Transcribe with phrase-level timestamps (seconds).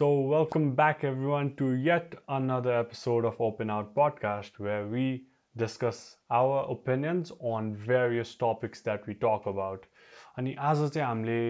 [0.00, 5.24] So, welcome back everyone to yet another episode of Open Out Podcast where we
[5.56, 9.82] discuss our opinions on various topics that we talk about.
[10.38, 11.42] अनि आज चाहिँ हामीले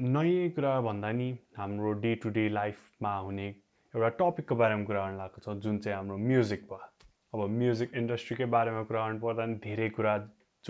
[0.00, 1.26] नयाँ कुरा भन्दा नि
[1.58, 5.96] हाम्रो डे टु डे लाइफमा हुने एउटा टपिकको बारेमा कुरा गर्न लागेको छ जुन चाहिँ
[5.96, 6.88] हाम्रो म्युजिक भयो
[7.34, 10.14] अब म्युजिक इन्डस्ट्रीकै बारेमा कुरा गर्नु पर्दा नि धेरै कुरा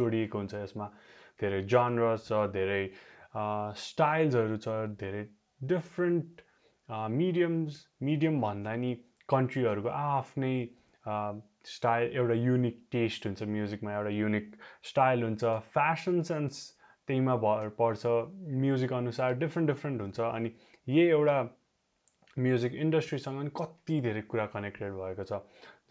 [0.00, 0.90] जोडिएको हुन्छ यसमा
[1.44, 2.82] धेरै जनरस छ धेरै
[3.84, 5.22] स्टाइल्सहरू छ धेरै
[5.74, 6.44] डिफ्रेन्ट
[6.90, 8.94] मिडियम्स मिडियम भन्दा नि
[9.28, 10.54] कन्ट्रीहरूको आफ्नै
[11.66, 14.56] स्टाइल एउटा युनिक टेस्ट हुन्छ म्युजिकमा एउटा युनिक
[14.90, 16.60] स्टाइल हुन्छ। फेसन सेन्स
[17.08, 18.06] त्यहीमा भर पर्छ।
[18.64, 20.50] म्युजिक अनुसार डिफ्रेन्ट डिफ्रेन्ट हुन्छ। अनि
[20.88, 21.38] यही एउटा
[22.36, 25.40] म्युजिक इन्डस्ट्रीसँग नि कति धेरै कुरा कनेक्टेड भएको छ।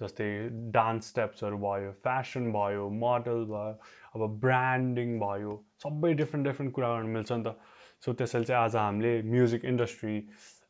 [0.01, 0.29] जस्तै
[0.77, 3.73] डान्स स्टेप्सहरू भयो फेसन भयो मोडल भयो
[4.15, 5.53] अब ब्रान्डिङ भयो
[5.83, 7.55] सबै डिफ्रेन्ट डिफ्रेन्ट कुरा गर्नु मिल्छ नि त।
[8.05, 10.15] सो त्यसैले चाहिँ आज हामीले music industry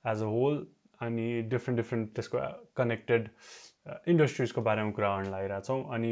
[0.05, 0.65] as a whole
[1.01, 2.45] अनि डिफ्रेन्ट डिफ्रेन्ट त्यसको
[2.77, 3.29] कनेक्टेड
[4.07, 6.11] इन्डस्ट्रिजको बारेमा कुरा गर्न लागिरहेछौँ अनि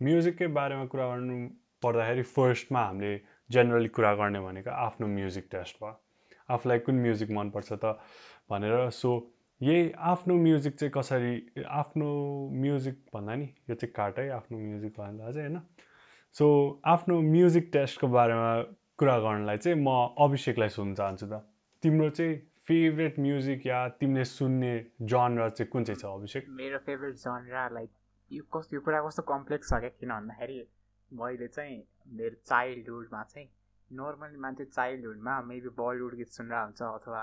[0.00, 1.40] म्युजिककै बारेमा कुरा गर्नु
[1.82, 3.12] पर्दाखेरि फर्स्टमा हामीले
[3.50, 5.92] जेनरली कुरा गर्ने भनेको आफ्नो म्युजिक टेस्ट भयो।
[6.54, 7.96] आफूलाई कुन म्युजिक मनपर्छ त
[8.50, 9.10] भनेर। सो
[9.60, 12.08] यही आफ्नो म्युजिक चाहिँ कसरी आफ्नो
[12.64, 15.60] म्युजिक भन्दा नि यो चाहिँ काटै आफ्नो म्युजिक भन्दा चाहिँ होइन।
[16.36, 16.46] सो
[16.94, 18.52] आफ्नो म्युजिक टेस्टको बारेमा
[18.98, 19.88] कुरा गर्नलाई चाहिँ म
[20.26, 21.42] अभिषेकलाई सुन्न चाहन्छु त।
[21.82, 22.34] तिम्रो चाहिँ
[22.70, 26.44] फेभरेट म्युजिक या तिमीले सुन्ने जनर चाहिँ कुन चाहिँ छ अभिषेक?
[26.48, 27.90] मेरो फेभरेट जनर लाइक
[28.30, 29.88] यो कस्तो यो कुरा कस्तो कम्प्लेक्स छ क्या?
[29.88, 30.58] किन भन्दाखेरि
[31.10, 33.48] मैले चाहिँ मेरो चाइल्डहुडमा चाहिँ
[33.90, 37.22] नर्मली मान्छे चाइल्डहुडमा मेबी बलिउड गीत सुनेर हुन्छ अथवा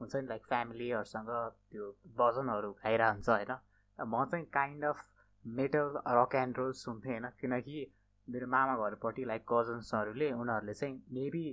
[0.00, 1.30] हुन्छ नि लाइक फ्यामिलीहरूसँग
[1.72, 3.52] त्यो भजनहरू गाइरहन्छ होइन?
[3.98, 5.04] म चाहिँ kind of
[5.44, 5.86] metal
[6.22, 7.26] rock and roll सुन्थेँ होइन?
[7.40, 7.86] किनकि
[8.28, 11.46] मेरो मामा घरपट्टि लाइक कजन्सहरूले उनीहरूले चाहिँ मेबी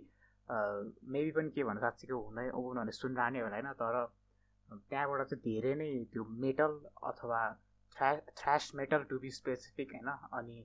[0.52, 3.96] मेबी पनि के भन्नु साँच्चीको हुँदै उनीहरूले सुनिरहने होला होइन तर
[4.90, 6.72] त्यहाँबाट चाहिँ धेरै नै त्यो मेटल
[7.04, 7.42] अथवा
[7.96, 10.58] थ्रा thrash metal to be specific होइन अनि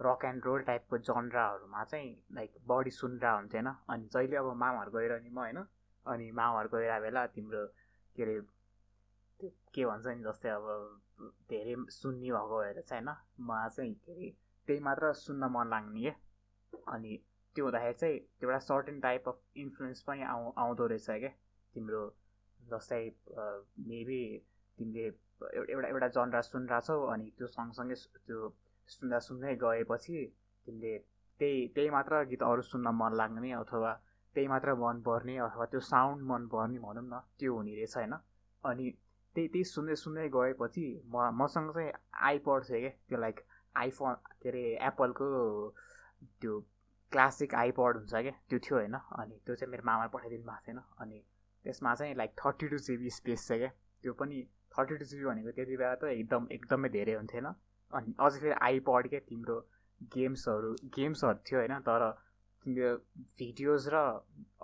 [0.00, 4.90] रक एन्ड रोल टाइपको जनराहरूमा चाहिँ लाइक बडी सुनिरहेको हुन्थ्यो होइन। अनि जहिले अब मामाहरू
[4.90, 5.60] गएर नि म होइन
[6.06, 7.66] अनि माउहरू गइरहेको बेला तिम्रो
[8.16, 8.40] के अरे
[9.74, 10.66] के भन्छ नि जस्तै अब
[11.50, 14.30] धेरै सुन्ने भएको भएर चाहिँ होइन मलाई चाहिँ के अरे
[14.68, 17.12] त्यही मात्र सुन्न मन लाग्ने क्या अनि
[17.54, 21.32] त्यो हुँदाखेरि चाहिँ त्यो एउटा सर्टेन टाइप अफ इन्फ्लुएन्स पनि आउ आउँदो रहेछ क्या।
[21.74, 22.02] तिम्रो
[22.60, 23.02] जस्तै
[23.90, 24.22] मेबी
[24.78, 28.40] तिमीले एउटा एउटा जनरा सुनिरहेछौ अनि त्यो सँगसँगै त्यो
[28.88, 30.18] सुन्दा सुन्दै गएपछि
[30.66, 30.92] तिमीले
[31.40, 33.92] त्यही त्यही मात्र गीत अरू सुन्न मन लाग्ने अथवा
[34.34, 38.14] त्यही मात्र मनपर्ने अथवा त्यो साउन्ड मनपर्ने भनौँ न त्यो हुने रहेछ होइन?
[38.64, 38.90] अनि
[39.36, 41.92] त्यही त्यही सुन्दै सुन्दै गएपछि म मसँग चाहिँ
[42.28, 43.40] आइपड थियो क्या। त्यो लाइक
[43.76, 45.26] आइफोन के अरे एप्पलको
[46.40, 46.52] त्यो
[47.14, 48.34] क्लासिक आइपड हुन्छ क्या?
[48.48, 48.94] त्यो थियो होइन?
[49.20, 51.18] अनि त्यो चाहिँ मेरो मामाले पठाइदिनु भएको थिएन। अनि
[51.64, 53.70] त्यसमा चाहिँ like thirty two GB space छ क्या?
[54.02, 54.42] त्यो पनि
[54.74, 57.46] थर्टी टू जिबी भनेको त्यति बेला त एकदम एकदमै धेरै हुन्थेन।
[57.92, 59.56] अनि अझै फेरि आइपड क्या तिम्रो
[60.14, 61.74] गेम्सहरू गेम्सहरू थियो होइन?
[61.88, 62.02] तर
[62.64, 62.90] तिम्रो
[63.38, 63.96] भिडियोज र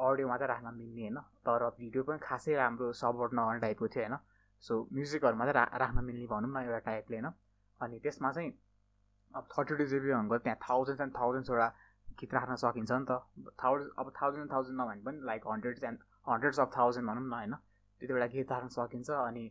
[0.09, 1.19] अडियो मात्रै राख्न मिल्ने होइन?
[1.47, 4.17] तर भिडियो पनि खासै राम्रो सपोर्ट नगर्ने टाइपको थियो होइन?
[4.65, 7.31] सो म्युजिकहरू मात्रै रा राख्न मिल्ने भनौँ न एउटा टाइपले होइन?
[7.81, 8.51] अनि त्यसमा चाहिँ
[9.35, 11.69] अब थर्टी टू जिबी भनेको त्यहाँ थाउजन्ड्स एन्ड थाउजन्ड्सवटा
[12.21, 13.13] गीत राख्न सकिन्छ नि त?
[13.59, 15.99] थाउजन्ड अब थाउजन्ड थाउजन्ड नभने पनि like hundreds and
[16.29, 17.55] hundreds of thousand भनौँ न होइन?
[18.01, 19.45] त्यति बेला गीत राख्न सकिन्छ अनि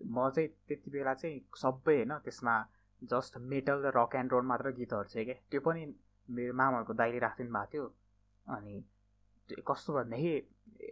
[0.00, 2.54] म चाहिँ त्यति बेला चाहिँ सबै होइन त्यसमा
[3.02, 5.82] जस्ट मेटल र रक एन्ड रोल मात्र गीतहरू थियो क्या त्यो पनि
[6.28, 7.86] मेरो मामाहरूको दाइले राखिदिनु भएको थियो
[8.46, 8.74] अनि
[9.66, 10.32] कस्तो भनेदेखि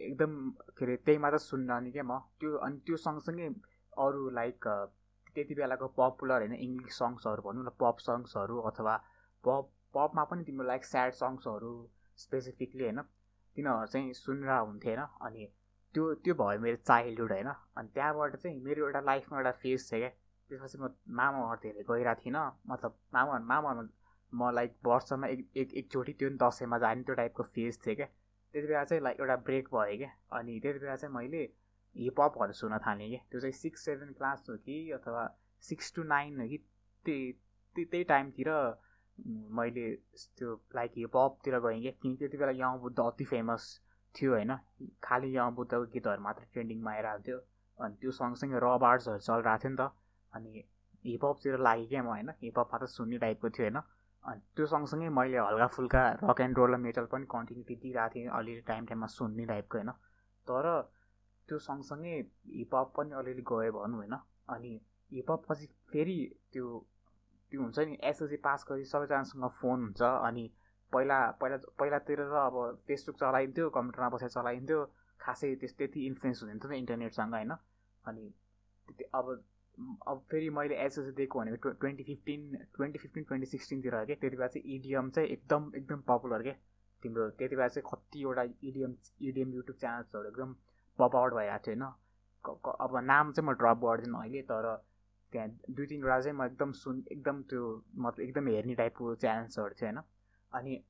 [0.01, 0.31] एकदम
[0.77, 2.19] के अरे त्यही मात्र सुन्न क्या म?
[2.39, 3.47] त्यो अनि त्यो सँगसँगै
[3.97, 4.67] अरू लाइक
[5.35, 8.95] त्यति बेलाको पपुलर होइन इङ्ग्लिस सङ्ग्सहरू भनौँ न पप सङ्ग्सहरू अथवा
[9.43, 11.73] पप पपमा पनि तिम्रो लाइक स्याड सङ्ग्सहरू
[12.17, 13.01] स्पेसिफिकली होइन
[13.55, 15.47] तिनीहरू चाहिँ सुनेर हुन्थ्यो होइन अनि
[15.95, 19.99] त्यो त्यो भयो मेरो चाइल्डहुड होइन अनि त्यहाँबाट चाहिँ मेरो एउटा लाइफमा एउटा फेज थियो
[19.99, 20.09] क्या।
[20.49, 20.87] त्यसपछि म
[21.17, 23.71] मामा धेरै गइरहेको थिइनँ मतलब मामा मामा
[24.33, 28.67] म लाइक वर्षमा एक एक एकचोटि त्यो दसैँमा जाने त्यो टाइपको फेज थियो क्या। त्यति
[28.67, 31.43] बेला चाहिँ लाइक एउटा ब्रेक भयो क्या अनि त्यति बेला चाहिँ मैले
[31.95, 35.23] हिपहपहरू सुन्न थालेँ क्या। त्यो चाहिँ सिक्स सेभेन क्लास हो कि अथवा
[35.63, 36.57] सिक्स टु नाइन हो कि
[37.05, 37.31] त्यही
[37.75, 38.49] त्यही टाइमतिर
[39.27, 39.85] मैले
[40.37, 43.63] त्यो लाइक हिपहपतिर गएँ क्या किनकि त्यति बेला यङ बुद्ध अति फेमस
[44.15, 44.57] थियो होइन।
[45.03, 47.37] खालि यङ बुद्धको गीतहरू मात्र ट्रेन्डिङमा आइरहेको थियो।
[47.79, 49.91] अनि त्यो सँगसँगै रब आर्ट्सहरू चलिरहेको थियो नि त।
[50.33, 50.63] अनि
[51.05, 53.81] हिपहपतिर लागेँ क्या म होइन। हिपहप मात्र सुन्ने टाइपको थियो होइन।
[54.23, 58.27] अनि त्यो सँगसँगै मैले हल्का फुल्का रक एन्ड रोल र मेटल पनि कन्टिन्युटी दिइरहेको थिएँ
[58.29, 59.91] अलिअलि टाइम टाइममा सुन्ने टाइपको होइन।
[60.47, 60.65] तर
[61.49, 62.15] त्यो सँगसँगै
[62.57, 64.15] हिपहप पनि अलिअलि गयो भनौँ होइन।
[64.49, 64.79] अनि
[65.11, 66.17] हिपहप पछि फेरि
[66.53, 66.67] त्यो
[67.51, 70.49] त्यो हुन्छ नि एसएलसी पास गरी सबैजनासँग फोन हुन्छ अनि
[70.93, 72.55] पहिला पहिला पहिलातिर त अब
[72.87, 74.79] फेसबुक चलाइन्थ्यो कम्प्युटरमा बसेर चलाइन्थ्यो
[75.19, 77.51] खासै त्यस त्यति इन्फ्लुएन्स हुँदैन थियो नि इन्टरनेटसँग होइन?
[78.05, 78.33] अनि
[79.13, 79.25] अब
[80.07, 84.47] अब फेरि मैले एसएस दिएको भनेको twenty fifteen twenty fifteen twenty सिक्सटिनतिर के त्यति बेला
[84.47, 86.53] चाहिँ इडिएम चाहिँ एकदम एकदम पपुलर के?
[87.03, 90.53] तिम्रो त्यति बेला चाहिँ कतिवटा इडिएम इडिएम युट्युब च्यानल्सहरू एकदम
[90.99, 94.67] पप आउट भइरहेको थियो होइन अब नाम चाहिँ म ड्रप गर्दिनँ अहिले तर
[95.31, 97.61] त्यहाँ दुई तिनवटा चाहिँ म एकदम सुन एकदम त्यो
[97.97, 100.01] मतलब एकदम हेर्ने टाइपको च्यानल्सहरू थियो होइन?
[100.51, 100.83] अनि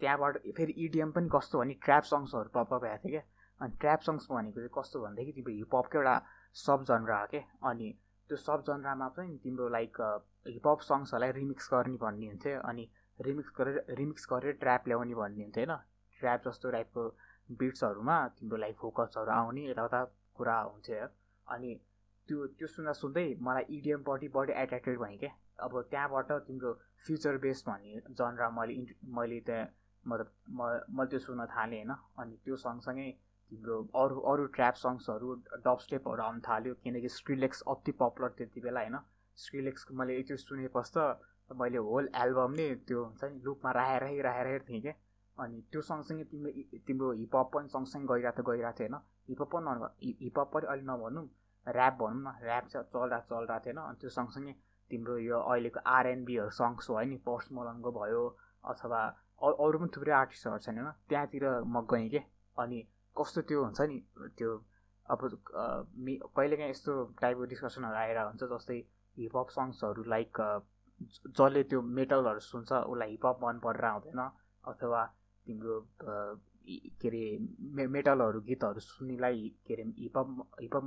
[0.00, 3.22] त्यहाँबाट फेरि इडिएम पनि कस्तो भने ट्र्याप सङ्ग्सहरू पप भएको थियो क्या।
[3.60, 6.14] अनि ट्र्याप सङ्ग्स भनेको चाहिँ कस्तो भनेदेखि तिम्रो हिपहपकै एउटा
[6.56, 7.88] सब जनरा हो क्या अनि
[8.30, 10.00] त्यो सब जनरामा चाहिँ तिम्रो लाइक
[10.48, 12.84] हिपहप सङ्ग्सहरूलाई रिमिक्स गर्ने भन्ने हुन्थ्यो। अनि
[13.18, 15.76] रिमिक्स गरेर रिमिक्स गरेर ट्र्याप ल्याउने भन्ने हुन्थ्यो होइन?
[16.20, 17.02] ट्र्याप जस्तो टाइपको
[17.60, 20.04] बिट्सहरूमा तिम्रो लाइक फोकसहरू आउने यताउता
[20.36, 21.06] कुरा हुन्थ्यो।
[21.46, 21.70] अनि
[22.28, 26.72] त्यो त्यो सुन्दा सुन्दै मलाई इडिएमपट्टि बढी एट्र्याक्टेड भएँ क्या। अब त्यहाँबाट तिम्रो
[27.06, 28.74] फ्युचर बेस भन्ने जनरा मैले
[29.16, 29.66] मैले त्यहाँ
[30.04, 30.60] मतलब म
[30.96, 33.10] मैले त्यो सुन्न थालेँ होइन। अनि त्यो सँगसँगै
[33.52, 35.34] तिम्रो अरू अरू ट्र्याप सङ्ग्सहरू
[35.66, 38.96] डब स्टेपहरू आउनु थाल्यो किनकि स्क्रिलेक्स अति पपुलर त्यति बेला होइन।
[39.38, 44.58] स्क्रिलेक्स मैले एकचोटि सुनेपछि त मैले होल एल्बम नै त्यो हुन्छ नि लुपमा राखेरै राखेरै
[44.68, 44.94] थिएँ क्या।
[45.36, 46.50] अनि त्यो सँगसँगै तिम्रो
[46.88, 49.88] तिम्रो हिपहप पनि सँगसँगै गइरहेको थियो गइरहेको थियो होइन। हिपहप पनि न
[50.24, 51.26] हिपहप पनि अहिले नभनौँ
[51.66, 54.54] ऱ्याप भनौँ न ऱ्याप चाहिँ चलिरहेको चलिरहेको थिएन। अनि त्यो सँगसँगै
[54.90, 58.22] तिम्रो यो अहिलेको आरएनबीहरू सङ्ग्स हो नि पोस्ट मलनको भयो
[58.64, 59.00] अथवा
[59.42, 62.20] अरू पनि थुप्रै आर्टिस्टहरू छन् होइन त्यहाँतिर म गएँ कि?
[62.56, 62.78] अनि
[63.16, 63.98] कस्तो त्यो हुन्छ नि
[64.38, 64.50] त्यो
[65.06, 65.20] अब
[66.36, 68.78] कहिलेकाहीँ यस्तो टाइपको डिस्कसनहरू आएर हुन्छ जस्तै
[69.16, 70.38] हिपहप सङ्ग्सहरू लाइक
[71.36, 74.20] जसले त्यो मेटलहरू सुन्छ उसलाई हिपहप मन परेर आउँदैन
[74.64, 75.00] अथवा
[75.46, 75.76] तिम्रो
[76.66, 77.22] के अरे
[77.76, 80.84] मे मेटलहरू गीतहरू सुन्नेलाई के अरे हिपहप हिपहप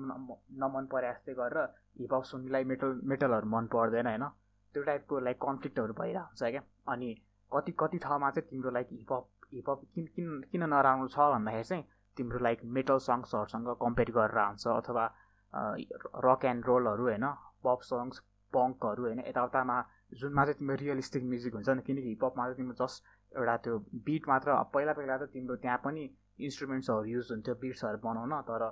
[0.64, 1.68] नमन परे जस्तै गरेर
[2.00, 4.26] हिपहप सुन्नेलाई मेटल मेटलहरू मन पर्दैन होइन?
[4.74, 6.62] त्यो टाइपको लाइक कन्फ्लिक्टहरू भइरहेको हुन्छ क्या?
[6.94, 7.14] अनि
[7.52, 11.84] कति कति ठाउँमा चाहिँ तिम्रो लाइक हिपहप हिपहप किन किन किन नराम्रो छ भन्दाखेरि चाहिँ
[12.18, 15.06] तिम्रो लाइक मेटल सङ्ग्सहरूसँग कम्पेयर गरेर हुन्छ अथवा
[16.26, 17.26] रक एन्ड रोलहरू होइन?
[17.64, 19.20] पप सङ्ग्स पङ्कहरू होइन?
[19.28, 19.78] यताउतामा
[20.14, 21.82] जुनमा चाहिँ तिम्रो रियलिस्टिक म्युजिक हुन्छ नि?
[21.82, 23.04] किनकि हिपहपमा चाहिँ तिम्रो जस्ट
[23.36, 23.78] एउटा त्यो
[24.08, 26.04] बिट मात्र पहिला पहिला त तिम्रो त्यहाँ पनि
[26.48, 28.64] इन्स्ट्रुमेन्ट्सहरू युज हुन्थ्यो बिट्सहरू बनाउन तर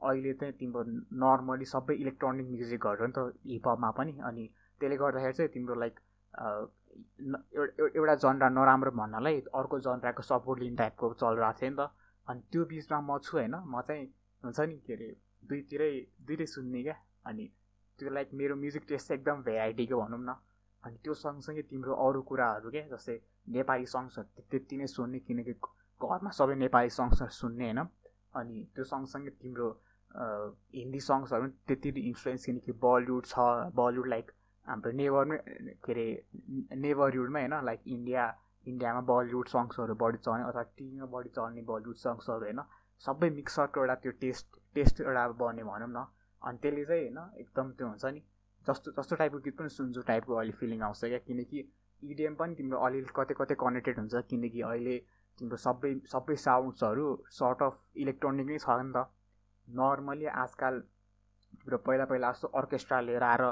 [0.00, 0.82] अहिले चाहिँ तिम्रो
[1.22, 4.44] नर्मली सबै इलेक्ट्रोनिक म्युजिकहरू नि त हिपहपमा पनि अनि
[4.80, 5.94] त्यसले गर्दाखेरि चाहिँ तिम्रो लाइक
[7.96, 11.90] एउटा जनरा नराम्रो भन्नलाई अर्को जनराको सपोर्ट लिने टाइपको चलिरहेको थियो नि त।
[12.26, 14.06] अनि त्यो बिचमा म छु होइन म चाहिँ
[14.42, 15.08] हुन्छ नि के अरे
[15.48, 15.90] दुईतिरै
[16.26, 16.96] दुइटै सुन्ने क्या।
[17.26, 17.44] अनि
[17.98, 20.34] त्यो लाइक मेरो म्युजिक टेस्ट एकदम भेराइटीको भनौँ न।
[20.84, 23.16] अनि त्यो सँगसँगै तिम्रो अरू कुराहरू क्या जस्तै
[23.50, 25.54] नेपाली सङ्ग्सहरू त्यति नै सुन्ने किनकि
[26.00, 27.80] घरमा सबै नेपाली सङ्ग्सहरू सुन्ने होइन
[28.34, 29.68] अनि त्यो सँगसँगै तिम्रो
[30.74, 34.32] हिन्दी सङ्ग्सहरू पनि त्यति इन्फ्लुएन्स किनकि बलिउड छ बलिउड लाइक
[34.66, 35.38] हाम्रो नेबरमै
[35.80, 36.06] के अरे
[36.78, 38.24] नेबरहुडमै होइन लाइक इन्डिया
[38.66, 42.62] इन्डियामा बलिउड सङ्ग्सहरू बढी चल्ने अथवा टिभीमा बढी चल्ने बलिउड सङ्ग्सहरू होइन
[43.02, 46.04] सबै मिक्सरको एउटा त्यो टेस्ट टेस्ट एउटा बन्यो भनौँ न
[46.42, 48.22] अनि त्यसले चाहिँ होइन एकदम त्यो हुन्छ नि
[48.66, 51.64] जस्तो जस्तो टाइपको गीत पनि सुन्छु टाइपको अहिले फिलिङ आउँछ क्या। किनकि
[52.02, 54.96] इडिएम पनि तिम्रो अलिअलि कतै कतै कनेक्टेड हुन्छ किनकि अहिले
[55.38, 57.06] तिम्रो सबै सबै साउन्ड्सहरू
[57.38, 59.04] सर्ट अफ इलेक्ट्रोनिक नै छ नि त।
[59.68, 60.80] नर्मली आजकल
[61.54, 63.44] तिम्रो पहिला पहिला जस्तो अर्केस्ट्रा लिएर आएर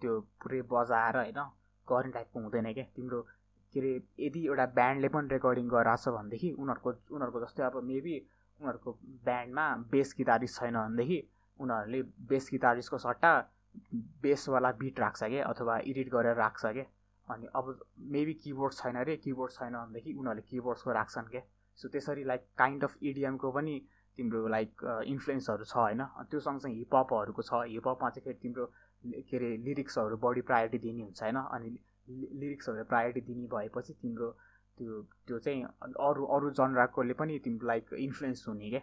[0.00, 0.12] त्यो
[0.42, 1.40] पुरै बजाएर होइन
[1.88, 3.20] गर्ने टाइपको हुँदैन क्या। तिम्रो
[3.74, 8.16] के अरे यदि एउटा ब्यान्डले पनि रेकर्डिङ गराएको छ भनेदेखि उनीहरूको उनीहरूको जस्तै अब मेबी
[8.60, 8.90] उनीहरूको
[9.26, 11.18] ब्यान्डमा बेस गिटारिस्ट छैन भनेदेखि
[11.60, 13.32] उनीहरूले बेस गिटारिस्टको सट्टा
[14.22, 16.84] बेसवाला बिट राख्छ क्या अथवा एडिट गरेर राख्छ क्या
[17.28, 17.78] अनि अब
[18.14, 21.42] मेबी किबोर्ड छैन अरे किबोर्ड छैन भनेदेखि उनीहरूले किबोर्ड्सको राख्छन् क्या
[21.78, 23.74] सो त्यसरी लाइक काइन्ड अफ इडिएमको पनि
[24.18, 26.02] तिम्रो लाइक इन्फ्लुएन्सहरू छ होइन?
[26.30, 28.66] त्यो सँगसँगै हिपहपहरूको छ। हिपहपमा चाहिँ फेरि तिम्रो
[29.30, 31.36] के अरे लिरिक्सहरू बढी प्रायोरिटी दिने हुन्छ होइन?
[31.36, 31.70] अनि
[32.38, 34.30] लिरिक्सहरू प्रायोरिटी दिने भएपछि तिम्रो
[34.78, 38.80] त्यो त्यो चाहिँ अरू अरू जनराकोले पनि तिम्रो लाइक इन्फ्लुएन्स हुने क्या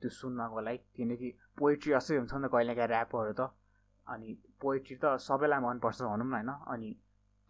[0.00, 3.50] त्यो सुन्नको लागि किनकि पोइट्री जस्तै हुन्छ नि त कहिलेकाहीँ ऱ्यापहरू त।
[4.08, 6.50] अनि पोइट्री त सबैलाई मनपर्छ भनौँ न होइन?
[6.74, 6.88] अनि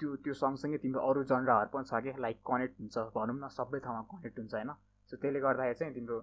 [0.00, 3.78] त्यो त्यो सँगसँगै तिम्रो अरू जनराहरू पनि छ क्या लाइक कनेक्ट हुन्छ भनौँ न सबै
[3.86, 4.70] ठाउँमा कनेक्ट हुन्छ होइन?
[5.10, 6.18] सो त्यसले गर्दाखेरि चाहिँ तिम्रो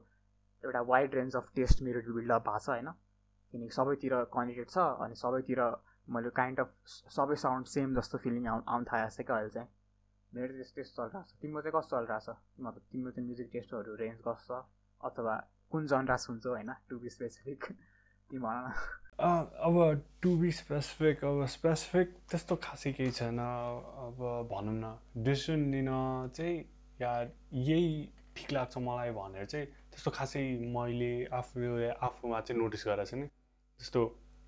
[0.64, 2.90] एउटा वाइड रेन्ज अफ टेस्ट मेरो बिल्डअप भएको छ होइन?
[3.54, 5.62] किनकि सबैतिर कनेक्टेड छ अनि सबैतिर
[6.10, 6.72] मैले काइन्ड अफ
[7.18, 9.70] सबै साउन्ड सेम जस्तो फिलिङ आउ आउनु क्या अहिले चाहिँ।
[10.34, 12.38] मेरो चाहिँ त्यस्तो चलिरहेको छ। तिम्रो चाहिँ कस्तो चलिरहेको छ?
[12.60, 14.66] मतलब तिम्रो चाहिँ म्युजिक टेस्टहरू रेन्ज कस्तो छ?
[15.02, 15.36] अथवा
[15.72, 16.72] कुन जनरा सुन्छौ होइन?
[16.90, 17.64] टु बी स्पेसिफिक
[18.30, 18.72] तिमी भन
[19.20, 24.18] अब टु बी स्पेसिफिक अब स्पेसिफिक त्यस्तो खासै केही छैन। अब
[24.52, 25.90] भनौँ न डिसिसन लिन
[26.36, 26.58] चाहिँ
[27.00, 27.12] या
[27.54, 30.44] यही ठिक लाग्छ मलाई भनेर चाहिँ त्यस्तो खासै
[30.76, 33.28] मैले आफूले आफूमा चाहिँ नोटिस गरेको नि
[33.80, 34.02] जस्तो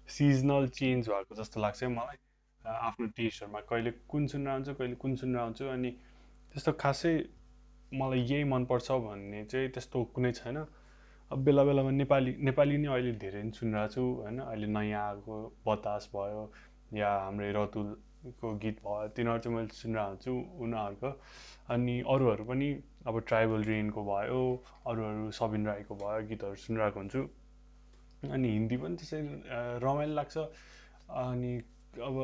[0.08, 2.18] सिजनल चेन्ज भएको जस्तो लाग्छ मलाई
[2.62, 5.92] आफ्नो टेस्टहरूमा कहिले कुन सुनेर आउँछु कहिले कुन सुनेर आउँछु अनि
[6.52, 7.14] त्यस्तो खासै
[7.94, 10.58] मलाई यही मनपर्छ भन्ने चाहिँ त्यस्तो कुनै छैन।
[11.32, 14.38] अब बेला बेलामा नेपाली नेपाली नै अहिले धेरै नै सुनिरहेको छु होइन?
[14.44, 16.44] अहिले नयाँ आएको बतास भयो
[17.00, 21.12] या हाम्रै रतुलको गीत भयो तिनीहरू चाहिँ मैले सुनिरहेको हुन्छु उनीहरूको।
[21.76, 22.70] अनि अरूहरू पनि
[23.12, 24.40] अब ट्राइबल रेनको भयो
[24.94, 27.22] अरूहरू सबिन राईको भयो गीतहरू सुनिरहेको हुन्छु।
[28.32, 29.22] अनि हिन्दी पनि त्यसै
[29.84, 30.48] रमाइलो लाग्छ।
[31.26, 31.54] अनि
[32.08, 32.16] अब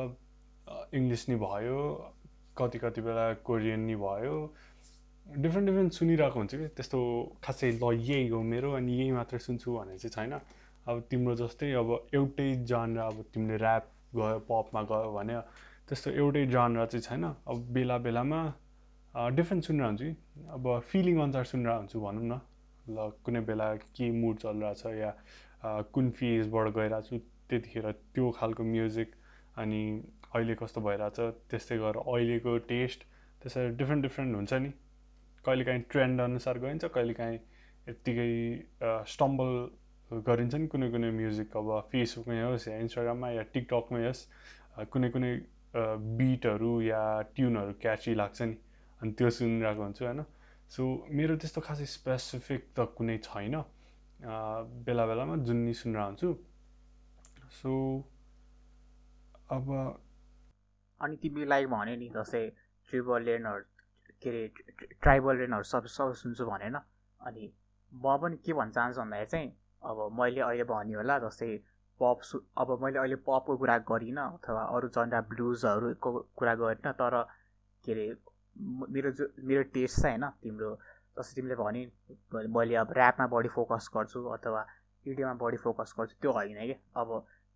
[1.01, 1.79] इङ्ग्लिस नि भयो
[2.57, 4.35] कति कति बेला कोरियन नि भयो।
[5.25, 6.99] डिफ्रेन्ट डिफ्रेन्ट सुनिरहेको हुन्छु कि। त्यस्तो
[7.43, 10.33] खासै ल यही हो मेरो अनि यही मात्रै सुन्छु भन्ने चाहिँ छैन।
[10.87, 13.83] अब तिम्रो जस्तै अब एउटै जानर अब तिमीले ऱ्याप
[14.15, 15.35] गयो पपमा गयो भने
[15.87, 18.39] त्यस्तो एउटै जानर चाहिँ छैन। अब बेला बेलामा
[19.37, 20.13] डिफ्रेन्ट सुनिरहेको हुन्छु कि।
[20.55, 22.39] अब फिलिङ अनुसार सुनिरहेको हुन्छु भनौँ न।
[22.89, 25.11] ल कुनै बेला के मुड चलिरहेको छ या
[25.95, 27.17] कुन फेजबाट गइरहेको छु
[27.49, 29.09] त्यतिखेर त्यो खालको म्युजिक
[29.57, 29.81] अनि
[30.35, 32.99] अहिले कस्तो भइरहेछ त्यस्तै गरेर अहिलेको टेस्ट
[33.41, 34.71] त्यसरी डिफ्रेन्ट डिफ्रेन्ट हुन्छ नि।
[35.45, 37.39] कहिलेकाहीँ ट्रेन्ड अनुसार गइन्छ कहिलेकाहीँ
[37.89, 38.27] यत्तिकै
[39.07, 44.21] स्टम्बल गरिन्छ नि कुनै कुनै म्युजिक अब फेसबुकमै होस् या इन्स्टाग्राममा या टिकटकमै होस्
[44.91, 45.31] कुनै कुनै
[46.17, 47.01] बिटहरू या
[47.35, 48.55] ट्युनहरू क्याची लाग्छ नि
[49.01, 50.23] अनि त्यो सुनिरहेको हुन्छु होइन?
[50.69, 50.81] सो
[51.11, 53.55] मेरो त्यस्तो खासै स्पेसिफिक त कुनै छैन।
[54.85, 56.29] बेला बेलामा जुन नि सुनेर हुन्छु।
[57.59, 57.71] सो
[59.49, 59.69] अब
[61.01, 62.43] अनि तिमीलाई भन्यो नि जस्तै
[62.89, 63.72] ट्रिबल लेनहरू
[64.23, 64.47] के अरे
[65.01, 66.75] ट्राइबल लेनहरू सब सब सुन्छु भनेन।
[67.21, 67.51] अनि
[67.91, 69.49] म पनि के भन्न चाहन्छु भन्दाखेरि चाहिँ
[69.83, 71.49] अब मैले अहिले भन्यो होला जस्तै
[71.99, 77.15] पप सु अब मैले अहिले पपको कुरा गरिनँ अथवा अरू जन्डा ब्लुजहरूको कुरा गरिनँ तर
[77.85, 78.05] के अरे
[78.93, 80.69] मेरो जो मेरो टेस्ट चाहिँ होइन तिम्रो
[81.19, 81.81] जस्तो तिमीले भने
[82.49, 84.65] मैले अब ऱ्यापमा बढी फोकस गर्छु अथवा
[85.05, 87.09] इडियोमा बढी फोकस गर्छु त्यो होइन कि। अब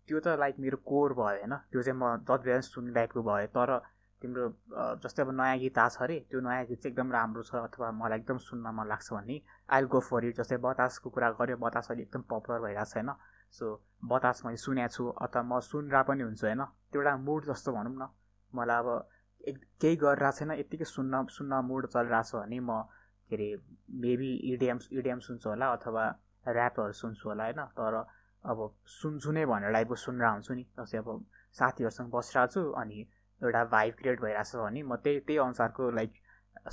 [0.08, 3.46] त्यो त लाइक मेरो कोर भयो होइन त्यो चाहिँ म जति बेला सुन्ने टाइपको भयो
[3.56, 3.70] तर
[4.22, 4.44] तिम्रो
[5.02, 7.90] जस्तै अब नयाँ गीत आएको छ अरे त्यो नयाँ गीत चाहिँ एकदम राम्रो छ अथवा
[7.98, 9.36] मलाई एकदम सुन्न मन लाग्छ भने
[9.74, 13.10] आइल गो फर इट जस्तै बतासको कुरा गऱ्यो बतास अहिले एकदम पपुलर भइरहेको छ होइन?
[13.56, 13.64] सो
[14.04, 16.62] बतास मैले सुनेको छु अथवा म सुनेर पनि हुन्छु होइन?
[16.90, 18.08] त्यो एउटा मुड जस्तो भनौँ न।
[18.52, 18.88] मलाई अब
[19.80, 22.70] केही गरिरहेको छैन यत्तिकै सुन्न सुन्न मुड चलिरहेको छ भने म
[23.30, 23.48] के अरे
[24.02, 26.04] मेबी इडिएम इडिएम सुन्छु होला अथवा
[26.48, 27.60] ऱ्यापहरू सुन्छु होला होइन?
[27.78, 27.94] तर
[28.44, 28.58] अब
[28.98, 31.08] सुन्छु नै भनेर टाइपको सुनेर हुन्छु नि। जस्तै अब
[31.58, 32.98] साथीहरूसँग बसिरहेको छु अनि
[33.42, 36.12] एउटा भाइब क्रिएट भइरहेको छ भने म त्यही त्यही अनुसारको लाइक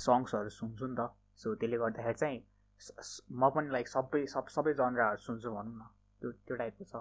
[0.06, 1.10] सङ्ग्सहरू सुन्छु नि त।
[1.42, 2.40] सो त्यसले गर्दाखेरि चाहिँ
[3.32, 5.84] म पनि लाइक सबै सब सबै जनराहरू सुन्छु भनौँ न।
[6.22, 6.96] त्यो त्यो टाइपको छ।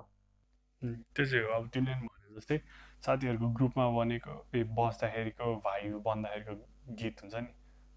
[1.15, 2.59] त्यो चाहिँ हो। अब तिमीले भने जस्तै
[3.07, 6.55] साथीहरूको ग्रुपमा बनेको ए बस्दाखेरिको भाइ बन्दाखेरिको
[7.01, 7.51] गीत हुन्छ नि।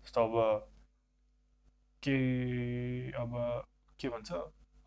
[0.06, 0.36] जस्तो अब
[2.04, 2.18] के
[3.24, 3.32] अब
[4.00, 4.32] के भन्छ?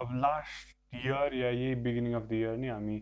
[0.00, 2.98] अब लास्ट इयर या यही बिगिनिङ अफ द इयर नि हामी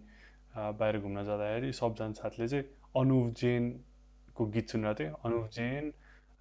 [0.81, 2.65] बाहिर घुम्न जाँदाखेरि सबजना साथीले चाहिँ
[3.01, 5.93] अनुप जेनको गीत सुनेको थिएँ अनुप जेन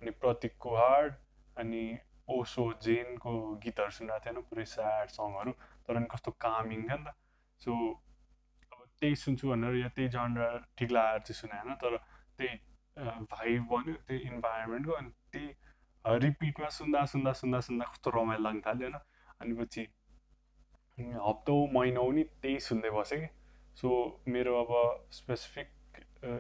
[0.02, 1.16] अनि प्रतीक कुहाड
[1.58, 1.84] अनि
[2.30, 3.34] ओसो जेनको
[3.64, 5.52] गीतहरू सुनेको थिएन पुरै स्याड सङहरू
[5.88, 7.16] तर अनि कस्तो कामिङ थियो नि त।
[7.62, 7.74] सो
[9.00, 11.98] त्यही सुन्छु भनेर या त्यही जनर ठिक लागेर चाहिँ सुने होइन तर
[12.40, 12.56] त्यही
[13.32, 18.88] भाइ बन्यो त्यही इन्भाइरोमेन्टको अनि त्यही रिपिटमा सुन्दा सुन्दा सुन्दा सुन्दा कस्तो रमाइलो लाग्नु थाल्यो
[18.88, 19.00] होइन।
[19.42, 19.84] अनि पछि
[21.24, 23.30] हप्तौँ महिनौ नि त्यही सुन्दै बसेँ। कि
[23.78, 23.90] सो
[24.28, 24.72] मेरो अब
[25.14, 25.68] स्पेसिफिक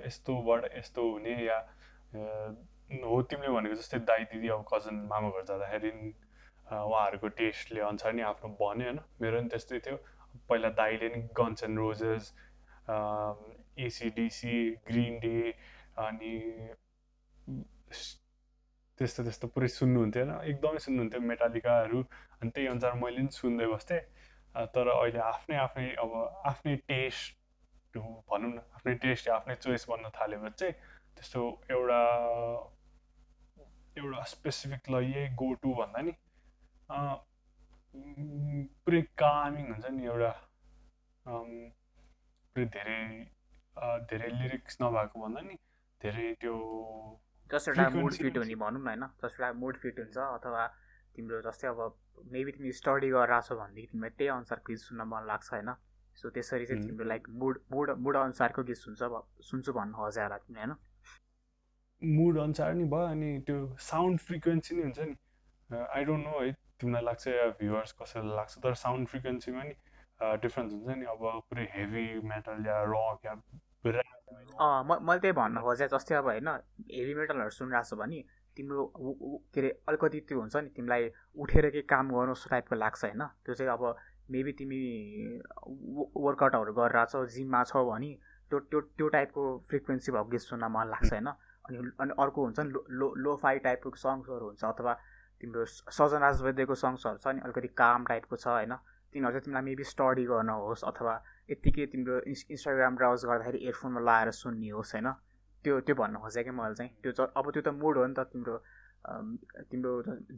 [0.06, 1.60] यस्तोबाट यस्तो हुने या
[3.10, 5.92] हो तिमीले भनेको जस्तै दाइ दिदी अब कजन मामा घर जाँदाखेरि
[6.68, 9.98] उहाँहरूको टेस्टले अनुसार नि आफ्नो भन्यो होइन। मेरो पनि त्यस्तै थियो।
[10.50, 12.24] पहिला दाइले नि Guns and Roses
[13.88, 14.58] AC DC
[14.90, 15.38] Green Day
[16.06, 16.34] अनि
[19.00, 22.00] त्यस्तो त्यस्तो पुरै सुन्नुहुन्थ्यो होइन। एकदमै सुन्नुहुन्थ्यो मेटालिकाहरू
[22.42, 24.02] अनि त्यही अनुसार मैले पनि सुन्दै बस्थेँ।
[24.76, 26.14] तर अहिले आफ्नै आफ्नै अब
[26.52, 27.37] आफ्नै टेस्ट
[28.00, 30.74] भनौँ न आफ्नै टेस्ट आफ्नै चोइस बन्न थालेपछि चाहिँ
[31.16, 32.02] त्यस्तो एउटा
[33.98, 36.14] एउटा स्पेसिफिक ल यही गो टु भन्दा नि
[38.84, 40.32] पुरै कामिङ हुन्छ नि एउटा
[42.56, 43.00] धेरै
[44.10, 45.58] धेरै लिरिक्स नभएको भन्दा नि
[46.02, 46.56] धेरै त्यो
[47.50, 49.06] जस्ट एउटा मुड फिट हुने भनौँ न होइन?
[49.24, 50.68] जस्ट एउटा मुड फिट हुन्छ अथवा
[51.16, 51.80] तिम्रो जस्तै अब
[52.32, 55.70] मेबी तिमी स्टडी गरिरहेको छौ भनेदेखि तिमीलाई त्यही अनुसार गीत सुन्न मन लाग्छ होइन?
[56.18, 59.02] सो त्यसरी चाहिँ तिम्रो लाइक मुड मुड मुड अनुसारको गीत सुन्छ
[59.50, 60.74] सुन्छु भन्नु खोजे होला तिमी होइन?
[62.02, 65.16] मुड अनुसार नि भयो अनि त्यो साउन्ड फ्रिक्वेन्सी नै हुन्छ नि।
[65.70, 69.74] आई डोन्ट नो है तिमीलाई लाग्छ या भ्युवर्स कसैलाई लाग्छ तर साउन्ड फ्रिक्वेन्सीमा नि
[70.44, 73.36] डिफ्रेन्स हुन्छ नि। अब पुरै हेभी मेटल या रक या
[73.88, 76.48] म मैले त्यही भन्न खोजेँ जस्तै अब होइन
[76.92, 78.20] हेभी मेटलहरू सुनिरहेको छ भने
[78.58, 78.84] तिम्रो
[79.54, 81.10] के अरे अलिकति त्यो हुन्छ नि तिमीलाई
[81.44, 83.24] उठेर केही काम गर्नु जस्तो टाइपको लाग्छ होइन?
[83.46, 83.84] त्यो चाहिँ अब
[84.30, 84.80] मेबी तिमी
[86.26, 88.12] वर्कआउटहरू गरिरहेछौ जिममा छौ भने
[88.52, 91.28] त्यो त्यो त्यो टाइपको फ्रिक्वेन्सी भएको गीत सुन्न मन लाग्छ होइन?
[91.68, 94.94] अनि अनि अर्को हुन्छ नि लो लो फाइ टाइपको सङ्ग्सहरू हुन्छ अथवा
[95.44, 95.66] तिम्रो
[95.98, 98.74] सजन राज वैद्यको सङ्ग्सहरू छ नि अलिकति काम टाइपको छ होइन?
[99.14, 101.14] तिनीहरू चाहिँ तिमीलाई मेबी स्टडी गर्न होस् अथवा
[101.50, 105.12] यत्तिकै तिम्रो इन्स इन्स्टाग्राम ब्राउज गर्दाखेरि इयरफोनमा लाएर सुन्ने होस् होइन?
[105.66, 106.92] त्यो त्यो भन्नु खोजेँ कि मैले चाहिँ?
[107.04, 108.56] त्यो अब त्यो त मुड हो नि त तिम्रो
[109.06, 109.92] तिम्रो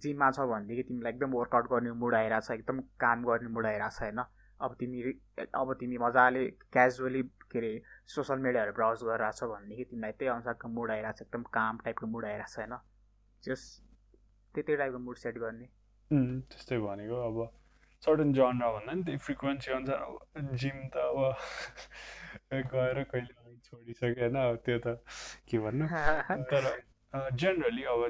[0.03, 3.95] जिममा छ भनेदेखि तिमीलाई एकदम वर्कआउट गर्ने मुड आइरहेको छ एकदम काम गर्ने मुड आइरहेको
[3.95, 4.23] छ होइन?
[4.61, 5.01] अब तिमी
[5.55, 7.71] अब तिमी मजाले क्याजुअली के अरे
[8.15, 12.07] सोसियल मिडियाहरू ब्राउज गरिरहेको छ भनेदेखि तिमीलाई त्यही अनुसारको मुड आइरहेको छ एकदम काम टाइपको
[12.07, 12.75] मुड आइरहेको छ होइन?
[13.43, 13.61] जस
[14.55, 15.67] त्यही टाइपको मुड सेट गर्ने।
[16.51, 17.37] त्यस्तै भनेको अब
[18.03, 21.17] सर्टन जनर भन्दा नि त्यही फ्रिक्वेन्सी अनुसार अब जिम त अब
[22.73, 24.87] गएर कहिले छोडिसक्यो होइन अब त्यो त
[25.49, 25.87] के भन्नु?
[26.51, 28.01] तर जेनरली अब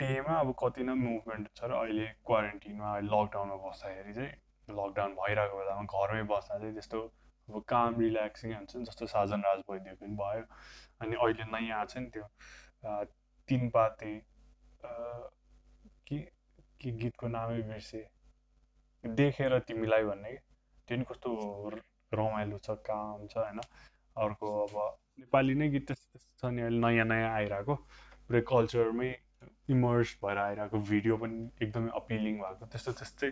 [0.00, 4.32] डेमा अब कति नै मुभमेन्ट छ र अहिले क्वारेन्टिनमा लकडाउनमा बस्दाखेरि चाहिँ
[4.68, 7.00] लकडाउन भइरहेको बेलामा घरमै बस्दा चाहिँ त्यस्तो
[7.48, 10.44] अब काम रिल्याक्सिङ हुन्छ नि जस्तो साजन राज भइदिएको पनि भयो।
[11.00, 12.26] अनि अहिले नयाँ छ नि त्यो
[13.48, 14.12] तिन पाते
[16.08, 16.18] के
[17.00, 18.06] गीतको नामै बिर्सेँ।
[19.04, 20.32] देखेर तिमीलाई भन्ने
[20.88, 21.30] त्यो नि कस्तो
[22.12, 23.60] रमाइलो छ काम छ होइन।
[24.16, 24.74] अर्को अब
[25.18, 27.74] नेपाली नै गीत त्यस्तो छ नि अहिले नयाँ नयाँ आइरहेको।
[28.26, 29.10] पुरै कल्चरमै
[29.74, 33.30] इमर्स भएर आइरहेको भिडियो पनि एकदमै अपिलिङ भएको। त्यस्तो त्यस्तै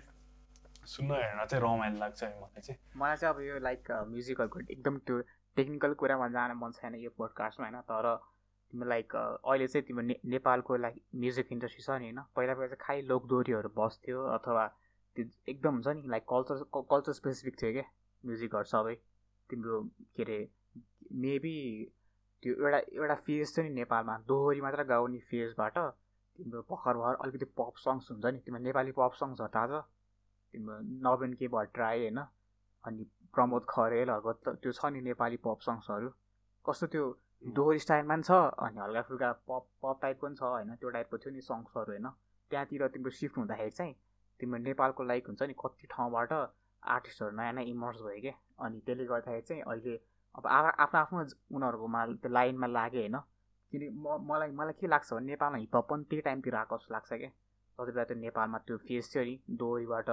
[0.95, 4.99] सुन्न हेर्न चाहिँ रमाइलो लाग्छ है मलाई चाहिँ। मलाई चाहिँ अब यो लाइक म्युजिकलको एकदम
[5.07, 5.21] त्यो
[5.57, 7.81] टेक्निकल कुरामा जान मन छैन यो पोडकास्टमा होइन?
[7.91, 8.07] तर
[8.73, 12.21] तिम्रो लाइक अहिले चाहिँ तिम्रो नेपालको लाइक म्युजिक इन्डस्ट्री छ नि होइन?
[12.37, 14.67] पहिला पहिला चाहिँ खालि लोकदोरीहरू बस्थ्यो अथवा
[15.17, 17.87] त्यो एकदम हुन्छ नि लाइक कल्चर कल्चर स्पेसिफिक थियो क्या
[18.25, 18.95] म्युजिकहरू सबै।
[19.51, 19.83] तिम्रो
[20.17, 20.39] के अरे
[21.25, 21.57] मेबी
[22.43, 25.79] त्यो एउटा एउटा फेज थियो नि नेपालमा। दोहोरी मात्र गाउने फेजबाट
[26.39, 29.85] तिम्रो भर्खर भर्खर अलिकति पप सङ्ग्स हुन्छ नि। तिम्रो नेपाली पप सङ्ग्सहरू थाहा छ
[30.55, 32.19] तिम्रो नवेन के भट्टराई होइन?
[32.85, 33.05] अनि
[33.35, 36.09] प्रमोद खरेलहरूको त्यो छ नि नेपाली पप सङ्ग्सहरू
[36.65, 37.05] कस्तो त्यो
[37.43, 38.31] दोहोरी स्टाइलमा पनि छ
[38.67, 42.09] अनि हल्का फुल्का पप पप टाइपको पनि छ होइन त्यो टाइपको थियो नि सङ्ग्सहरू होइन।
[42.51, 43.95] त्यहाँतिर तिम्रो सिफ्ट हुँदाखेरि चाहिँ
[44.41, 46.33] तिम्रो नेपालको लाइक हुन्छ नि कति ठाउँबाट
[46.83, 49.95] आर्टिस्टहरू नयाँ नयाँ इमर्स भयो क्या अनि त्यसले गर्दाखेरि चाहिँ अहिले
[50.37, 51.21] अब आफ्नो आफ्नो
[51.57, 53.17] उनीहरूकोमा त्यो लाइनमा लाग्यो होइन।
[53.73, 57.13] किनकि म मलाई मलाई के लाग्छ भने नेपालमा हिपहप पनि त्यही टाइमतिर आएको जस्तो लाग्छ
[57.13, 57.31] क्या।
[57.79, 60.11] जति बेला त्यो नेपालमा त्यो फेस थियो नि दोहोरीबाट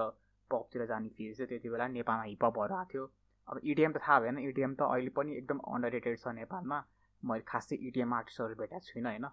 [0.51, 3.03] पपतिर जाने फेज चाहिँ त्यति बेला नेपालमा हिपहपहरू आएको थियो।
[3.47, 6.79] अब इडिएम त थाहा भएन इडिएम त अहिले पनि एकदम अन्डर रेटेड छ नेपालमा।
[7.23, 9.27] मैले खासै इडिएम आर्टिस्टहरू भेटाएको छुइनँ होइन।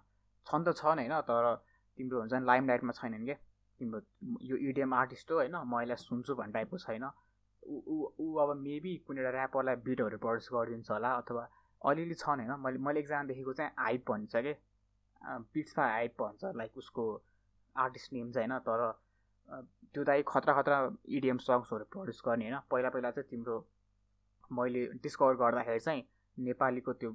[0.47, 1.45] छन् त छन् होइन तर
[1.97, 3.37] तिम्रो हुन्छ नि लाइम लाइटमा छैनन् क्या।
[3.79, 3.99] तिम्रो
[4.43, 7.05] यो इडिएम आर्टिस्ट हो होइन म यसलाई सुन्छु भन्ने टाइपको छैन।
[7.63, 11.43] ऊ ऊ अब मेबी कुनै एउटा ऱ्यापरलाई बिटहरू प्रड्युस गरिदिन्छ होला अथवा
[11.81, 14.53] अलिअलि छन् होइन। मैले मैले एकजना देखेको चाहिँ हाइप भन्छ कि?
[15.53, 17.03] बिट्समा हाइप भन्छ लाइक उसको
[17.75, 18.81] आर्टिस्ट नेम चाहिँ होइन तर
[19.93, 20.77] त्यो दाइ खतरा खतरा
[21.09, 23.57] इडिएम सङ्ग्सहरू प्रड्युस गर्ने होइन। पहिला पहिला चाहिँ तिम्रो
[24.51, 26.03] मैले डिस्कभर गर्दाखेरि चाहिँ
[26.37, 27.11] नेपालीको त्यो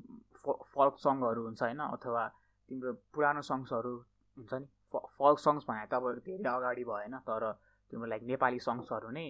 [0.74, 2.26] फल्क सङ्गहरू हुन्छ होइन अथवा
[2.68, 3.94] तिम्रो पुरानो सङ्ग्सहरू
[4.36, 7.52] हुन्छ नि। फल्क सङ्ग्स भने त अब धेरै अगाडि भएन तर
[7.92, 9.26] तिम्रो लाइक नेपाली सङ्ग्सहरू नै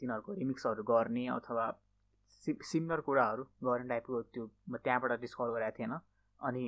[0.00, 1.66] तिनीहरूको रिमिक्सहरू गर्ने अथवा
[2.32, 5.94] सि सिमिलर कुराहरू गर्ने टाइपको त्यो म त्यहाँबाट डिस्कभर गरेको थिएन।
[6.40, 6.64] अनि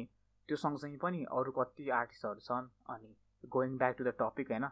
[0.49, 3.11] त्यो सँगसँगै पनि अरू कति आर्टिस्टहरू छन् अनि
[3.45, 4.67] going back to the topic होइन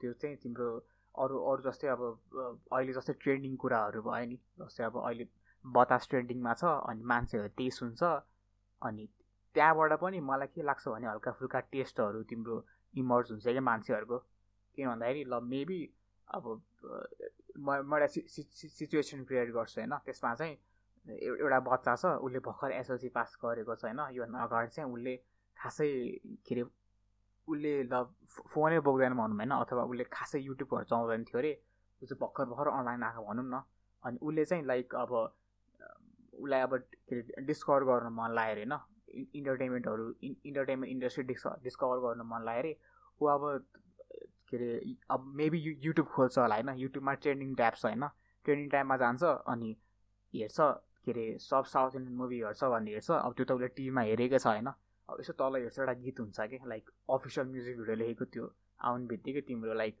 [0.00, 0.68] त्यो चाहिँ तिम्रो
[1.14, 2.02] अरू अरू जस्तै अब
[2.72, 5.26] अहिले जस्तै ट्रेन्डिङ कुराहरू भयो नि जस्तै अब अहिले
[5.64, 8.02] बतास ट्रेन्डिङमा छ अनि मान्छेहरू त्यही सुन्छ
[8.82, 9.08] अनि
[9.54, 12.56] त्यहाँबाट पनि मलाई के लाग्छ भने हल्का फुल्का टेस्टहरू तिम्रो
[12.94, 14.18] इमर्ज हुन्छ क्या मान्छेहरूको।
[14.78, 15.80] किन भन्दाखेरि ल मेबी
[16.28, 16.44] अब
[16.84, 19.94] एउटा सिचुएसन क्रिएट गर्छु होइन?
[20.04, 20.56] त्यसमा चाहिँ
[21.06, 24.00] एउटा बच्चा छ उसले भर्खर एसएलसी पास गरेको छ होइन?
[24.16, 25.16] योभन्दा अगाडि चाहिँ उसले
[25.56, 25.88] खासै
[26.46, 26.62] के अरे
[27.48, 28.04] उसले ल
[28.52, 29.50] फोनै बोक्दैन भनौँ होइन?
[29.64, 31.52] अथवा उसले खासै युट्युबहरू चलाउँदैन थियो अरे।
[32.02, 33.62] ऊ चाहिँ भर्खर भर्खर अनलाइन आएको भनौँ न।
[34.02, 35.12] अनि उसले चाहिँ लाइक अब
[36.34, 36.72] उसलाई अब
[37.08, 38.74] के अरे डिस्कभर गर्न मन लाग्यो अरे होइन
[39.34, 42.72] इन्टरटेनमेन्टहरू इन्टरटेनमेन्ट इन्डस्ट्री डिस्क डिस्कभर गर्न मन लाग्यो अरे
[43.20, 43.42] ऊ अब
[44.54, 46.70] के अरे अब मेबी यु युट्युब खोल्छ होला होइन?
[46.78, 48.08] युट्युबमा ट्रेन्डिङ ट्याप्स होइन?
[48.44, 49.76] ट्रेन्डिङ टाइममा जान्छ अनि
[50.34, 50.56] हेर्छ
[51.04, 54.38] के अरे सब साउथ इन्डियन मुभी हेर्छ भन्ने हेर्छ। अब त्यो त उसले टिभीमा हेरेकै
[54.38, 54.68] छ होइन?
[55.08, 56.58] अब यसो तल हेर्छ एउटा गीत हुन्छ कि?
[56.66, 58.44] लाइक अफिसियल म्युजिक भिडियो लेखेको त्यो।
[58.80, 59.96] आउने बित्तिकै तिम्रो लाइक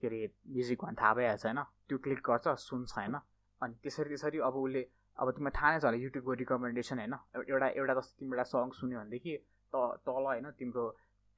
[0.00, 0.20] के अरे
[0.56, 1.62] म्युजिक भन्ने थाहा भइहाल्छ होइन?
[1.88, 3.16] त्यो क्लिक गर्छ सुन्छ होइन?
[3.62, 4.82] अनि त्यसरी त्यसरी अब उसले
[5.18, 7.14] अब तिमीलाई थाहा नै छ होला युट्युबको रिकमेन्डेसन होइन?
[7.48, 9.36] एउटा एउटा जस्तो तिम्रो एउटा सङ्ग सुन्यो भनेदेखि
[9.72, 10.50] त तल होइन?
[10.60, 10.84] तिम्रो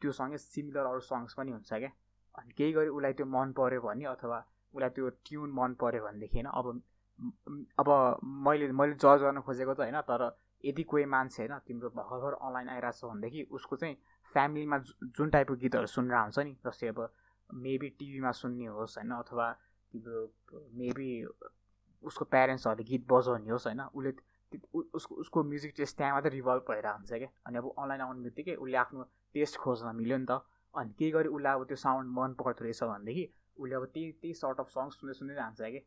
[0.03, 1.91] त्यो सँगै सिमिलर अरू सङ्ग्स पनि हुन्छ क्या
[2.39, 4.39] अनि केही गरी उसलाई त्यो मन पऱ्यो भने अथवा
[4.75, 6.67] उसलाई त्यो ट्युन मन पऱ्यो भनेदेखि होइन अब
[7.79, 7.89] अब
[8.47, 10.23] मैले मैले जज गर्न खोजेको त होइन तर
[10.65, 13.97] यदि कोही मान्छे होइन तिम्रो भर्खर अनलाइन आइरहेको छ भनेदेखि उसको चाहिँ
[14.27, 14.79] फ्यामिलीमा
[15.15, 17.01] जुन टाइपको गीतहरू सुनेर आउँछ नि जस्तै अब
[17.51, 19.47] मेबी टिभीमा सुन्ने होस् होइन अथवा
[19.93, 20.25] तिम्रो
[20.75, 21.11] मेबी
[22.05, 24.13] उसको प्यारेन्ट्सहरूले गीत बजाउने होस् होइन उसले
[24.95, 28.55] उसको उसको म्युजिक टेस्ट त्यहाँ मात्रै रिभल्भ भएर हुन्छ क्या। अनि अब अनलाइन आउने बित्तिकै
[28.55, 29.03] उसले आफ्नो
[29.35, 30.41] टेस्ट खोज्न मिल्यो नि त।
[30.75, 33.25] अनि केही गरी उसलाई अब त्यो साउन्ड मन पर्दो रहेछ भनेदेखि
[33.59, 35.81] उसले अब त्यही त्यही सर्ट अफ सङ्ग सुन्दै सुन्दै जान्छ कि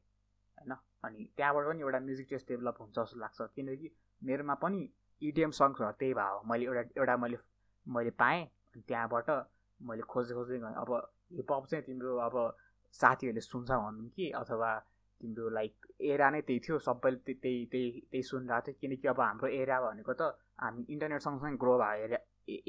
[0.58, 0.74] होइन?
[1.06, 3.88] अनि त्यहाँबाट पनि एउटा म्युजिक टेस्ट डेभलप हुन्छ जस्तो लाग्छ। किनकि
[4.22, 4.80] मेरोमा पनि
[5.22, 7.38] इडिएम सङ्ग्सहरू त्यही भयो। मैले एउटा एउटा मैले
[7.86, 9.30] मैले पाएँ अनि त्यहाँबाट
[9.80, 10.92] मैले खोज्दै खोज्दै अब
[11.38, 12.36] हिपहप चाहिँ तिम्रो अब
[12.96, 14.72] साथीहरूले सुन्छ भनौँ कि अथवा
[15.22, 15.74] तिम्रो लाइक
[16.12, 20.14] एरा नै त्यही थियो। सबैले त्यही त्यही त्यही सुनिरहेको थियो। किनकि अब हाम्रो एरिया भनेको
[20.14, 20.22] त
[20.60, 22.20] हामी इन्टरनेट सँगसँगै ग्रो भयो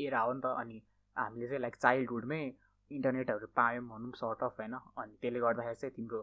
[0.07, 0.77] एरा हो नि त। अनि
[1.16, 2.42] हामीले चाहिँ लाइक चाइल्डहुडमै
[2.90, 6.20] इन्टरनेटहरू पायौँ भनौँ सर्ट अफ होइन। अनि त्यसले गर्दाखेरि चाहिँ तिम्रो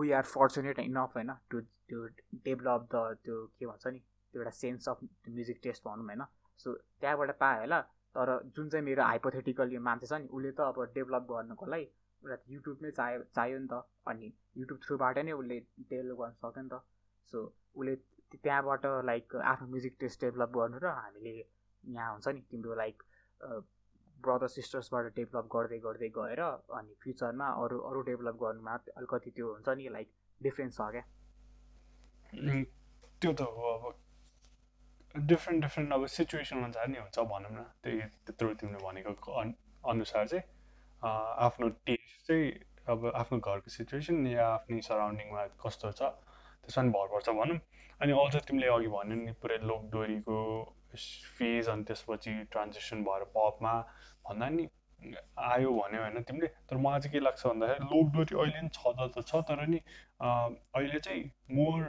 [0.00, 2.06] वी आर फर्चुनेट इनफ होइन टु त्यो
[2.44, 6.24] डेभलप द त्यो के भन्छ नि त्यो एउटा सेन्स अफ म्युजिक टेस्ट भनौँ होइन।
[6.60, 7.80] सो त्यहाँबाट पाएँ होला।
[8.16, 11.84] तर जुन चाहिँ मेरो हाइपोथेटिकल यो मान्छे छ नि उसले त अब डेभलप गर्नुको लागि
[12.22, 15.58] एउटा युट्युब नै चाहियो चाहियो नि त। अनि युट्युब थ्रुबाट नै उसले
[15.90, 16.80] डेभलप गर्न सक्यो नि त।
[17.32, 17.38] सो
[17.76, 17.94] उसले
[18.32, 21.34] त्यहाँबाट लाइक आफ्नो म्युजिक टेस्ट डेभलप गर्नु र हामीले
[21.94, 23.02] यहाँ हुन्छ नि तिम्रो लाइक
[24.16, 29.68] ब्रदर सिस्टर्सबाट डेभलप गर्दै गर्दै गएर अनि फ्युचरमा अरू अरू डेभलप गर्नुमा अलिकति त्यो हुन्छ
[29.78, 30.08] नि लाइक
[30.40, 31.04] डिफ्रेन्स छ क्या?
[33.20, 33.82] त्यो त हो अब
[35.14, 39.32] डिफ्रेन्ट डिफ्रेन्ट अब सिचुएसन अनुसार नि हुन्छ भनौँ न त्यही त्यत्रो तिमीले भनेको
[39.92, 40.44] अनुसार चाहिँ
[41.46, 42.50] आफ्नो टेस्ट चाहिँ
[42.92, 46.02] अब आफ्नो घरको सिचुएसन या आफ्नै सराउन्डिङमा कस्तो छ
[46.66, 47.58] त्यसमा नि भर पर्छ भनौँ।
[48.00, 50.36] अनि अझ तिमीले अघि भन्यो नि पुरै लोकडोरीको
[51.38, 53.74] फेज अनि त्यसपछि ट्रान्जेक्सन भएर पपमा
[54.26, 54.66] भन्दा नि
[55.46, 58.78] आयो भन्यो होइन। तिमीले तर मलाई चाहिँ के लाग्छ भन्दाखेरि लोकडोरी अहिले पनि छ
[59.16, 61.24] त छ तर नि अहिले चाहिँ
[61.56, 61.82] मोर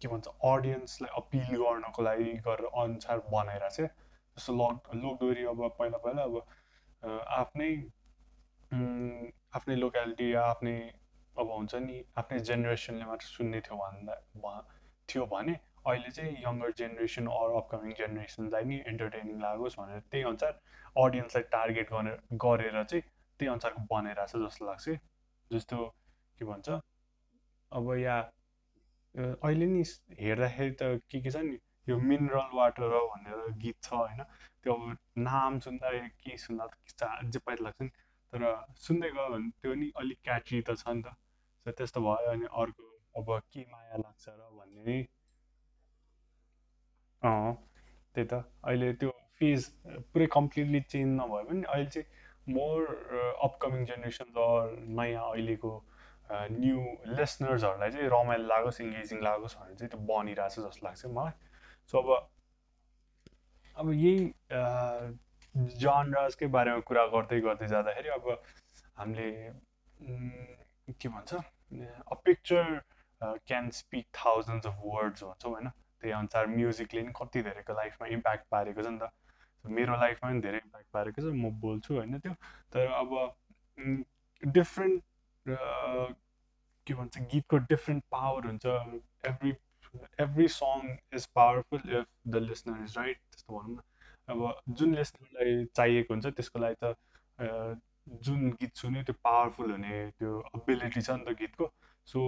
[0.00, 3.90] के भन्छ अडियन्सलाई अपिल गर्नको लागि गरेर अनुसार बनाइरहेको छ।
[4.36, 6.34] जस्तो लक लोकडोरी अब पहिला पहिला अब
[7.38, 7.70] आफ्नै
[9.58, 10.76] आफ्नै लोकालिटी या आफ्नै
[11.36, 14.54] अब हुन्छ नि आफ्नै जेनेरेसनले मात्र सुन्ने थियो भन्दा
[15.08, 15.54] थियो भने
[15.86, 20.60] अहिले चाहिँ यङ्गर जेनेरेसन अर अपकमिङ जेनेरेसनलाई नि इन्टरटेनिङ लागोस् भनेर त्यही अनुसार
[20.96, 24.98] अडियन्सलाई टार्गेट गरेर गरेर चाहिँ त्यही अनुसारको बनाइरहेको छ जस्तो लाग्छ
[25.50, 25.88] जस्तो
[26.38, 26.78] के भन्छ
[27.72, 28.22] अब यहाँ
[29.14, 29.82] अहिले नि
[30.20, 34.22] हेर्दाखेरि त के के छ नि यो मिनरल वाटर भनेर गीत छ होइन
[34.64, 35.92] त्यो अब नाम सुन्दा
[36.24, 37.88] के सुन्दा त अझै लाग्छ नि।
[38.32, 38.44] तर
[38.78, 42.84] सुन्दै गयो भने त्यो नि अलिक क्याची त छ नि त। त्यस्तो भयो अनि अर्को
[43.14, 44.98] अब के माया लाग्छ र भन्ने
[47.22, 47.52] अँ
[48.14, 49.64] त्यही त। अहिले त्यो फेज
[50.12, 52.80] पुरै कम्प्लिटली चेन्ज नभए पनि अहिले चाहिँ मोर
[53.44, 55.72] अपकमिङ जेनेरेसन अर नयाँ अहिलेको
[56.56, 56.80] न्यू
[57.18, 61.34] लिसनर्सहरूलाई चाहिँ रमाइलो लागोस् इङ्गेजिङ लागोस् भनेर चाहिँ त्यो बनिरहेछ जस्तो लाग्छ मलाई।
[61.92, 62.08] सो अब
[63.76, 64.18] अब यही
[65.84, 68.28] जनराजकै बारेमा कुरा गर्दै गर्दै जाँदाखेरि अब
[68.96, 69.28] हामीले
[71.00, 72.80] के भन्छ a picture
[73.20, 75.70] can speak thousands of words भन्छौँ होइन?
[76.02, 79.10] त्यही अनुसार म्युजिकले नि कति धेरैको लाइफमा इम्प्याक्ट पारेको छ नि त।
[79.64, 82.34] मेरो लाइफमा पनि धेरै इम्प्याक्ट पारेको छ म बोल्छु होइन त्यो।
[82.72, 83.10] तर अब
[84.42, 85.02] डिफ्रेन्ट
[85.46, 88.66] के भन्छ गीतको डिफ्रेन्ट पावर हुन्छ।
[89.30, 89.52] Every
[90.20, 93.80] every song is powerful if the listener is right त्यस्तो भनौँ न।
[94.28, 96.94] अब जुन लिसनरलाई चाहिएको हुन्छ त्यसको लागि त
[98.24, 101.66] जुन गीत सुन्यो त्यो पावरफुल हुने त्यो एबिलिटी छ नि त गीतको।
[102.08, 102.20] सो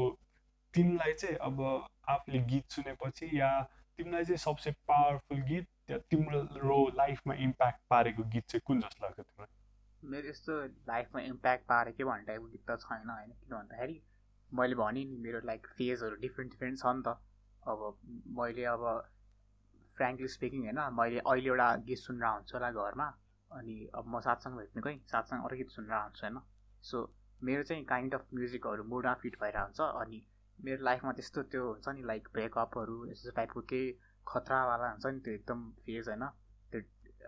[0.75, 1.61] तिमीलाई चाहिँ अब
[2.09, 3.51] आफूले गीत सुनेपछि या
[3.99, 9.19] तिमीलाई चाहिँ सबसे पावरफुल गीत या तिम्रो लाइफमा इम्प्याक्ट पारेको गीत चाहिँ कुन जस्तो लाग्छ
[9.19, 9.53] तिमीलाई?
[10.11, 10.55] मेरो यस्तो
[10.89, 14.01] लाइफमा इम्प्याक्ट पारेको भन्ने टाइपको गीत त छैन होइन किन भन्दाखेरि
[14.53, 17.17] मैले भनेँ नि मेरो लाइक फेजहरू डिफ्रेन्ट डिफ्रेन्ट छ नि त।
[17.63, 17.79] अब
[18.39, 18.83] मैले अब
[19.97, 23.09] फ्रेङ्कली स्पिकिङ होइन मैले अहिले एउटा गीत सुनेर हुन्छु होला घरमा
[23.51, 26.41] अनि अब म साथसँग भेट्नु कहीँ साथसँग अरू गीत सुनेर हुन्छु होइन।
[26.83, 27.07] सो
[27.43, 30.21] मेरो चाहिँ काइन्ड अफ म्युजिकहरू मुडमा फिट भइरहेको हुन्छ अनि
[30.65, 33.93] मेरो लाइफमा त्यस्तो त्यो हुन्छ नि लाइक ब्रेकअपहरू यस्तो टाइपको केही
[34.27, 36.25] खतरावाला हुन्छ नि त्यो एकदम फेज होइन।
[36.73, 36.81] त्यो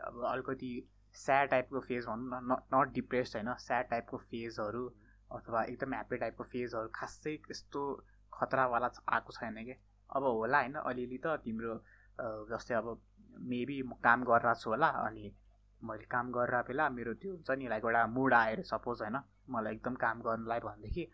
[0.02, 0.72] अब अलिकति
[1.14, 4.84] स्याड टाइपको फेज भनौँ न नट डिप्रेस्ड होइन स्याड टाइपको फेजहरू
[5.30, 7.82] अथवा एकदम ह्याप्पी टाइपको फेजहरू खासै त्यस्तो
[8.32, 9.74] खतरावाला आएको छैन कि?
[10.10, 11.74] अब होला होइन अलिअलि त तिम्रो
[12.50, 12.88] जस्तै अब
[13.50, 15.26] मेबी म काम गरिरहेको छु होला अनि
[15.82, 19.16] मैले काम गरेर बेला मेरो त्यो हुन्छ नि लाइक एउटा मुड आएर सपोज होइन
[19.50, 21.04] मलाई एकदम काम गर्नुलाई भनेदेखि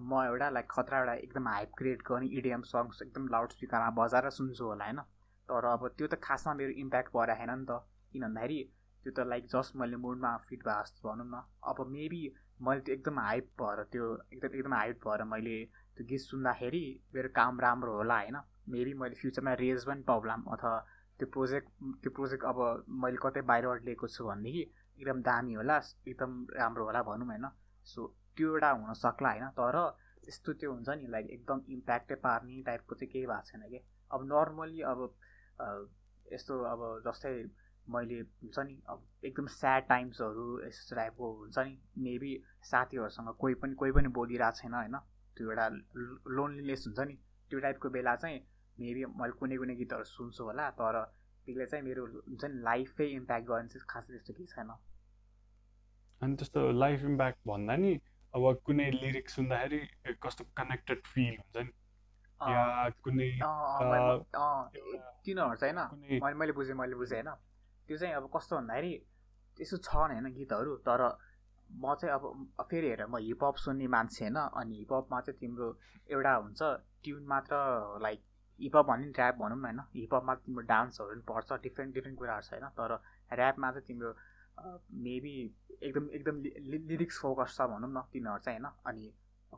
[0.00, 4.30] म एउटा लाइक खतरा एउटा एकदम हाइप क्रिएट गर्ने इडिएम सङ्ग्स एकदम लाउड स्पिकरमा बजाएर
[4.30, 5.00] सुन्छु होला होइन?
[5.48, 7.80] तर अब त्यो त खासमा मेरो इम्प्याक्ट परेन नि त।
[8.12, 8.60] किन भन्दाखेरि
[9.04, 12.22] त्यो त लाइक जस्ट मैले मुडमा फिट भए जस्तो भनौँ न। अब मेबी
[12.60, 15.56] मैले त्यो एकदम हाइप भएर त्यो एकदम एकदम हाइप भएर मैले
[15.96, 16.84] त्यो गीत सुन्दाखेरि
[17.14, 18.36] मेरो काम राम्रो होला होइन?
[18.68, 20.78] मेबी मैले फ्युचरमा रेज पनि प्रब्लम अथवा
[21.18, 21.68] त्यो प्रोजेक्ट
[22.02, 24.62] त्यो प्रोजेक्ट अब मैले कतै बाहिरबाट लिएको छु भनेदेखि
[25.00, 25.76] एकदम दामी होला
[26.08, 27.46] एकदम राम्रो होला भनौँ होइन?
[27.84, 29.78] सो त्यो एउटा हुनसक्ला होइन तर
[30.28, 34.20] यस्तो त्यो हुन्छ नि लाइक एकदम इम्प्याक्टै पार्ने टाइपको चाहिँ केही भएको छैन कि। अब
[34.32, 35.00] नर्मली अब
[36.32, 37.32] यस्तो अब जस्तै
[37.86, 42.32] मैले हुन्छ नि अब एकदम स्याड टाइम्सहरू यस्तो टाइपको हुन्छ नि मेबी
[42.70, 44.96] साथीहरूसँग कोही पनि कोही पनि बोलिरहेको छैन होइन।
[45.36, 45.66] त्यो एउटा
[46.36, 47.16] लोनलिनेस हुन्छ नि
[47.50, 48.38] त्यो टाइपको बेला चाहिँ
[48.76, 50.96] मेबी मैले कुनै कुनै गीतहरू सुन्छु होला तर
[51.46, 54.70] त्यसले चाहिँ मेरो हुन्छ नि लाइफै इम्प्याक्ट गर्ने चाहिँ खासै त्यस्तो केही छैन।
[56.20, 57.92] अनि त्यस्तो लाइफ इम्प्याक्ट भन्दा नि
[58.34, 59.80] अब कुनै लिरिक्स सुन्दाखेरि
[60.22, 61.72] कस्तो कनेक्टेड फिल हुन्छ नि
[62.40, 62.64] या
[63.04, 63.30] कुनै
[65.24, 67.30] तिनीहरू चाहिँ होइन मैले बुझेँ मैले बुझेँ होइन।
[67.88, 68.92] त्यो चाहिँ अब कस्तो भन्दाखेरि
[69.56, 71.02] त्यसो छ होइन गीतहरू तर
[71.70, 72.24] म चाहिँ अब
[72.70, 75.66] फेरि हेर म हिपहप सुन्ने मान्छे होइन अनि हिपहपमा चाहिँ तिम्रो
[76.10, 76.60] एउटा हुन्छ
[77.04, 77.54] ट्युन मात्र
[78.02, 78.20] लाइक
[78.60, 82.44] हिपहप भन्यो नि ऱ्याप भनौँ न होइन। हिपहपमा तिम्रो डान्सहरू पनि पर्छ डिफ्रेन्ट डिफ्रेन्ट कुराहरू
[82.46, 82.90] छ होइन तर
[83.32, 84.10] ऱ्यापमा चाहिँ तिम्रो
[85.06, 85.34] मेबी
[85.82, 86.36] एकदम एकदम
[86.88, 88.72] लिरिक्स फोकस छ भनौँ न तिनीहरू चाहिँ होइन?
[88.86, 89.12] अनि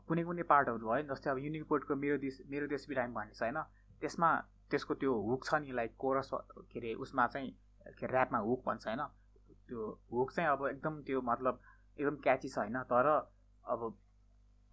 [0.07, 3.59] कुनै कुनै पार्टहरू भयो जस्तै अब युनिकोडको मेरो देश मेरो देश बिरामी भन्ने छ होइन?
[4.01, 4.29] त्यसमा
[4.71, 7.49] त्यसको त्यो हुक छ नि लाइक कोरस के अरे उसमा चाहिँ
[7.99, 9.03] के ऱ्यापमा हुक भन्छ होइन?
[9.67, 11.59] त्यो हुक चाहिँ अब एकदम त्यो मतलब
[11.97, 12.77] एकदम क्याची छ होइन?
[12.93, 13.07] तर
[13.65, 13.89] अब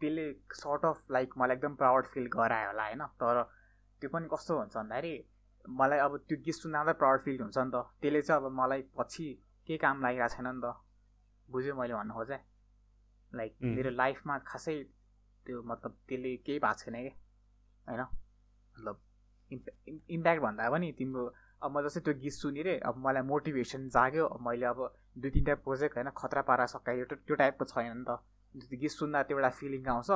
[0.00, 3.02] त्यसले सर्ट अफ लाइक मलाई एकदम प्राउड फिल गरायो होला होइन?
[3.20, 3.42] तर
[4.00, 5.14] त्यो पनि कस्तो हुन्छ भन्दाखेरि
[5.64, 9.28] मलाई अब त्यो गीत सुन्दा प्राउड फिल हुन्छ नि त। त्यसले चाहिँ अब मलाई पछि
[9.68, 10.72] केही काम लागिरहेको छैन नि त।
[11.48, 12.40] बुझ्यो मैले भन्नु खोजेँ
[13.32, 14.74] लाइक मेरो लाइफमा खासै
[15.46, 17.12] त्यो मतलब त्यसले केही भएको छैन कि?
[17.88, 18.02] होइन?
[18.74, 18.96] मतलब
[20.08, 21.22] इम्प्याक्ट भन्दा पनि तिम्रो
[21.62, 24.80] अब म जस्तै त्यो गीत सुनिरहेँ अब मलाई मोटिभेसन जाग्यो। मैले अब
[25.16, 28.10] दुई तिनवटा प्रोजेक्ट होइन खतरा पारा सकायो त्यो टाइपको छैन नि त।
[28.54, 30.10] त्यो गीत सुन्दा त्यो एउटा फिलिङ आउँछ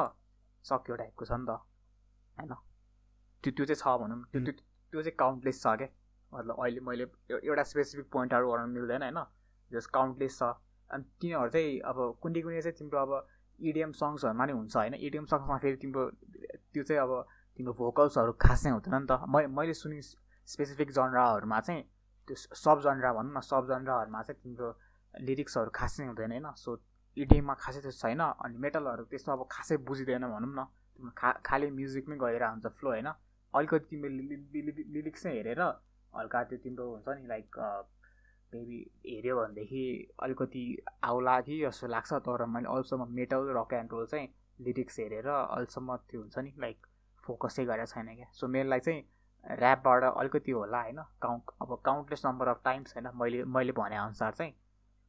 [0.64, 1.50] सक्यो टाइपको छ नि त।
[2.36, 2.52] होइन?
[3.44, 4.54] त्यो त्यो चाहिँ छ भनौँ। त्यो त्यो
[4.92, 5.88] त्यो चाहिँ काउन्टलेस छ क्या
[6.32, 7.04] मतलब अहिले मैले
[7.42, 9.20] एउटा स्पेसिफिक पोइन्टहरू गर्न मिल्दैन होइन?
[9.72, 10.42] जस काउन्टलेस छ।
[10.90, 13.12] अनि तिनीहरू चाहिँ अब कुनै कुनै चाहिँ तिम्रो अब
[13.58, 14.94] इडिएम सङ्ग्सहरूमा नि हुन्छ होइन?
[14.96, 16.02] इडिएम सङ्ग्समा फेरि तिम्रो
[16.72, 17.12] त्यो चाहिँ अब
[17.58, 20.00] तिम्रो भोकल्सहरू खासै हुँदैन नि त। मै मैले सुनि
[20.46, 21.82] स्पेसिफिक जनराहरूमा चाहिँ
[22.28, 24.68] त्यो सब जनरा भनौँ न सब जनराहरूमा चाहिँ तिम्रो
[25.14, 26.48] लिरिक्सहरू खासै हुँदैन होइन?
[26.56, 26.70] सो
[27.16, 30.64] इडिएममा खासै त्यस्तो छैन। अनि मेटलहरू त्यस्तो अब खासै बुझिँदैन भनौँ न।
[30.96, 33.08] तिम्रो खा खालि म्युजिकमै गएर हुन्छ फ्लो होइन?
[33.54, 34.08] अलिकति तिम्रो
[34.96, 35.62] लिरिक्स नै हेरेर
[36.12, 37.48] हल्का त्यो तिम्रो हुन्छ नि लाइक
[38.54, 39.84] मेबी हेऱ्यो भनेदेखि
[40.22, 40.64] अलिकति
[41.04, 44.28] आउला कि जस्तो लाग्छ तर मैले अहिलेसम्म मेटल रक एन्ड रोल चाहिँ
[44.60, 46.86] लिरिक्स हेरेर अहिलेसम्म त्यो हुन्छ नि लाइक
[47.24, 49.02] फोकसै गरेको छैन क्या। सो मेरोलाई चाहिँ
[49.44, 54.52] ऱ्यापबाट अलिकति होला होइन काउन्ट अब काउन्टलेस नम्बर अफ टाइम्स होइन मैले मैले भनेअनुसार चाहिँ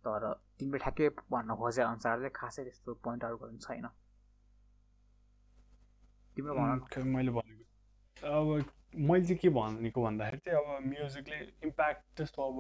[0.06, 3.88] तर तिमीले ठ्याक्कै भन्न खोजे अनुसार चाहिँ खासै त्यस्तो पोइन्टहरू गर्नु छैन।
[6.36, 8.48] तिम्रो भन मैले भनेको अब
[9.10, 12.58] मैले चाहिँ के भनेको भन्दाखेरि चाहिँ अब म्युजिकले इम्प्याक्ट त्यस्तो अब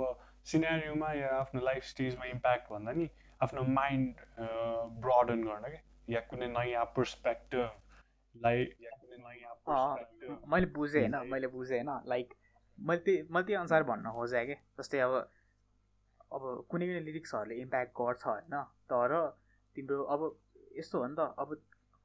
[0.48, 3.10] सिनेरियोमा या आफ्नो लाइफ स्टेजमा इम्प्याक्ट भन्दा नि
[3.42, 4.16] आफ्नो माइन्ड
[5.02, 8.66] ब्रडन गर्न क्या या कुनै नयाँ पर्सपेक्टिभलाई
[10.48, 12.34] मैले बुझेँ होइन मैले बुझेँ होइन लाइक
[12.78, 14.56] मैले त्यही मैले त्यही अनुसार भन्न खोजेँ कि?
[14.80, 15.14] जस्तै अब
[16.32, 18.56] अब कुनै कुनै लिरिक्सहरूले इम्प्याक्ट गर्छ होइन
[18.90, 19.12] तर
[19.76, 20.22] तिम्रो अब
[20.76, 21.50] यस्तो हो नि त अब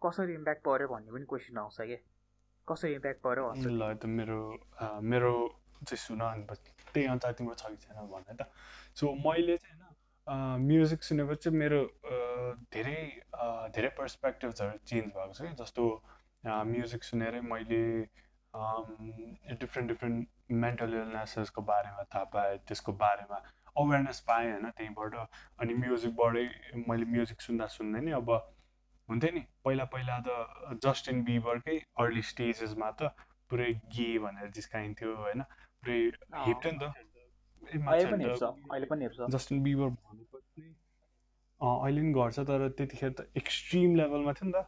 [0.02, 1.96] कसरी इम्प्याक्ट पऱ्यो भन्ने पनि क्वेसन आउँछ कि?
[2.68, 4.40] कसरी इम्प्याक्ट पऱ्यो ल त मेरो
[5.04, 5.32] मेरो
[5.80, 6.44] चाहिँ सुन अनि
[6.98, 8.50] त्यही अनुसार तिम्रो छ कि छैन भने त।
[8.98, 9.96] सो मैले चाहिँ होइन
[10.62, 11.80] म्युजिक सुनेपछि मेरो
[12.74, 12.96] धेरै
[13.74, 15.84] धेरै पर्सपेक्टिभ्सहरू चेन्ज भएको छ कि जस्तो
[16.72, 17.78] म्युजिक सुनेरै मैले
[19.62, 23.40] डिफ्रेन्ट डिफ्रेन्ट मेन्टल इलनेसेसको बारेमा थाहा पाएँ त्यसको बारेमा
[23.76, 25.14] अवेरनेस पाएँ होइन त्यहीँबाट।
[25.60, 26.44] अनि म्युजिकबाटै
[26.88, 28.30] मैले म्युजिक सुन्दा सुन्दै नि अब
[29.08, 33.12] हुन्थ्यो नि। पहिला पहिला त जस्टिन बिबरकै अर्ली स्टेजेसमा त
[33.50, 35.44] पुरै गे भनेर जिस्काइन्थ्यो होइन।
[35.88, 35.98] पुरै
[36.46, 36.92] हेप्थ्यो नि त।
[39.34, 40.62] जस्टिन बिबर भनेपछि
[41.60, 44.60] अहिले पनि गर्छ तर त्यतिखेर त एक्सट्रिम लेभलमा थियो नि त।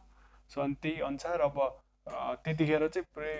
[0.51, 1.57] सो अनि त्यही अनुसार अब
[2.45, 3.35] त्यतिखेर चाहिँ पुरै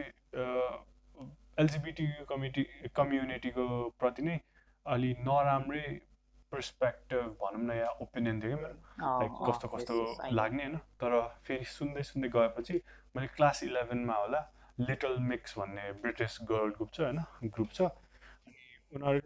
[1.62, 2.64] एलजिबिटी कमिटी
[2.96, 3.66] कम्युनिटीको
[4.00, 4.38] प्रति नै
[4.86, 5.84] अलि नराम्रै
[6.52, 8.78] पर्सपेक्टिभ भनौँ न या ओपिनियन थियो कि मेरो।
[9.20, 9.96] लाइक कस्तो कस्तो
[10.40, 11.12] लाग्ने होइन। तर
[11.48, 12.82] फेरि सुन्दै सुन्दै गएपछि
[13.16, 14.42] मैले क्लास इलेभेनमा होला।
[14.90, 17.20] लिटल मिक्स भन्ने ब्रिटिस गर्ल ग्रुप छ होइन?
[17.56, 18.62] ग्रुप छ। अनि
[18.96, 19.20] उनीहरू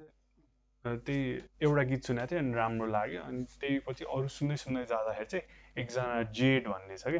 [0.85, 1.21] त्यही
[1.65, 5.45] एउटा गीत सुनेको थिएँ अनि राम्रो लाग्यो। अनि त्यही पछि अरू सुन्दै सुन्दै जाँदाखेरि चाहिँ
[5.83, 7.19] एकजना जेड भन्ने छ कि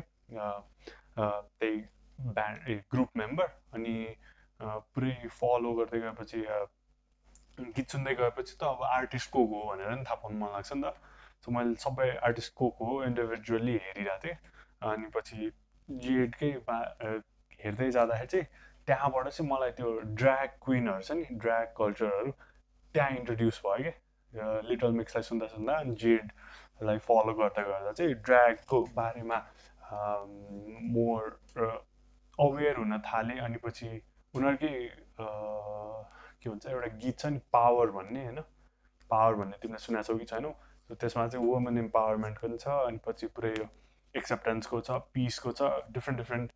[1.19, 1.76] त्यही
[2.19, 3.95] ब्यान्ड ए ग्रुप मेम्बर अनि
[4.60, 6.41] पुरै फलो गर्दै गएपछि
[7.76, 10.82] गीत सुन्दै गएपछि त अब आर्टिस्ट को हो भनेर नि थाहा पाउनु मन लाग्छ नि
[10.82, 10.93] त।
[11.43, 14.38] सो मैले सबै आर्टिस्ट को हो इन्डिभिजुअली हेरिरहेको थिएँ।
[14.91, 15.52] अनि पछि
[15.89, 16.78] जिएडकै बा
[17.63, 18.45] हेर्दै जाँदाखेरि चाहिँ
[18.87, 22.31] त्यहाँबाट चाहिँ मलाई त्यो ड्र्याग क्विनहरू छ नि ड्र्याग कल्चरहरू
[22.95, 23.91] त्यहाँ इन्ट्रोड्युस भयो
[24.33, 29.39] क्या लिटल मिक्सलाई सुन्दा सुन्दा जेडलाई फलो गर्दा गर्दा चाहिँ ड्र्यागको बारेमा
[30.93, 31.23] मोर
[32.39, 33.89] अवेर हुन थालेँ अनि पछि
[34.33, 34.73] उनीहरूकै
[35.19, 38.39] के भन्छ एउटा गीत छ नि पावर भन्ने होइन?
[39.09, 40.51] पावर भन्ने तिमीले सुनेको छौ कि छैनौ?
[40.89, 43.67] त्यसमा चाहिँ वुमेन इम्पावरमेन्टको पनि छ अनि पछि पुरै यो
[44.15, 46.51] एक्सेप्टेन्सको छ पिसको छ डिफ्रेन्ट डिफ्रेन्ट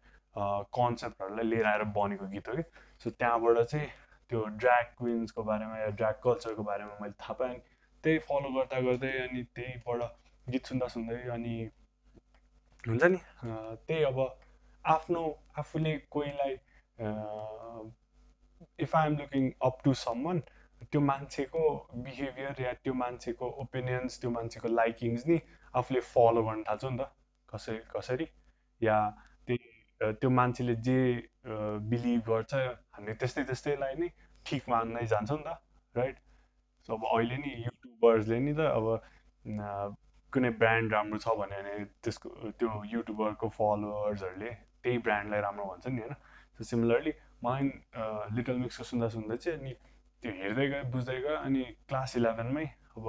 [0.78, 2.64] कन्सेप्टहरूलाई लिएर आएर बनेको गीत हो कि।
[3.04, 3.90] सो त्यहाँबाट चाहिँ
[4.32, 7.60] त्यो ड्र्याग क्विन्सको बारेमा या ड्र्याग कल्चरको बारेमा मैले थाहा पाएँ
[8.04, 10.02] त्यही फलो गर्दा गर्दै अनि त्यहीबाट
[10.48, 11.56] गीत सुन्दा सुन्दै अनि
[12.84, 13.20] हुन्छ नि
[13.88, 14.20] त्यही अब
[14.86, 15.24] आफ्नो
[15.60, 16.54] आफूले कोहीलाई
[18.86, 20.40] if I am looking up to someone
[20.84, 21.64] त्यो मान्छेको
[22.04, 25.40] बिहेभियर या त्यो मान्छेको ओपिनियन्स त्यो मान्छेको लाइकिङ्स नि
[25.74, 27.10] आफूले फलो गर्न थाल्छ नि त।
[27.50, 28.28] कसरी कसरी?
[28.82, 28.98] या
[30.02, 30.98] त्यो मान्छेले जे
[31.90, 32.54] बिलिभ गर्छ
[32.94, 34.10] हामी त्यस्तै त्यस्तैलाई नै
[34.46, 35.56] ठिक मान्दै जान्छ नि त
[35.96, 36.20] राइट
[36.90, 39.98] सो अब अहिले नि युट्युबर्सले नि त अब
[40.34, 44.52] कुनै ब्रान्ड राम्रो छ भने त्यसको त्यो युट्युबरको फलोवर्सहरूले
[44.84, 46.14] त्यही ब्रान्डलाई राम्रो भन्छ नि होइन?
[46.58, 47.70] सो सिमिलरली मलाई
[48.38, 49.74] लिटल मिक्सको सुन्दा सुन्दा चाहिँ अनि
[50.24, 53.08] त्यो हेर्दै गएँ बुझ्दै गएँ अनि क्लास इलेभेनमै अब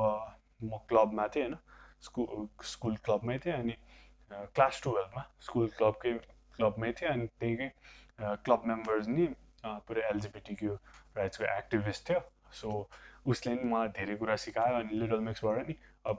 [0.62, 1.56] म क्लबमा थिएँ होइन?
[2.00, 3.76] स्कुल स्कुल क्लबमै थिएँ अनि
[4.30, 6.12] क्लास टुवेल्भमा स्कुल क्लबकै
[6.56, 7.68] क्लबमै थिएँ अनि त्यहीकै
[8.44, 9.26] क्लब मेम्बर्स नि
[9.88, 10.74] पुरै एलजिबिटिक्यू
[11.16, 12.20] राइट्सको एक्टिभिस्ट थियो
[12.60, 12.72] सो
[13.34, 15.74] उसले नि मलाई धेरै कुरा सिकायो अनि लिटल मिक्सबाट नि।
[16.12, 16.18] अब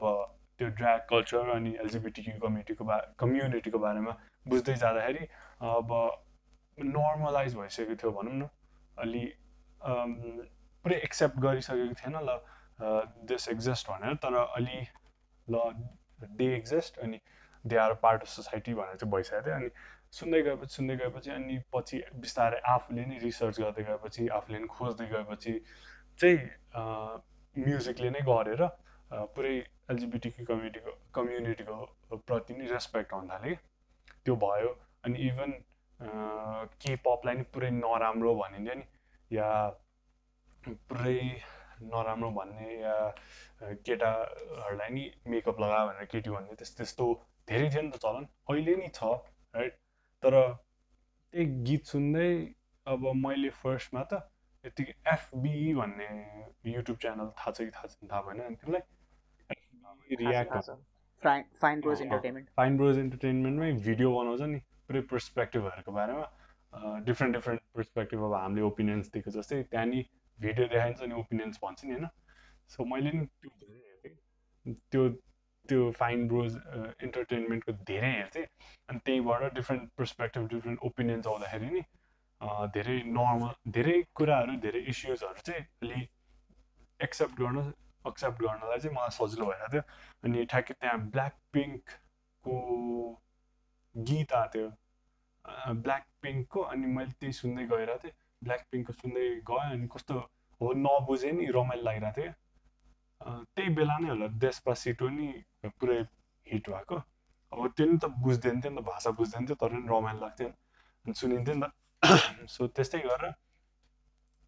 [0.57, 4.17] त्यो ड्र्याग कल्चर अनि एलजिबिटिक्यू कम्युनिटीको बा कम्युनिटीको बारेमा
[4.47, 5.27] बुझ्दै जाँदाखेरि
[5.69, 5.93] अब
[6.77, 8.49] नर्मलाइज भइसकेको थियो भनौँ न।
[8.97, 9.23] अलि
[10.85, 12.39] पुरै एक्सेप्ट गरिसकेको थिएन ल
[13.31, 14.79] दिस एक्जिस्ट भनेर तर अलि
[15.47, 15.63] ल
[16.37, 17.19] दे एक्जिस्ट अनि
[17.65, 19.69] they are part of society भनेर चाहिँ भइसकेको थियो अनि
[20.19, 25.07] सुन्दै गएपछि सुन्दै गएपछि अनि पछि बिस्तारै आफूले नै रिसर्च गर्दै गएपछि आफूले नै खोज्दै
[25.11, 25.53] गएपछि
[26.19, 26.39] चाहिँ
[27.55, 28.63] म्युजिकले नै गरेर
[29.35, 29.53] पुरै
[29.93, 31.77] एलजिबिटी कम्युनिटीको कम्युनिटीको
[32.31, 33.55] प्रति नै रेस्पेक्ट आउन थाल्यो
[34.25, 34.71] त्यो भयो।
[35.05, 35.51] अनि इभन
[36.83, 38.85] के पपलाई नि पुरै नराम्रो भनिन्थ्यो नि
[39.31, 39.49] या
[40.91, 41.19] पुरै
[41.93, 42.95] नराम्रो भन्ने या
[43.87, 47.07] केटाहरूलाई नि मेकअप लगायो भनेर केटी भन्ने त्यस्तो त्यस्तो
[47.51, 49.13] धेरै थियो नि त चलन। अहिले नि छ
[49.55, 49.80] राइट?
[50.23, 50.37] तर
[51.33, 52.29] त्यही गीत सुन्दै
[52.87, 54.21] अब मैले फर्स्टमा त
[54.65, 56.09] यतिकै एफबी भन्ने
[56.71, 58.83] युट्युब च्यानल थाहा छ कि थाहा छ थाहा भएन तिमीलाई
[60.21, 60.55] React
[61.61, 66.25] Fine Bros entertainment Fine Bros इन्टरटेनमेन्टमै video बनाउँछ नि पुरै पर्सपेक्टिभहरूको बारेमा।
[67.07, 70.03] डिफ्रेन्ट डिफ्रेन्ट पर्सपेक्टिभ अब हामीले ओपिनियन्स दिएको जस्तै त्यहाँ नि
[70.39, 72.07] भिडियो देखाइन्छ नि ओपिनियन्स भन्छ नि होइन?
[72.73, 75.03] सो मैले नि त्यो हेर्थेँ त्यो
[75.71, 76.55] त्यो फाइन ब्रोज
[77.09, 78.45] इन्टरटेनमेन्टको धेरै हेर्थेँ।
[78.89, 81.83] अनि त्यहीँबाट डिफ्रेन्ट पर्सपेक्टिभ डिफ्रेन्ट ओपिनियन्स आउँदाखेरि नि
[82.75, 86.07] धेरै नर्मल धेरै कुराहरू धेरै इस्युजहरू चाहिँ अलि
[86.99, 87.57] एक्सेप्ट गर्न
[88.07, 89.83] एक्सेप्ट गर्नलाई चाहिँ मलाई सजिलो भइरहेको थियो।
[90.25, 92.55] अनि ठ्याक्कै त्यहाँ ब्ल्याक पिङ्कको
[93.95, 94.69] गीत आएको थियो।
[95.85, 100.19] ब्ल्याक पिङ्कको अनि मैले त्यही सुन्दै गइरहेको थिएँ। ब्ल्याक पिङ्कको सुन्दै गएँ अनि कस्तो
[100.61, 102.33] हो नबुझेँ नि रमाइलो लागिरहेको थियो।
[103.55, 105.27] त्यही बेला नै होला देशपासिटो नि
[105.63, 105.99] पुरै
[106.47, 106.95] हिट भएको।
[107.51, 110.47] अब त्यो नि त बुझ्दैन थियो नि त भाषा बुझ्दैन थियो तर पनि रमाइलो लाग्थ्यो।
[110.47, 111.71] अनि सुनिन्थ्यो नि त।
[112.49, 113.33] सो त्यस्तै गरेर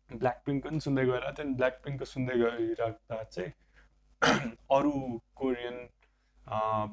[0.09, 3.51] ब्ल्याक पिङ्कको पनि सुन्दै थियो अनि ब्ल्याक पिङ्कको सुन्दै गइराख्दा चाहिँ
[4.69, 4.93] अरू
[5.35, 5.77] कोरियन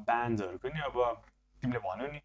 [0.05, 0.99] ब्यान्ड्सहरूको नि अब
[1.61, 2.21] तिमीले भन्यो नि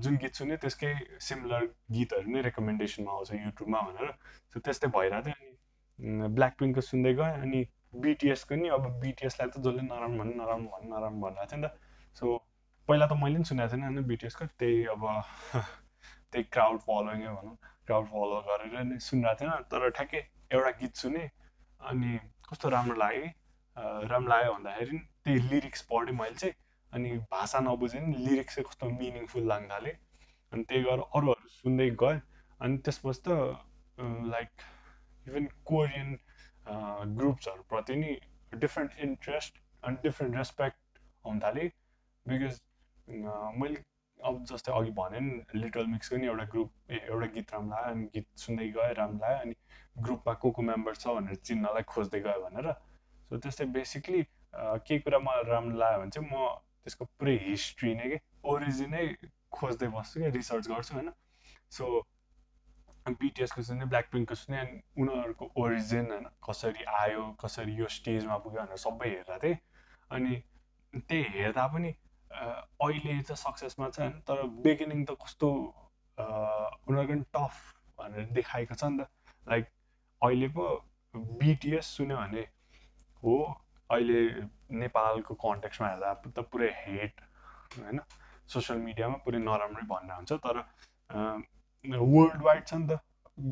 [0.00, 4.12] जुन गीत सुन्यो त्यसकै सिमिलर गीतहरू नै रेकमेन्डेसनमा आउँछ युट्युबमा भनेर।
[4.54, 7.64] सो त्यस्तै भइरहेको थियो अनि ब्ल्याक पिङ्कको सुन्दै गएँ अनि
[8.02, 11.70] बिटिएसको नि अब बिटिएसलाई त जसले नराम्रो भन्नु नराम्रो भन्नु नराम्रो भनिरहेको थियो नि त।
[12.18, 12.24] सो
[12.88, 15.02] पहिला त मैले पनि सुनेको थिएन होइन बिटिएसको त्यही अब
[16.32, 20.20] त्यही क्राउड फलोइङै भनौँ क्राउड फलो गरेर नै सुनिरहेको थिएन। तर ठ्याक्कै
[20.52, 21.24] एउटा गीत सुने
[21.80, 22.18] अनि
[22.50, 23.26] कस्तो राम्रो लाग्यो
[24.10, 26.54] राम्रो लाग्यो भन्दाखेरि त्यही लिरिक्स पढेँ मैले चाहिँ
[26.92, 29.94] अनि भाषा नबुझे पनि लिरिक्स चाहिँ कस्तो मिनिङफुल लाग्न थाल्यो
[30.52, 32.20] अनि त्यही गरेर अरूहरू सुन्दै गएँ।
[32.60, 33.28] अनि त्यसपछि त
[34.34, 34.50] लाइक
[35.26, 36.08] इभन कोरियन
[36.66, 38.18] ग्रुप्सहरूप्रति नि
[38.60, 41.68] डिफ्रेन्ट इन्ट्रेस्ट अनि डिफ्रेन्ट रेस्पेक्ट आउनु थालेँ
[42.26, 42.60] बिकज
[43.60, 43.82] मैले
[44.20, 48.06] अब जस्तै अघि भने नि लिटल मिक्सको नि एउटा ग्रुप एउटा गीत राम्रो लाग्यो अनि
[48.14, 49.54] गीत सुन्दै गएँ राम्रो लाग्यो अनि
[50.04, 52.72] ग्रुपमा को को मेम्बर छ भनेर चिन्नलाई खोज्दै गयो भनेर।
[53.28, 54.22] सो त्यस्तै बेसिकली
[54.54, 56.48] केही कुरा मलाई राम्रो लाग्यो भने चाहिँ म
[56.84, 58.18] त्यसको पुरै हिस्ट्री नै के
[58.54, 59.04] ओरिजिनै
[59.58, 61.12] खोज्दै बस्छु क्या रिसर्च गर्छु होइन।
[61.76, 61.84] सो
[63.12, 68.60] बिटिएसको सुने ब्ल्याक पिङ्कको सुने अनि उनीहरूको ओरिजिन होइन कसरी आयो कसरी यो स्टेजमा पुग्यो
[68.62, 69.58] भनेर सबै हेर्दा थिएँ।
[70.10, 70.42] अनि
[70.94, 71.90] त्यही हेर्दा पनि
[72.30, 75.48] अहिले चाहिँ सक्सेसमा छ होइन तर बिगिनिङ त कस्तो
[76.18, 77.54] उनीहरूको पनि टफ
[77.98, 79.08] भनेर देखाएको छ नि त।
[79.46, 79.64] लाइक
[80.22, 80.64] अहिले पो
[81.14, 82.44] बिटिएस सुन्यो भने
[83.22, 83.36] हो
[83.90, 84.20] अहिले
[84.80, 87.20] नेपालको कन्टेक्समा हेर्दा त पुरै हेट
[87.78, 88.00] होइन?
[88.48, 90.56] सोसियल मिडियामा पुरै नराम्रै भनेर हुन्छ तर
[91.84, 93.00] वर्ल्ड वाइड छ नि त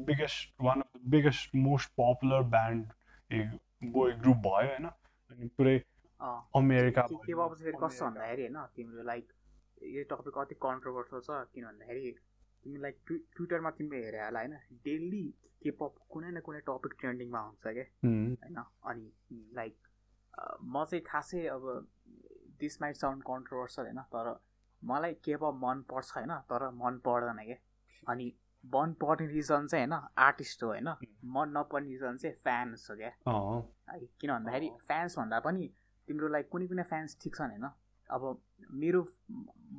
[0.06, 2.92] biggest one of the biggest most popular band
[3.92, 5.76] boy group भयो होइन अनि पुरै
[6.54, 9.32] अमेरिका कस्तो भन्दाखेरि होइन तिम्रो लाइक
[9.90, 12.12] यो टपिक कति कन्ट्रोभर्सल छ किन भन्दाखेरि
[12.64, 15.24] तिमीलाई ट्वि ट्विटरमा तिमीले हेरे होला होइन डेली
[15.62, 19.76] केपप कुनै न कुनै टपिक ट्रेन्डिङमा हुन्छ क्या होइन अनि लाइक
[20.66, 21.68] म चाहिँ खासै अब
[22.60, 24.32] दिस माइट साउन्ड कन्ट्रोभर्सल होइन तर
[24.82, 27.58] मलाई केपप मन पर्छ होइन तर मन पर्दैन क्या
[28.08, 28.32] अनि
[28.64, 30.88] मन पर्ने रिजन चाहिँ होइन आर्टिस्ट हो होइन।
[31.36, 33.12] मन नपर्ने रिजन चाहिँ फ्यान्स हो क्या।
[33.90, 35.70] है किन भन्दाखेरि फ्यान्स भन्दा पनि
[36.08, 37.68] तिम्रो लाइक कुनै कुनै फ्यान्स ठिक छन् होइन।
[38.10, 38.22] अब
[38.72, 39.00] मेरो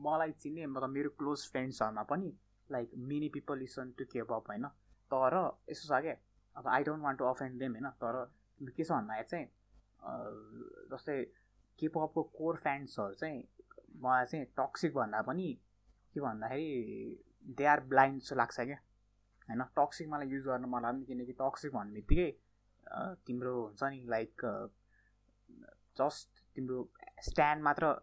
[0.03, 2.33] मलाई चिन्ने मतलब मेरो क्लोज फ्रेन्ड्सहरूमा पनि
[2.69, 4.67] like many people listen to K pop होइन।
[5.11, 5.35] तर
[5.69, 6.15] यसो छ क्या
[6.55, 8.23] अब I don't want to offend them होइन। तर
[8.61, 9.47] के छ भन्दाखेरि चाहिँ
[10.91, 11.21] जस्तै
[11.79, 13.43] केपअपको कोर फ्यान्सहरू चाहिँ
[14.03, 15.47] मलाई चाहिँ टक्सिक भन्दा पनि
[16.13, 16.69] के भन्दाखेरि
[17.43, 18.79] दे आर ब्लाइन्ड जस्तो लाग्छ क्या?
[19.49, 22.31] होइन टक्सिक मलाई युज गर्नु मन लाग्दैन किनकि टक्सिक भन्ने बित्तिकै
[23.27, 24.45] तिम्रो हुन्छ नि लाइक
[25.97, 26.87] जस्ट तिम्रो
[27.21, 27.93] स्ट्यान्ड मात्र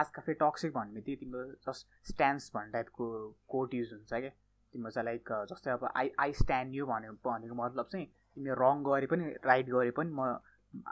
[0.00, 3.06] आजका फेरि टक्सिक भन्ने बित्तिकै तिम्रो जस्ट स्ट्यान्ड्स भन्ने टाइपको
[3.48, 4.30] कोट युज हुन्छ क्या?
[4.74, 8.82] तिम्रो चाहिँ लाइक जस्तै अब आई आई स्ट्यान्ड यु भन्यो भनेको मतलब चाहिँ तिमीले रङ
[8.84, 10.20] गरे पनि राइट गरे पनि म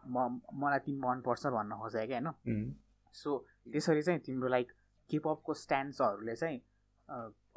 [0.06, 2.74] म मलाई तिमी मनपर्छ भन्न खोजेँ क्या होइन?
[3.14, 3.38] सो
[3.72, 4.72] त्यसरी चाहिँ तिम्रो लाइक
[5.10, 6.58] केपअपको स्ट्यान्ड्सहरूले चाहिँ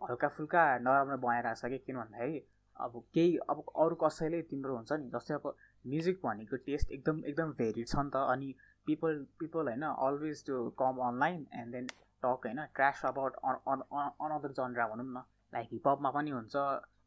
[0.09, 1.77] हल्का फुल्का नराम्रो बनाइरहेको छ कि?
[1.85, 2.39] किन भन्दाखेरि
[2.75, 5.45] अब केही अब अरू कसैले तिम्रो हुन्छ नि जस्तै अब
[5.85, 8.49] म्युजिक भनेको टेस्ट एकदम एकदम भेरिड छ नि त। अनि
[8.87, 11.87] पिपल पिपल होइन अलवेज त्यो come online and then
[12.23, 15.23] talk होइन ट्र्यास अबाउट अनदर जनरा भनौँ न।
[15.53, 16.55] लाइक हिपहपमा पनि हुन्छ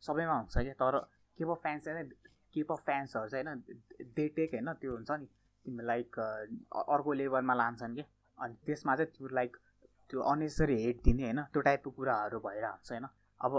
[0.07, 0.99] सबैमा हुन्छ क्या। तर
[1.39, 2.09] केपअप फ्यान्स चाहिँ
[2.55, 3.63] केपअप फ्यान्सहरू चाहिँ होइन
[4.17, 5.27] दे टेक होइन त्यो हुन्छ नि
[5.65, 8.05] तिमी लाइक अर्को लेभलमा लान्छन् कि
[8.39, 9.57] अनि त्यसमा चाहिँ त्यो लाइक
[10.11, 13.09] त्यो अनेसरी हेट दिने होइन त्यो टाइपको कुराहरू भइरहेको हुन्छ होइन।
[13.41, 13.53] अब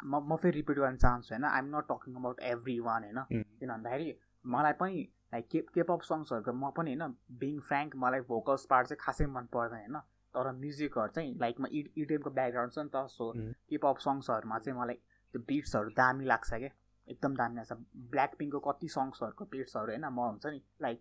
[0.00, 2.40] म म फेरि रिपिट गर्न चाहन्छु होइन I'm not talking about
[2.80, 5.02] everyone होइन किन भन्दाखेरि मलाई पनि
[5.32, 9.46] लाइक के केपअप सङ्ग्सहरूको म पनि होइन बिङ फ्रेङ्क मलाई भोकल्स पार्ट चाहिँ खासै मन
[9.52, 10.00] पर्दैन होइन।
[10.34, 13.30] तर म्युजिकहरू चाहिँ लाइक म इड इडिएमको ब्याकग्राउन्ड छ नि त सो
[13.70, 14.98] हिपहप सङ्ग्सहरूमा चाहिँ मलाई
[15.34, 16.70] त्यो बिट्सहरू दामी लाग्छ क्या।
[17.08, 17.72] एकदम दामी लाग्छ।
[18.10, 20.98] ब्ल्याक पिङ्कको कति सङ्ग्सहरूको बिट्सहरू होइन म हुन्छ नि लाइक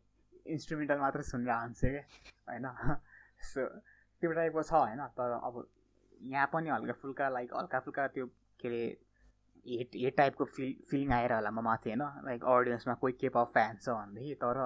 [0.47, 2.03] इन्स्ट्रुमेन्टल मात्रै सुनेर आउँछु क्या
[2.47, 2.65] होइन।
[3.51, 3.67] सो
[4.23, 5.63] त्यो टाइपको छ होइन तर अब
[6.33, 8.25] यहाँ पनि हल्का फुल्का लाइक हल्का फुल्का त्यो
[8.59, 8.83] के अरे
[9.65, 13.51] हेट हेट टाइपको फिल फिलिङ आएर होला म माथि होइन। लाइक अडियन्समा कोही केप अफ
[13.53, 14.57] फ्यान छ भनेदेखि तर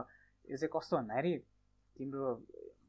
[0.47, 1.34] यो चाहिँ कस्तो भन्दाखेरि
[1.95, 2.34] तिम्रो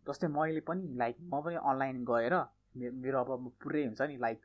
[0.09, 2.35] जस्तै मैले पनि लाइक म पनि अनलाइन गएर
[2.77, 4.39] मेरो अब पुरै हुन्छ नि लाइक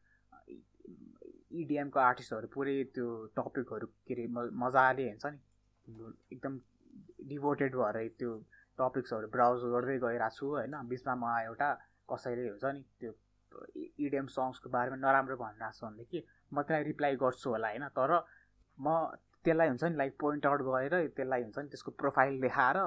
[1.62, 3.08] इडिएमको आर्टिस्टहरू पुरै त्यो
[3.38, 4.28] टपिकहरू के अरे
[4.64, 5.40] मजाले हुन्छ नि
[6.34, 6.60] एकदम
[7.30, 8.32] डिभोटेड भएर त्यो
[8.80, 11.70] टपिक्सहरू ब्राउज गर्दै गइरहेको छु होइन। बिचमा म एउटा
[12.14, 13.12] कसैले हुन्छ नि त्यो
[14.06, 16.20] इडिएम सङ्ग्सको बारेमा नराम्रो भनिरहेको छ भनेदेखि
[16.52, 17.88] म त्यसलाई रिप्लाई गर्छु होला होइन?
[17.98, 18.12] तर
[18.78, 18.96] म
[19.46, 22.78] त्यसलाई हुन्छ नि लाइक पोइन्ट आउट गरेर त्यसलाई हुन्छ नि त्यसको प्रोफाइल देखाएर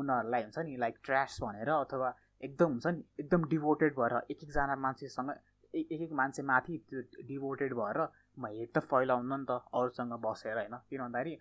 [0.00, 2.08] उनीहरूलाई हुन्छ नि लाइक ट्र्यास भनेर अथवा
[2.42, 5.30] एकदम हुन्छ नि एकदम डिभोटेड भएर एक एकजना मान्छेसँग
[5.74, 7.98] एक एक मान्छे माथि त्यो डिभोटेड भएर
[8.38, 10.76] म हेड त फैलाउनु नि त अरूसँग बसेर होइन?
[10.88, 11.34] किन भन्दाखेरि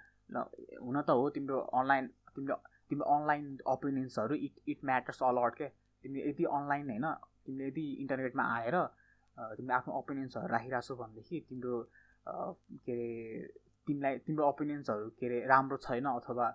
[0.81, 2.55] हुन त हो तिम्रो अनलाइन तिम्रो
[2.89, 5.67] तिम्रो online ओपिनियन्सहरू it it matters a lot के।
[6.03, 7.07] तिमीले यदि अनलाइन होइन
[7.45, 8.75] तिमीले यदि इन्टरनेटमा आएर
[9.57, 11.75] तिमीले आफ्नो ओपिनियन्सहरू राखिरहेको छौ भनेदेखि तिम्रो
[12.27, 13.07] के अरे
[13.87, 16.47] तिमीलाई तिम्रो ओपिनियन्सहरू के अरे राम्रो छैन अथवा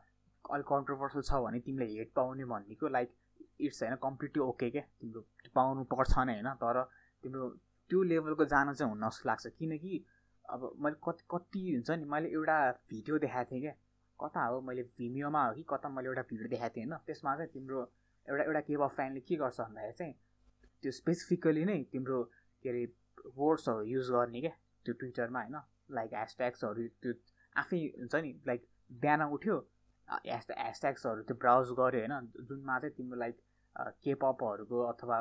[0.45, 3.15] अलिक कन्ट्रोभर्सल छ भने तिमीले हेड पाउने भनेको लाइक
[3.61, 4.83] इट्स होइन कम्प्लिटली ओके क्या?
[5.01, 5.21] तिम्रो
[5.55, 6.83] पाउनु पर्छ नै होइन तर
[7.25, 7.49] तिम्रो
[7.91, 10.05] त्यो लेभलको जान चाहिँ हुन जस्तो लाग्छ। किनकि
[10.45, 12.57] अब मैले कति कति हुन्छ नि मैले एउटा
[12.91, 13.73] भिडियो देखाएको थिएँ क्या।
[14.19, 14.61] कता हो?
[14.61, 15.89] मैले भिमियोमा हो कि कता?
[15.89, 16.99] मैले एउटा भिडियो देखाएको थिएँ होइन?
[17.07, 17.81] त्यसमा चाहिँ तिम्रो
[18.29, 20.15] एउटा एउटा केब अफ फ्यानले के गर्छ भन्दाखेरि चाहिँ
[20.83, 22.23] त्यो स्पेसिफिकली नै तिम्रो
[22.63, 22.85] के अरे
[23.37, 24.55] वर्ड्सहरू युज गर्ने क्या
[24.85, 25.57] त्यो ट्विटरमा होइन?
[25.91, 27.13] लाइक ह्यासट्याग्सहरू त्यो
[27.57, 29.57] आफै हुन्छ नि लाइक बिहान उठ्यो
[30.09, 32.31] ह्यास ह्यासट्याग्सहरू त्यो ब्राउज गऱ्यो होइन?
[32.49, 33.37] जुनमा चाहिँ तिम्रो लाइक
[34.05, 35.21] केपपहरूको अथवा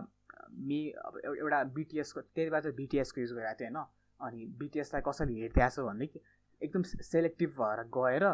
[0.68, 3.86] मे अब एउटा बिटिएसको त्यति बेला चाहिँ बिटिएसको युज गरिरहेको थियो होइन?
[4.20, 6.20] अनि बिटिएसलाई कसरी हेरिदिएको छ भनेदेखि
[6.62, 8.26] एकदम सेलेक्टिभ भएर गएर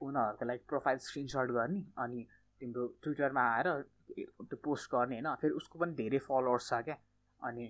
[0.00, 2.26] उनीहरूको लाइक प्रोफाइल स्क्रिनसट गर्ने अनि
[2.60, 3.68] तिम्रो ट्विटरमा आएर
[4.14, 6.96] त्यो पोस्ट गर्ने होइन फेरि उसको पनि धेरै फलोवर्स छ क्या।
[7.40, 7.64] अनि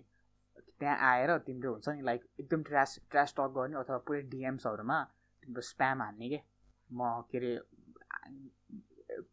[0.79, 4.99] त्यहाँ आएर तिम्रो हुन्छ नि लाइक एकदम ट्रास ट्रास टक गर्ने अथवा पुरै डिएम्सहरूमा
[5.43, 6.43] तिम्रो स्प्याम हान्ने क्या।
[6.91, 7.53] म के अरे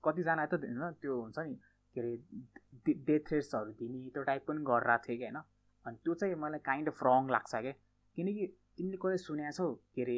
[0.06, 1.56] कतिजना त होइन त्यो हुन्छ नि
[1.96, 2.14] के अरे
[3.08, 5.40] डेथ थ्रेट्सहरू दिने त्यो टाइप पनि गरिरहेको थियो कि होइन।
[5.86, 7.74] अनि त्यो चाहिँ मलाई काइन्ड अफ रङ लाग्छ क्या।
[8.18, 8.46] किनकि
[8.78, 10.18] तिमीले कतै सुनेको छौ के अरे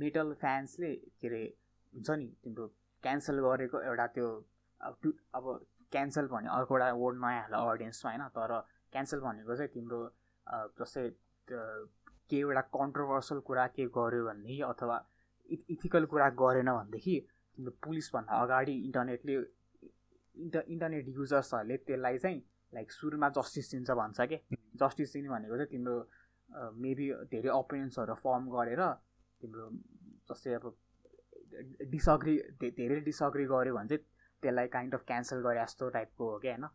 [0.00, 0.90] मेटल फ्यान्सले
[1.20, 1.42] के अरे
[1.92, 2.66] हुन्छ नि तिम्रो
[3.02, 4.28] क्यान्सल गरेको एउटा त्यो
[4.80, 5.46] अब
[5.94, 8.28] क्यान्सल भन्ने अर्को एउटा वर्ड नयाँ अडियन्समा होइन?
[8.36, 8.60] तर
[8.92, 10.00] क्यान्सल भनेको चाहिँ तिम्रो
[10.78, 11.08] जस्तै
[12.30, 14.96] के एउटा कन्ट्रोभर्सल कुरा के गर्यो भनेदेखि अथवा
[15.74, 17.16] इथिकल कुरा गरेन भनेदेखि
[17.58, 19.34] तिम्रो पुलिसभन्दा अगाडि इन्टरनेटले
[20.34, 22.40] इन्टर इन्टरनेट युजर्सहरूले त्यसलाई चाहिँ
[22.72, 24.38] लाइक सुरुमा जस्टिस दिन्छ भन्छ कि?
[24.82, 25.96] जस्टिस दिने भनेको चाहिँ तिम्रो
[26.84, 28.82] मेबी धेरै ओपिनियन्सहरू फर्म गरेर
[29.40, 29.68] तिम्रो
[30.30, 30.64] जस्तै अब
[31.92, 32.34] डिसअग्री
[32.72, 34.02] धेरै डिसअग्री गऱ्यो भने चाहिँ
[34.44, 36.68] त्यसलाई काइन्ड अफ क्यान्सल गरे जस्तो टाइपको हो क्या होइन?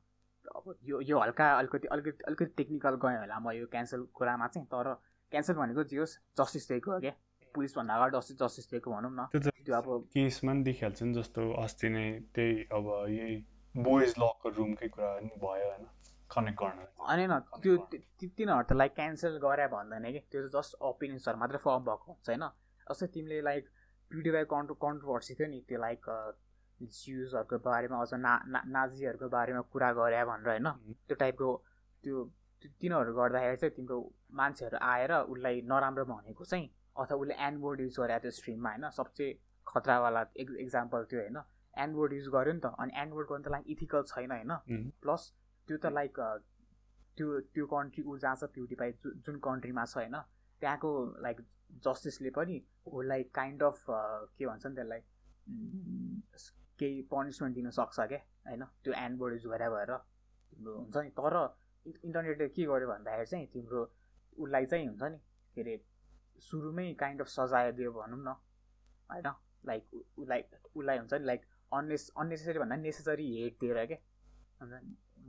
[0.56, 4.68] अब यो यो हल्का अलिकति अलिकति अलिकति टेक्निकल गएँ होला म यो क्यान्सल कुरामा चाहिँ
[4.68, 4.94] तर
[5.32, 7.14] क्यान्सल भनेको जे होस् जस्टिस दिएको हो क्या।
[7.56, 11.90] पुलिसभन्दा अगाडि जस्टिस जस्टिस दिएको भनौँ न। त्यो अब केसमा पनि देखिहाल्छ नि जस्तो अस्ति
[11.90, 12.06] नै
[12.36, 13.36] त्यही अब यही
[13.76, 15.86] बोइज लकर रुमकै कुरा पनि भयो होइन?
[16.30, 17.76] कनेक्ट गर्न अनि न त्यो
[18.22, 22.46] तिनीहरू त लाइक क्यान्सल गरे भन्दैन कि। त्यो जस्ट ओपिनियन्सहरू मात्रै फर्म भएको हुन्छ होइन?
[22.88, 23.64] जस्तै तिमीले लाइक
[24.12, 26.02] पिडिवाई कन्ट्रो कन्ट्रोभर्सी थियो नि त्यो लाइक
[26.82, 28.34] ज्युजहरूको बारेमा अझ ना
[28.68, 30.68] नाजीहरूको बारेमा कुरा गरे भनेर होइन?
[31.08, 31.48] त्यो टाइपको
[32.04, 32.24] त्यो
[32.82, 33.98] तिनीहरू गर्दाखेरि चाहिँ तिम्रो
[34.40, 38.90] मान्छेहरू आएर उसलाई नराम्रो भनेको चाहिँ अथवा उसले एनबोर्ड युज गरे त्यो स्ट्रिममा होइन?
[38.90, 39.26] सबसे
[39.68, 41.38] खतरावाला एक एक्जाम्पल थियो होइन?
[41.74, 44.52] एनबोर्ड युज गर्यो नि त अनि एनबोर्ड गर्नु त लाइक इथिकल छैन होइन?
[45.02, 45.32] प्लस
[45.68, 46.20] त्यो त लाइक
[47.18, 50.16] त्यो त्यो कन्ट्री ऊ जहाँ छ प्युटिफाई जुन कन्ट्रीमा छ होइन?
[50.62, 50.92] त्यहाँको
[51.24, 51.38] लाइक
[51.88, 55.02] जस्टिसले पनि उसलाई काइन्ड अफ के भन्छ नि त्यसलाई
[56.80, 58.64] केही पनिसमेन्ट दिन सक्छ क्या होइन?
[58.84, 59.92] त्यो एन्डबोर्ड युज गरे भएर
[60.52, 61.10] तिम्रो हुन्छ नि?
[61.20, 61.36] तर
[62.06, 63.82] इन्टरनेटले के गर्यो भन्दाखेरि चाहिँ तिम्रो
[64.38, 65.18] उसलाई चाहिँ हुन्छ नि?
[65.56, 65.76] के अरे
[66.42, 68.36] सुरुमै काइन्ड अफ सजाय दियो भनौँ न।
[69.10, 69.28] होइन?
[69.66, 69.84] लाइक
[70.18, 70.42] उसलाई
[70.76, 71.26] उसलाई हुन्छ नि?
[71.26, 73.78] लाइक अन्नेस अन्नेसेसरी भन्दा नेसेसरी हेट दिएर
[74.62, 74.74] हुन्छ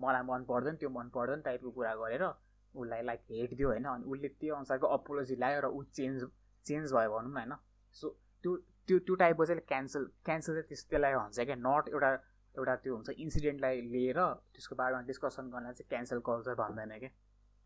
[0.03, 3.85] मलाई मन पर्दैन त्यो मन पर्दैन टाइपको कुरा गरेर उसलाई लाइक हेट दियो होइन?
[3.85, 6.29] अनि उसले त्यो अनुसारको अपोलोजी ल्यायो र ऊ चेन्ज
[6.67, 7.53] चेन्ज भयो भनौँ न होइन?
[7.93, 8.09] सो
[8.43, 8.57] त्यो
[8.91, 12.11] त्यो त्यो टाइपको चाहिँ क्यान्सल क्यान्सल चाहिँ त्यस त्यसलाई भन्छ क्या नट एउटा
[12.55, 14.19] एउटा त्यो हुन्छ इन्सिडेन्टलाई लिएर
[14.55, 17.11] त्यसको बारेमा डिस्कसन गर्न चाहिँ क्यान्सल कल्चर भन्दैन क्या।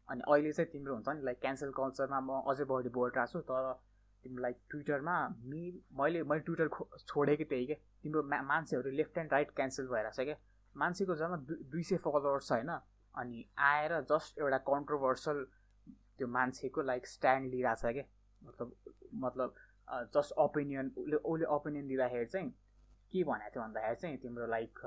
[0.09, 3.73] अनि अहिले चाहिँ तिम्रो हुन्छ नि लाइक क्यान्सल कल्चरमा म अझै बढी बोलिरहेको छु तर
[4.25, 5.17] तिम्रो लाइक ट्विटरमा
[5.49, 5.63] मि
[6.01, 10.21] मैले मैले ट्विटर खो छोडेको त्यही क्या। तिम्रो मा मान्छेहरू लेफ्ट एन्ड राइट क्यान्सल भइरहेछ
[10.21, 10.37] क्या।
[10.77, 11.37] मान्छेको जम्मा
[11.73, 12.77] दुई सय फलोवर्स छ होइन
[13.15, 15.45] अनि आएर जस्ट एउटा कन्ट्रोभर्सल
[16.19, 18.05] त्यो मान्छेको लाइक स्ट्यान्ड लिइरहेछ क्या।
[18.43, 18.77] मतलब
[19.25, 19.55] मतलब
[19.89, 22.51] जस्ट ओपिनियन उसले उसले ओपिनियन दिँदाखेरि चाहिँ
[23.13, 24.79] के भनेको थियो भन्दाखेरि चाहिँ तिम्रो लाइक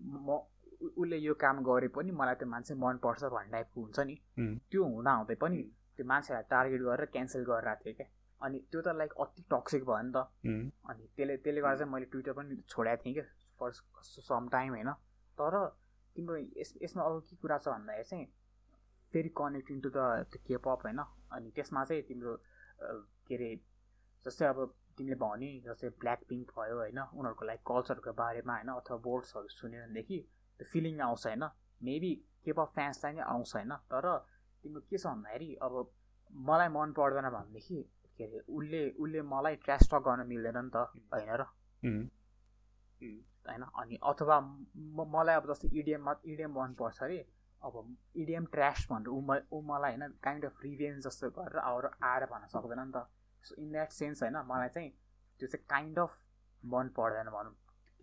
[0.00, 0.38] म
[0.80, 4.16] उसले यो काम गरे पनि मलाई त्यो मान्छे मनपर्छ भन्ने टाइपको हुन्छ नि।
[4.70, 5.62] त्यो हुँदा हुँदै पनि
[5.96, 8.06] त्यो मान्छेलाई टार्गेट गरेर क्यान्सल गरिरहेको थियो क्या।
[8.40, 10.18] अनि त्यो त लाइक अति टक्सिक भयो नि त।
[10.88, 13.24] अनि त्यसले त्यसले गर्दा चाहिँ मैले ट्विटर पनि छोडेको थिएँ क्या
[13.60, 13.70] फर
[14.24, 14.90] सम टाइम होइन।
[15.38, 15.54] तर
[16.16, 18.26] तिम्रो यस यसमा अरू के कुरा छ भन्दाखेरि चाहिँ
[19.12, 19.98] फेरि कनेक्टिङ टु द
[20.48, 21.00] केपअप होइन।
[21.36, 22.36] अनि त्यसमा चाहिँ तिम्रो
[23.28, 23.50] के अरे
[24.26, 24.58] जस्तै अब
[24.98, 29.80] तिमीले भने जस्तै ब्ल्याक पिङ्क भयो होइन उनीहरूको लाइक कल्चरको बारेमा होइन अथवा बोर्ड्सहरू सुन्यो
[29.82, 30.18] भनेदेखि
[30.60, 31.44] त्यो फिलिङ आउँछ होइन।
[31.80, 32.12] मेबी
[32.44, 34.06] के पप फ्यान्सलाई नै आउँछ होइन तर
[34.64, 35.74] तिम्रो के छ भन्दाखेरि अब
[36.30, 37.78] मलाई मन पर्दैन भनेदेखि
[38.18, 40.76] के अरे उसले उसले मलाई ट्र्यास टक गर्न मिल्दैन नि त
[41.12, 41.42] होइन र?
[43.46, 43.62] होइन?
[43.74, 44.36] अनि अथवा
[45.08, 47.18] मलाई अब जस्तै इडिएममा इडिएम मनपर्छ अरे
[47.62, 47.74] अब
[48.16, 49.20] इडिएम ट्र्यास भनेर ऊ
[49.52, 53.06] ऊ मलाई होइन काइन्ड अफ रिभेन्स जस्तो गरेर आएर आएर भन्न सक्दैन नि त।
[53.44, 54.90] सो इन द्याट सेन्स होइन मलाई चाहिँ
[55.40, 56.12] त्यो चाहिँ काइन्ड अफ
[56.62, 57.54] मन पर्दैन भनौँ।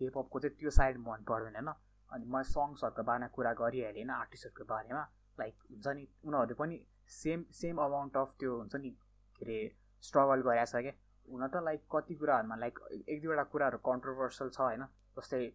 [0.02, 1.74] केपपको चाहिँ त्यो साइड मन पर्दैन होइन।
[2.10, 5.04] अनि मैले सङ्ग्सहरूको बारेमा कुरा गरिहालेँ होइन आर्टिस्टहरूको बारेमा।
[5.40, 6.80] लाइक हुन्छ नि उनीहरू पनि
[7.14, 8.90] सेम सेम अमाउन्ट अफ त्यो हुन्छ नि
[9.36, 9.58] के अरे
[10.04, 10.94] स्ट्रगल गरिरहेछ क्या।
[11.26, 12.80] हुन त लाइक कति कुराहरूमा लाइक
[13.10, 14.84] एक दुईवटा कुराहरू कन्ट्रोभर्सल छ होइन।
[15.18, 15.46] जस्तै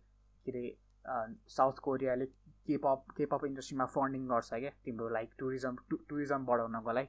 [0.46, 0.64] के अरे
[1.04, 2.26] साउथ कोरियाले
[2.66, 5.76] केपप केपप इन्डस्ट्रीमा फन्डिङ गर्छ क्या। तिम्रो लाइक टुरिज्म
[6.08, 7.08] टुरिज्म बढाउनको लागि।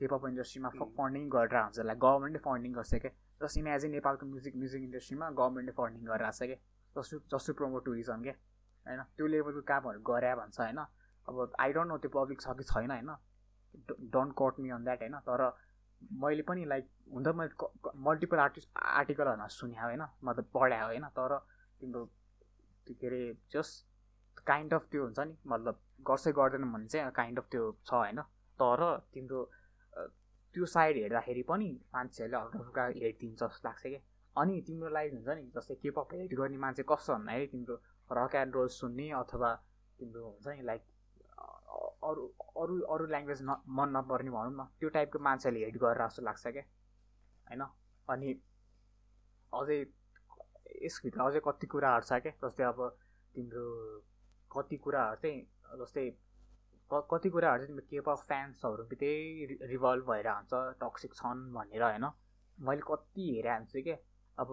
[0.00, 3.12] केपप इन्डस्ट्रीमा फन्डिङ गरेर हुन्छ लाइक गभर्मेन्टले फन्डिङ गर्छ क्या।
[3.42, 6.58] जस्ट इमेजिन नेपालको म्युजिक म्युजिक इन्डस्ट्रीमा गभर्मेन्टले फन्डिङ गरिरहेको छ क्या।
[6.96, 8.34] जस्तो जस्तो प्रमोट टुरिज्म क्या।
[8.86, 9.00] होइन?
[9.16, 10.78] त्यो लेभलको कामहरू गरे भन्छ होइन?
[11.28, 13.10] अब आई डोन्ट नो त्यो पब्लिक छ कि छैन होइन?
[14.16, 15.16] Don't quote me on that होइन?
[15.28, 15.40] तर
[16.24, 20.02] मैले पनि लाइक हुन त मैले मल्टिपल आर्टिस्ट आर्टिकलहरूमा सुने होइन?
[20.24, 21.04] मतलब पढाएँ होइन?
[21.12, 21.38] तर
[21.80, 22.08] तिम्रो
[22.86, 23.20] त्यो के अरे
[23.52, 27.92] जस्ट काइन्ड अफ त्यो हुन्छ नि मतलब गर्छै गर्दैन भने चाहिँ काइन्ड अफ त्यो छ
[27.94, 28.20] होइन।
[28.58, 28.82] तर
[29.14, 29.40] तिम्रो
[30.54, 34.00] त्यो साइड हेर्दाखेरि पनि मान्छेहरूले हल्का फुल्का हेट दिन्छ जस्तो लाग्छ क्या
[34.36, 37.74] अनि तिम्रो लाइक हुन्छ नि जस्तै के पप हेट गर्ने मान्छे कस्तो भन्दाखेरि तिम्रो
[38.10, 39.50] रक एन्ड रोल सुन्ने अथवा
[39.98, 40.82] तिम्रो हुन्छ नि लाइक
[42.08, 42.22] अरू
[42.62, 46.46] अरू अरू ल्याङ्ग्वेज न मन नपर्ने भनौँ न त्यो टाइपको मान्छेले हेट गरेर जस्तो लाग्छ
[46.46, 46.64] क्या
[47.46, 47.62] होइन?
[48.08, 48.28] अनि
[49.52, 49.78] अझै
[50.84, 52.32] यसभित्र अझै कति कुराहरू छ क्या?
[52.44, 52.78] जस्तै अब
[53.34, 53.64] तिम्रो
[54.50, 55.40] कति कुराहरू चाहिँ
[55.80, 56.04] जस्तै
[56.90, 60.52] कति कुराहरू चाहिँ केपप फ्यान्सहरू त्यही रिभल्भ भएर हुन्छ
[60.82, 62.04] टक्सिक छन् भनेर होइन?
[62.58, 63.96] मैले कति हेरेँ हुन्छु क्या?
[64.38, 64.48] अब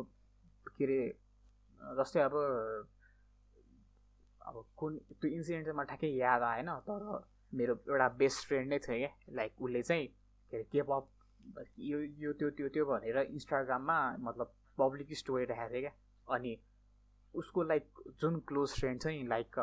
[0.77, 0.99] के अरे
[1.99, 2.35] जस्तै अब
[4.47, 7.03] अब कुन त्यो इन्सिडेन्ट चाहिँ मलाई ठ्याक्कै याद आएन तर
[7.59, 9.11] मेरो एउटा बेस्ट फ्रेन्ड नै थियो क्या?
[9.39, 10.07] लाइक उसले चाहिँ
[10.51, 11.03] के अरे केपप
[11.79, 13.97] यो यो त्यो त्यो त्यो भनेर इन्स्टाग्राममा
[14.27, 15.93] मतलब पब्लिक स्टोरी राखेको थियो क्या?
[16.27, 16.57] अनि
[17.33, 19.55] उसको लाइक जुन क्लोज फ्रेन्ड चाहिँ लाइक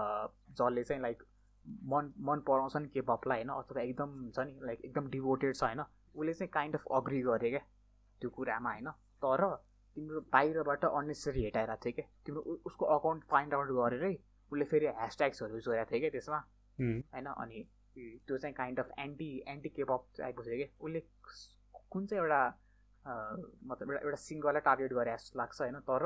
[0.51, 1.23] जसले चाहिँ लाइक
[1.67, 3.51] मन मन पराउँछ नि के पपलाई होइन?
[3.51, 5.81] अथवा एकदम हुन्छ नि लाइक एकदम डिभोटेड छ होइन?
[6.15, 7.61] उसले चाहिँ काइन्ड अफ अग्री गरे क्या
[8.21, 8.91] त्यो कुरामा होइन?
[9.25, 9.45] तर
[9.97, 14.15] तिम्रो बाहिरबाट अन्नेसरी हेटाइरहेको थियो क्या। तिम्रो उसको अकाउन्ट फाइन्ड आउट गरेरै
[14.53, 16.39] उसले फेरि ह्यासट्याग्सहरू जोडेको थियो क्या त्यसमा।
[16.79, 17.27] होइन?
[17.27, 17.69] अनि
[18.27, 21.01] त्यो चाहिँ kind of anti anti K pop टाइपको थियो कि उसले
[21.91, 22.43] कुन चाहिँ एउटा
[23.05, 25.81] मतलब एउटा एउटा सिङ्गललाई टार्गेट गरे जस्तो लाग्छ होइन?
[25.91, 26.03] तर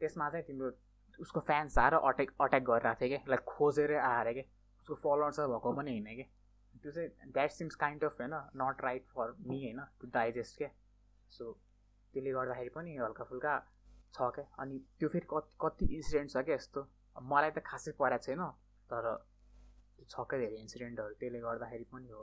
[0.00, 0.70] त्यसमा चाहिँ तिम्रो
[1.18, 4.44] उसको फ्यान्स आएर अट्याक अट्याक गरिरहेको थियो कि लाइक खोजेरै आएर क्या।
[4.80, 6.24] उसको फलोवर्स भएको पनि होइन कि
[6.82, 10.70] त्यो चाहिँ द्याट सिम्स काइन्ड अफ होइन नट राइट फर मी होइन टु डाइजेस्ट क्या।
[11.30, 11.52] सो
[12.14, 13.54] त्यसले गर्दाखेरि पनि हल्का फुल्का
[14.14, 16.86] छ क्या। अनि त्यो फेरि कति कति इन्सिडेन्ट छ क्या यस्तो।
[17.16, 18.42] मलाई त खासै परेको छैन
[18.90, 19.10] तर
[20.10, 22.22] छक्कै धेरै इन्सिडेन्टहरू त्यसले गर्दाखेरि पनि हो।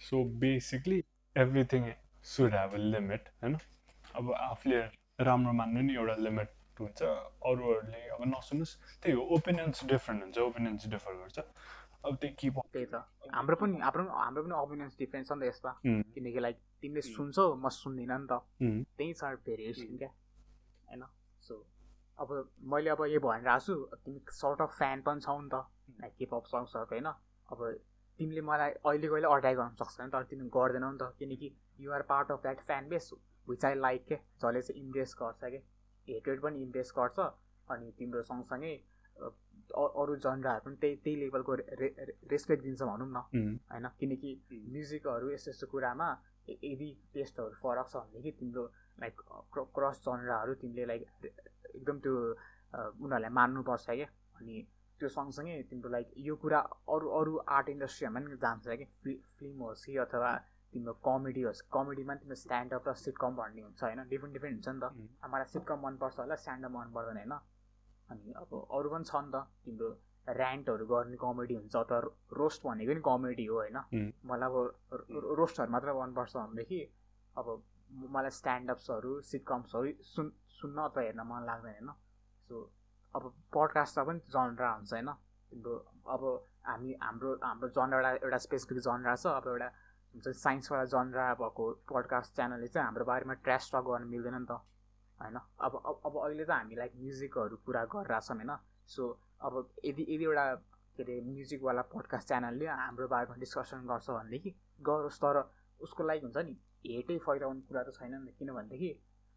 [0.00, 0.98] So basically
[1.36, 1.90] everything
[2.26, 3.56] should have a limit होइन?
[4.16, 4.80] अब आफूले
[5.20, 6.50] राम्रो मान्नु नि एउटा लिमिट
[6.80, 11.38] हुन्छ। अरूहरूले अब नसुन्नुहोस् त्यही हो ओपिनियन्स डिफ्रेन्ट हुन्छ ओपिनियन्स डिफर गर्छ।
[12.06, 12.96] अब त्यही के त्यही त।
[13.34, 15.72] हाम्रो पनि हाम्रो हाम्रो पनि ओपिनियन्स डिफ्रेन्ट छ नि त यसमा।
[16.14, 18.34] किनकि लाइक तिमीले सुन्छौ म सुन्दिनँ नि त।
[18.96, 20.10] त्यही छ भेरिएसन क्या
[20.88, 21.02] होइन?
[21.42, 21.54] सो
[22.18, 22.28] अब
[22.72, 25.56] मैले अब यो भनिरहेको छु तिमी सर्ट अफ फ्यान पनि छौ नि त।
[26.00, 27.08] लाइक हिपहप सङ्ग्सहरूको होइन?
[27.52, 27.58] अब
[28.18, 31.48] तिमीले मलाई अहिले कहिले अट्याक गर्न सक्छौ तर तिमी गर्दैनौ नि त। किनकि
[31.80, 33.10] you're part of that fan base
[33.48, 35.58] which I like के जसले चाहिँ इम्प्रेस गर्छ कि
[36.08, 37.18] हेटेड पनि इम्प्रेस गर्छ
[37.68, 38.74] अनि तिम्रो सँगसँगै
[39.74, 41.88] अरू जनराहरू पनि त्यही त्यही लेभलको रे
[42.30, 43.16] रेस्पेक्ट दिन्छ भनौँ न।
[43.72, 43.86] होइन?
[44.00, 46.08] किनकि म्युजिकहरू यस्तो यस्तो कुरामा
[46.48, 48.64] यदि टेस्टहरू फरक छ भनेदेखि तिम्रो
[49.00, 49.14] लाइक
[49.74, 51.02] क्रस जनराहरू तिमीले लाइक
[51.74, 52.14] एकदम त्यो
[53.02, 54.54] उनीहरूलाई मान्नुपर्छ क्या अनि
[55.00, 56.60] त्यो सँगसँगै तिम्रो लाइक यो कुरा
[56.94, 58.84] अरू अरू आर्ट इन्डस्ट्रीहरूमा पनि जान्छ कि?
[59.38, 60.30] फिल्म होस् कि अथवा
[60.76, 64.00] तिम्रो कमेडी होस्। कमेडीमा तिम्रो स्ट्यान्डअप र सिटकम भन्ने हुन्छ होइन?
[64.12, 67.34] डिफ्रेन्ट डिफ्रेन्ट हुन्छ नि त। मलाई सिटकम मनपर्छ होला स्ट्यान्डअप मन पर्दैन होइन?
[68.12, 69.88] अनि अब अरू पनि छ नि त। तिम्रो
[70.26, 71.98] ऱ्यान्टहरू गर्ने कमेडी हुन्छ अथवा
[72.38, 73.78] रोस्ट भनेको नि कमेडी हो होइन?
[74.26, 74.56] मलाई अब
[75.40, 76.80] रोस्टहरू मात्र मनपर्छ भनेदेखि
[77.36, 77.46] अब
[78.14, 81.90] मलाई स्ट्यान्डअप्सहरू सिटकम्सहरू सुन् सुन्न अथवा हेर्न मन लाग्दैन होइन?
[82.46, 82.54] सो
[83.14, 83.22] अब
[83.54, 85.10] पडकास्टमा पनि जनरा हुन्छ होइन?
[85.50, 85.74] तिम्रो
[86.14, 86.22] अब
[86.66, 89.68] हामी हाम्रो हाम्रो जनरा एउटा स्पेसिफिक जनरा छ अब एउटा
[90.16, 94.52] हुन्छ साइन्सवाला जनरा भएको पडकास्ट च्यानलले चाहिँ हाम्रो बारेमा ट्र्यास टक गर्नु मिल्दैन नि त
[95.20, 95.36] होइन?
[95.60, 95.72] अब
[96.06, 98.52] अब अहिले त हामी लाइक म्युजिकहरू कुरा गरिरहेछौँ होइन?
[98.86, 99.02] सो
[99.40, 99.54] अब
[99.84, 100.44] यदि यदि एउटा
[100.96, 104.50] के अरे म्युजिकवाला पडकास्ट च्यानलले हाम्रो बारेमा डिस्कसन गर्छ भनेदेखि
[104.82, 105.36] गरोस् तर
[105.80, 106.54] उसको लाइक हुन्छ नि
[106.86, 108.90] हेटै फैलाउने कुरा त छैन नि किनभनेदेखि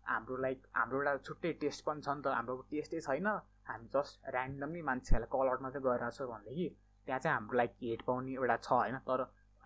[0.06, 3.28] हाम्रो लाइक हाम्रो एउटा छुट्टै टेस्ट पनि छ नि त हाम्रो टेस्टै छैन।
[3.70, 6.68] हामी जस्ट ऱ्यान्डमली मान्छेहरूलाई कल आउट मात्रै गरिरहेको छ भनेदेखि
[7.06, 8.98] त्यहाँ चाहिँ हाम्रो लाइक हेट पाउने एउटा छ होइन?
[9.10, 9.20] तर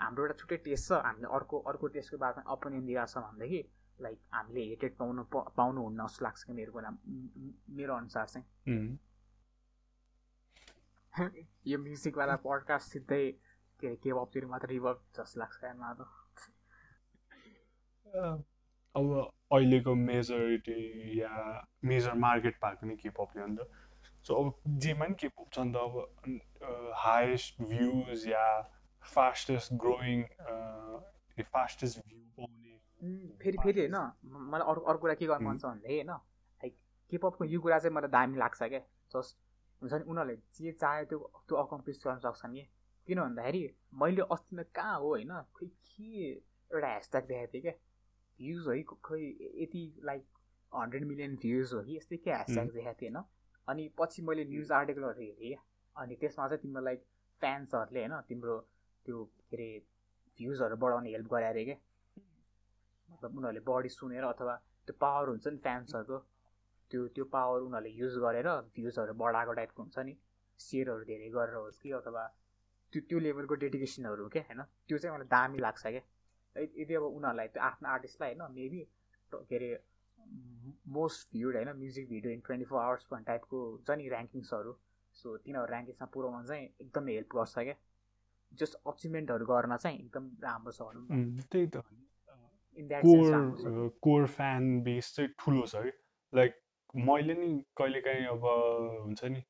[0.03, 3.61] हाम्रो एउटा छुट्टै टेस्ट छ हामीले अर्को अर्को टेस्टको बारेमा ओपिनियन दिइरहेको छ भनेदेखि
[3.99, 6.91] लाइक हामीले हेटेड पाउनु पाउनुहुन्न जस्तो लाग्छ कि मेरो कुरा
[7.81, 8.47] मेरो अनुसार चाहिँ।
[11.71, 13.23] यो म्युजिकवाला पडकास्ट सिधै
[13.79, 16.01] के अरे केपतिर मात्र रिभर्भ जस्तो लाग्छ यहाँ त।
[18.95, 19.05] अब
[19.51, 20.81] अहिलेको मेजोरिटी
[21.21, 21.33] या
[21.85, 23.67] मेजर मार्केट भएको नि केपपले हो नि त।
[24.27, 25.93] सो अब जेमा नि केपप छ नि त अब
[27.05, 28.45] हाइएस्ट भ्युज या
[29.05, 30.23] फास्टेस्ट ग्रोइङ
[31.53, 32.71] फास्टेस्ट भ्यू पाउने
[33.41, 33.97] फेरि फेरि होइन?
[34.51, 36.11] मलाई अरू अर्को कुरा के गर्नु मन छ भन्दाखेरि होइन?
[36.61, 36.73] लाइक
[37.11, 38.79] केपपको यो कुरा चाहिँ मलाई दामी लाग्छ क्या।
[39.15, 39.37] जस्ट
[39.81, 42.63] हुन्छ नि उनीहरूले जे चाह्यो त्यो त्यो अकम्प्लिस गर्न सक्छन् कि।
[43.07, 43.63] किन भन्दाखेरि
[44.01, 45.33] मैले अस्ति नै कहाँ हो होइन?
[45.53, 47.75] खोइ के एउटा ह्यासट्याग देखाएको थिएँ क्या।
[48.39, 49.23] भ्युज है खोइ
[49.63, 50.23] यति लाइक
[50.71, 53.23] हन्ड्रेड मिलियन भ्युज हो कि यस्तै के ह्यासट्याग देखाएको थिएँ होइन?
[53.67, 55.55] अनि पछि मैले न्युज आर्टिकलहरू हेरेँ
[55.95, 57.03] अनि त्यसमा चाहिँ तिम्रो लाइक
[57.37, 58.55] फ्यान्सहरूले होइन तिम्रो
[59.05, 59.69] त्यो के अरे
[60.33, 61.77] भ्युजहरू बढाउने हेल्प गरे अरे क्या
[63.09, 64.55] मतलब उनीहरूले बढी सुनेर अथवा
[64.87, 66.17] त्यो पावर हुन्छ नि फ्यान्सहरूको
[66.91, 70.13] त्यो त्यो पावर उनीहरूले युज गरेर भ्युजहरू बढाएको टाइपको हुन्छ नि।
[70.59, 72.23] सेयरहरू धेरै गरेर होस् कि अथवा
[72.93, 74.61] त्यो त्यो लेभलको डेडिकेसनहरू क्या होइन?
[74.87, 76.03] त्यो चाहिँ मलाई दामी लाग्छ क्या
[76.55, 78.81] यदि अब उनीहरूलाई त्यो आफ्नो आर्टिस्टलाई होइन मेबी
[79.31, 79.69] के अरे
[80.97, 84.71] मोस्ट भ्युड होइन music video in twenty four hours भन्ने टाइपको हुन्छ नि ऱ्याङ्किङ्सहरू।
[85.17, 87.75] सो तिनीहरू ऱ्याङ्किङ्समा पुऱ्याउन चाहिँ एकदमै हेल्प गर्छ क्या
[88.59, 91.83] जस्ट अचिभमेन्टहरू गर्न चाहिँ एकदम राम्रो छ भनौँ त्यही त।
[93.05, 95.91] कोर कोर फ्यान बेस चाहिँ ठुलो छ कि
[96.33, 96.55] लाइक
[97.09, 99.43] मैले नि कहिलेकाहीँ अब हुन्छ नि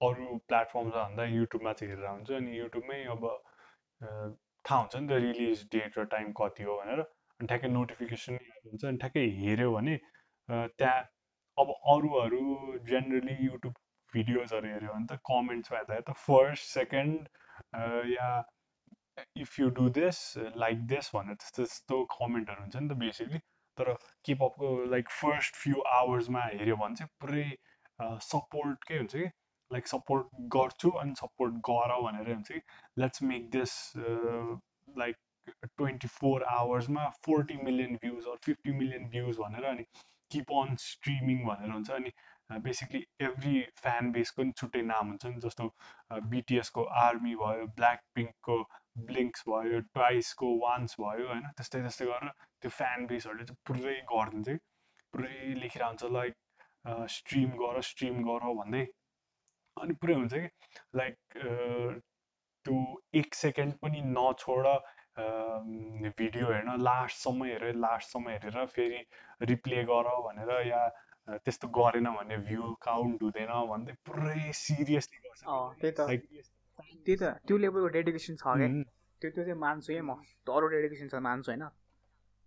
[0.00, 3.22] अरू प्लेटफर्म भन्दा युट्युबमा चाहिँ हेरेर हुन्छ अनि युट्युबमै अब
[4.00, 7.00] थाहा हुन्छ नि त रिलिज डेट र टाइम कति हो भनेर।
[7.40, 9.96] अनि ठ्याक्कै नोटिफिकेसन हुन्छ अनि ठ्याक्कै हेऱ्यो भने
[10.48, 11.00] त्यहाँ
[11.58, 12.42] अब अरूहरू
[12.88, 13.74] जेनरली युट्युब
[14.12, 17.28] भिडियोजहरू हेऱ्यो भने त कमेन्ट्समा हेर्दा त first second
[18.10, 18.30] yeah
[19.38, 20.18] if you do this
[20.56, 23.38] like this भनेर त्यस्तो त्यस्तो कमेन्टहरू हुन्छ नि त बेसिकली
[23.78, 23.92] तर
[24.26, 27.46] केपपको लाइक फर्स्ट फ्यु आवर्समा हेऱ्यो भने चाहिँ पुरै
[28.26, 29.26] सपोर्टकै हुन्छ कि?
[29.70, 32.60] लाइक सपोर्ट गर्छु अनि सपोर्ट गर भनेर हुन्छ कि?
[32.96, 33.76] Let's make this
[34.98, 35.16] like
[35.78, 39.84] twenty four आवर्समा forty million views or fifty million views भनेर अनि
[40.30, 42.12] किप अन स्ट्रिमिङ भनेर हुन्छ अनि
[42.50, 45.68] बेसिकली एभ्री फ्यान बेसको नि छुट्टै नाम हुन्छ नि जस्तो
[46.28, 48.56] बिटिएसको आर्मी भयो ब्ल्याक पिङ्कको
[49.10, 52.32] ब्लिङ्क्स भयो ट्वाइसको वान्स भयो होइन त्यस्तै त्यस्तै गरेर
[52.62, 54.58] त्यो फ्यान बेसहरूले चाहिँ पुरै गरिदिन्छ कि
[55.14, 58.84] पुरै लेखिरहेको हुन्छ लाइक स्ट्रिम गर स्ट्रिम गर भन्दै।
[59.76, 60.48] अनि पुरै हुन्छ कि
[60.96, 61.38] लाइक
[62.66, 62.76] त्यो
[63.20, 64.68] एक सेकेन्ड पनि नछोड
[66.20, 69.02] भिडियो हेर्न लास्टसम्म हेरेर लास्टसम्म हेरेर फेरि
[69.50, 70.80] रिप्ले गर भनेर या
[71.28, 75.42] त्यस्तो गरेन भने भ्यू काउन्ट हुँदैन भन्दै पुरै सिरियसली गर्छ।
[75.80, 76.00] त्यही त।
[77.06, 78.68] त्यही त। त्यो लेभलको डेडिकेसन छ क्या
[79.20, 81.64] त्यो त्यो चाहिँ मान्छु है म। अरू डेडिकेसन छ मान्छु होइन।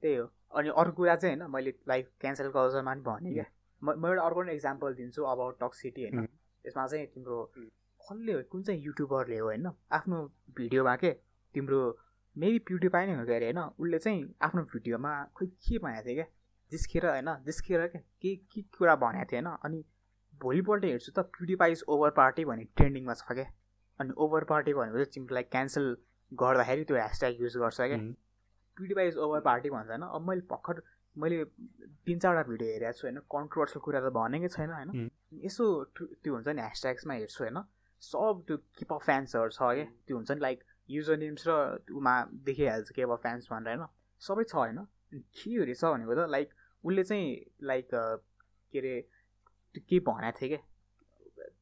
[0.03, 3.45] त्यही हो। अनि अर्को कुरा चाहिँ होइन मैले लाइक क्यान्सल कल्चरमा पनि भने क्या
[3.81, 6.27] म म एउटा अर्को इक्जाम्पल दिन्छु अबाउट टक्सिटी होइन।
[6.65, 7.37] यसमा चाहिँ तिम्रो
[7.99, 8.41] कसले हो?
[8.51, 9.67] कुन चाहिँ युट्युबरले हो होइन?
[9.91, 10.17] आफ्नो
[10.57, 11.11] भिडियोमा के?
[11.55, 11.79] तिम्रो
[12.35, 16.15] मेबी प्युटिफाई नै हो क्या अरे होइन। उसले चाहिँ आफ्नो भिडियोमा खोइ के भनेको थियो
[16.15, 16.27] क्या
[16.71, 19.83] जिस्केर होइन जिस्केर क्या के के कुरा भनेको थियो होइन अनि
[20.41, 23.45] भोलिपल्ट हेर्छु त प्युटिफाइज ओभर पार्टी भन्ने ट्रेन्डिङमा छ क्या
[23.99, 25.95] अनि ओभर पार्टी भनेपछि तिमीलाई क्यान्सल
[26.31, 27.97] गर्दाखेरि त्यो ह्यासट्याग युज गर्छ क्या
[28.77, 30.81] प्युटिफाइज ओभर पार्टी भन्छ होइन अब मैले भर्खर
[31.15, 31.43] मैले
[32.05, 35.09] तिन चारवटा भिडियो हेरेको छु होइन कन्ट्रोभर्सल कुरा त भनेकै छैन होइन।
[35.45, 35.65] यसो
[35.95, 37.63] त्यो हुन्छ नि ह्यासट्याग्समा हेर्छु होइन
[38.01, 41.57] सब त्यो किप अफ फ्यान्सहरू छ क्या त्यो हुन्छ नि लाइक युजर नेम्स र
[41.95, 42.13] उमा
[42.45, 43.87] देखिहाल्छ केप अफ फ्यान्स भनेर होइन
[44.21, 44.85] सबै छ होइन।
[45.33, 46.53] के रहेछ भनेको त लाइक
[46.83, 48.99] उसले चाहिँ लाइक के अरे
[49.75, 50.63] त्यो केही भनेको थियो क्या।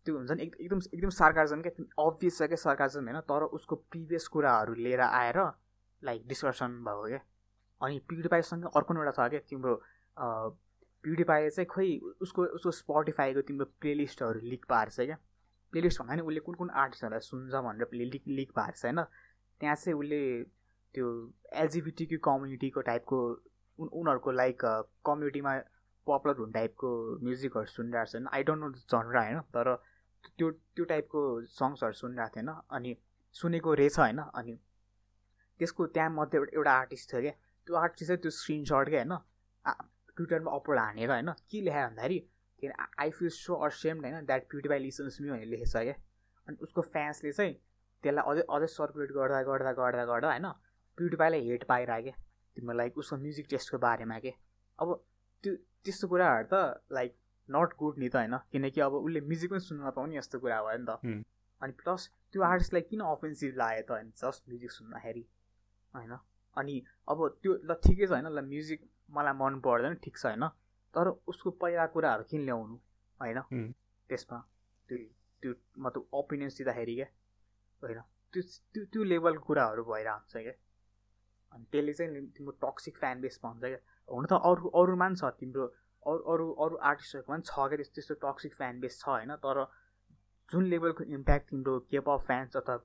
[0.05, 1.71] त्यो हुन्छ नि एकदम एकदम सार्काजम क्या।
[2.05, 3.19] अभियस छ क्या सार्काजम होइन?
[3.21, 5.37] तर उसको प्रिभियस कुराहरू लिएर आएर
[6.01, 7.21] लाइक डिस्कसन भएको क्या।
[7.81, 9.75] अनि प्युडिपाईसँग अर्को एउटा छ क्या तिम्रो
[11.03, 15.17] प्युडिपाई चाहिँ खोइ उसको उसको स्पोटिफाईको तिम्रो प्लेलिस्टहरू लिक पार्छ क्या।
[15.73, 19.01] प्लेलिस्ट भन्दा नि उसले कुन कुन आर्टिस्टहरूलाई सुन्छ भनेर लिक लिक पार्छ होइन?
[19.61, 20.21] त्यहाँ चाहिँ उसले
[20.95, 21.07] त्यो
[21.53, 23.19] एलजिबिटीको कम्युनिटीको टाइपको
[23.79, 24.65] उनीहरूको लाइक
[25.05, 25.53] कम्युनिटीमा
[26.07, 26.89] पपुलर हुने टाइपको
[27.23, 29.39] म्युजिकहरू सुनिरहेको छ होइन आई डोन्ट नो जनरा होइन?
[29.55, 29.75] तर
[30.37, 31.21] त्यो त्यो टाइपको
[31.53, 32.95] सङ्ग्सहरू सुनिरहेको थिएन। अनि
[33.35, 34.19] सुनेको रहेछ होइन?
[34.19, 34.53] अनि
[35.59, 37.31] त्यसको त्यहाँ मध्ये एउटा आर्टिस्ट थियो क्या।
[37.67, 39.17] त्यो आर्टिस्ट चाहिँ त्यो स्क्रिनसट क्या होइन?
[40.17, 41.31] ट्विटरमा अपलोड हानेर होइन?
[41.49, 42.19] के लेखायो भन्दाखेरि
[42.59, 42.71] के
[43.03, 44.25] आई फिल सो असेम्ड होइन?
[44.25, 45.95] द्याट ब्युटिफाई लिसन्स मी भनेर लेखेको छ क्या।
[46.47, 47.53] अनि उसको फ्यान्सले चाहिँ
[48.03, 50.47] त्यसलाई अझै अझै सर्कुलेट गर्दा गर्दा गर्दा गर्दा होइन?
[50.97, 52.24] ब्युटिफाईलाई हेट पाइरहेको क्या।
[52.55, 54.33] तिम्रो लाइक उसको म्युजिक टेस्टको बारेमा के।
[54.79, 54.87] अब
[55.43, 56.55] त्यो त्यस्तो कुराहरू त
[56.91, 57.15] लाइक
[57.49, 60.77] नट गुड नि त होइन। किनकि अब उसले म्युजिक पनि सुन्न नपाउने यस्तो कुरा भयो
[60.77, 61.23] नि त।
[61.61, 65.23] अनि प्लस त्यो आर्टिस्टलाई किन अफेन्सिभ लाग्यो त होइन जस्ट म्युजिक सुन्दाखेरि
[65.93, 66.13] होइन?
[66.57, 66.75] अनि
[67.07, 68.79] अब त्यो ल ठिकै छ होइन ल म्युजिक
[69.09, 70.47] मलाई मन पर्दैन ठिक छ होइन।
[70.93, 72.75] तर उसको पहिला कुराहरू किन ल्याउनु
[73.19, 73.39] होइन?
[74.09, 74.39] त्यसमा
[74.89, 74.97] त्यो
[75.43, 77.09] त्यो मतलब ओपिनियन्स दिँदाखेरि क्या
[77.81, 77.99] होइन?
[78.33, 78.41] त्यो
[78.73, 80.55] त्यो त्यो लेभलको कुराहरू भइरहेको हुन्छ क्या
[81.55, 85.31] अनि त्यसले चाहिँ तिम्रो टक्सिक फ्यान बेस भन्छ क्या। हुन त अरू अरूमा पनि छ
[85.37, 85.67] तिम्रो
[86.05, 89.63] अरू अरू अरू आर्टिस्टहरूकोमा पनि छ क्या त्यस्तो त्यस्तो टक्सिक फ्यान बेस छ होइन तर
[90.49, 92.77] जुन लेभलको इम्प्याक्ट तिम्रो केप अफ फ्यान्स अथवा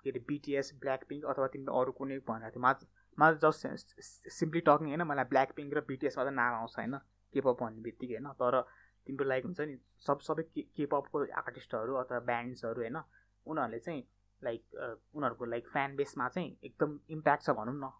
[0.00, 2.72] के अरे बिटिएस ब्ल्याक पिङ्क अथवा तिम्रो अरू कुनै भनेको थियो मा
[3.18, 4.02] मा जस्ट
[4.32, 6.98] सिम्पली टकिङ होइन मलाई ब्ल्याक पिङ्क र बिटिएस मात्रै नाम आउँछ होइन
[7.34, 8.60] केपअप भन्ने बित्तिकै होइन तर
[9.06, 12.98] तिम्रो लाइक हुन्छ नि सब सबै केपअपको आर्टिस्टहरू अथवा ब्यान्ड्सहरू होइन
[13.46, 14.02] उनीहरूले चाहिँ
[14.44, 14.62] लाइक
[15.14, 17.90] उनीहरूको लाइक फ्यान बेसमा चाहिँ एकदम इम्प्याक्ट छ भनौँ न।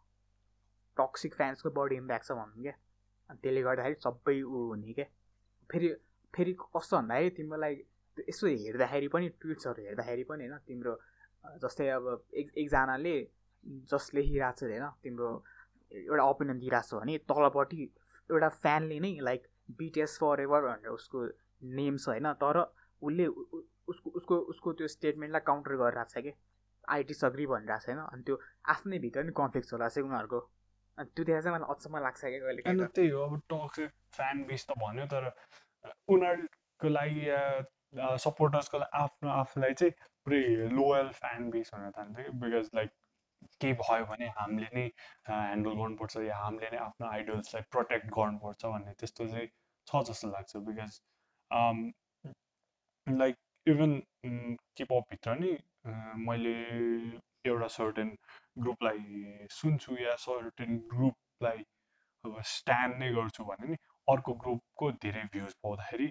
[0.97, 2.73] टक्सिक फ्यान्सको बढी इम्प्याक्ट छ भनौँ क्या।
[3.31, 5.05] अनि त्यसले गर्दाखेरि सबै ऊ हुने क्या।
[5.71, 5.89] फेरि
[6.35, 7.75] फेरि कस्तो भन्दाखेरि तिमीलाई
[8.29, 10.95] यसो हेर्दाखेरि पनि ट्विट्सहरू हेर्दाखेरि पनि होइन तिम्रो
[11.63, 13.15] जस्तै अब एक एकजनाले
[13.91, 15.29] जस लेखिरहेको छ होइन तिम्रो
[15.93, 17.83] एउटा ओपिनियन दिइरहेको छ भने तलपट्टि
[18.31, 19.47] एउटा फ्यानले नै लाइक
[19.79, 21.19] बिटिएस फर एभर भनेर उसको
[21.79, 22.59] नेम छ होइन तर
[23.03, 23.27] उसले
[23.93, 26.33] उसको उसको उसको त्यो स्टेटमेन्टलाई काउन्टर गरिरहेको छ कि?
[26.89, 28.37] आई डिसअग्री भनिरहेको छैन। अनि त्यो
[28.75, 30.41] आफ्नै भित्र नि कन्फ्लिक्ट होला चाहिँ उनीहरूको।
[30.99, 34.43] अनि त्यो देखाएर चाहिँ मलाई अचम्म लाग्छ क्या कहिले अनि त्यही हो अब टक्सिक फ्यान
[34.49, 35.25] बेस त भन्यो तर
[36.15, 37.27] उनीहरूको लागि
[38.25, 39.93] सपोर्टर्सको लागि आफ्नो आफूलाई चाहिँ
[40.25, 40.41] पुरै
[40.79, 42.91] लोयल फ्यान बेस हुन थाल्छ कि। बिकज लाइक
[43.61, 44.87] केही भयो भने हामीले नै
[45.29, 49.49] ह्यान्डल गर्नुपर्छ या हामीले नै आफ्नो आइडल्सलाई प्रोटेक्ट गर्नुपर्छ भन्ने त्यस्तो चाहिँ
[49.87, 51.01] छ जस्तो लाग्छ। बिकज
[53.09, 53.37] लाइक
[53.67, 55.57] इभन केपपभित्र नि
[56.27, 56.55] मैले
[57.49, 58.17] एउटा सर्टेन
[58.59, 61.65] ग्रुपलाई सुन्छु या सर्टेन ग्रुपलाई
[62.25, 63.77] अब स्ट्यान्ड नै गर्छु भने नि
[64.09, 66.11] अर्को ग्रुपको धेरै भ्युज पाउँदाखेरि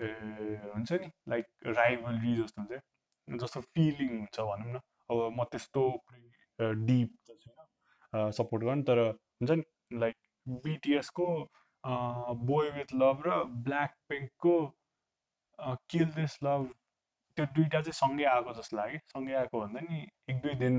[0.00, 1.46] हुन्छ नि लाइक
[1.78, 4.80] राइभलरी जस्तो हुन्छ जस्तो फिलिङ हुन्छ भनौँ न।
[5.10, 5.84] अब म त्यस्तो
[6.88, 9.64] डिप त छुइनँ सपोर्ट गर्नु तर हुन्छ नि
[10.00, 10.16] लाइक
[10.64, 11.26] बिटिएसको
[12.48, 14.56] बोय विथ लभ र ब्ल्याक पिङ्कको
[15.60, 16.72] किल दिस लभ
[17.38, 20.00] त्यो दुइटा चाहिँ सँगै आएको जस्तो लाग्यो। सँगै आएको भन्दा नि
[20.30, 20.76] एक दुई दिन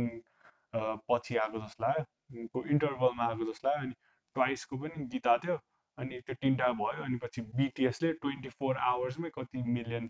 [1.10, 3.94] पछि आएको जस्तो लाग्यो। इन्टरभलमा आएको जस्तो लाग्यो। अनि
[4.36, 5.58] ट्वाइसको पनि गीत आएको थियो।
[5.98, 10.10] अनि त्यो तिनवटा भयो। अनि पछि बिटिएसले ट्वेन्टी फोर आवर्समै कति मिलियन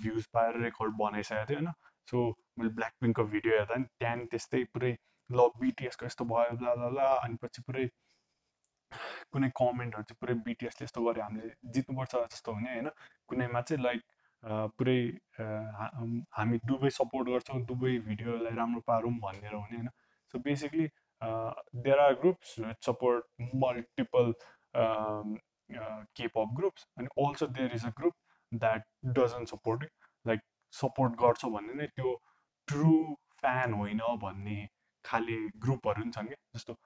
[0.00, 1.72] भ्युज पाएर रेकर्ड बनाइसकेको थियो होइन?
[2.10, 2.18] सो
[2.58, 4.92] मैले ब्ल्याक पिङ्कको भिडियो हेर्दा नि त्यहाँदेखि त्यस्तै पुरै
[5.30, 7.86] ल बिटिएसको यस्तो भयो ल ल अनि पछि पुरै
[9.32, 12.88] कुनै कमेन्टहरू चाहिँ पुरै बिटिएसले यस्तो गऱ्यो हामीले जित्नुपर्छ जस्तो हुने होइन?
[13.28, 14.02] कुनैमा चाहिँ लाइक
[14.78, 14.98] पुरै
[16.38, 19.88] हामी दुवै सपोर्ट गर्छौँ दुवै भिडियोलाई राम्रो पारौँ भनेर हुने होइन?
[20.34, 20.86] So basically
[21.82, 22.54] there are groups
[22.86, 24.32] support multiple
[26.18, 28.14] K pop groups अनि also there is a group
[28.52, 28.84] that
[29.18, 29.90] doesn't support
[30.24, 30.40] like
[30.74, 32.14] support गर्छ भने नै त्यो
[32.68, 32.92] ट्रु
[33.40, 34.58] फ्यान होइन भन्ने
[35.04, 36.76] खाले ग्रुपहरू पनि छन् क्या। जस्तो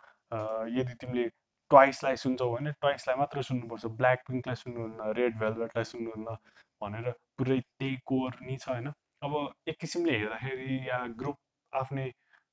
[0.79, 1.29] यदि तिमीले
[1.71, 6.37] ट्वाइसलाई सुन्छौ भने ट्वाइसलाई मात्र सुन्नुपर्छ। ब्ल्याक पिङ्कलाई सुन्नुहुन्न रेड भेलभेटलाई सुन्नुहुन्न
[6.83, 8.89] भनेर पुरै त्यही कोर नि छ होइन?
[9.27, 9.37] अब
[9.69, 11.39] एक किसिमले हेर्दाखेरि या ग्रुप
[11.73, 12.07] आफ्नै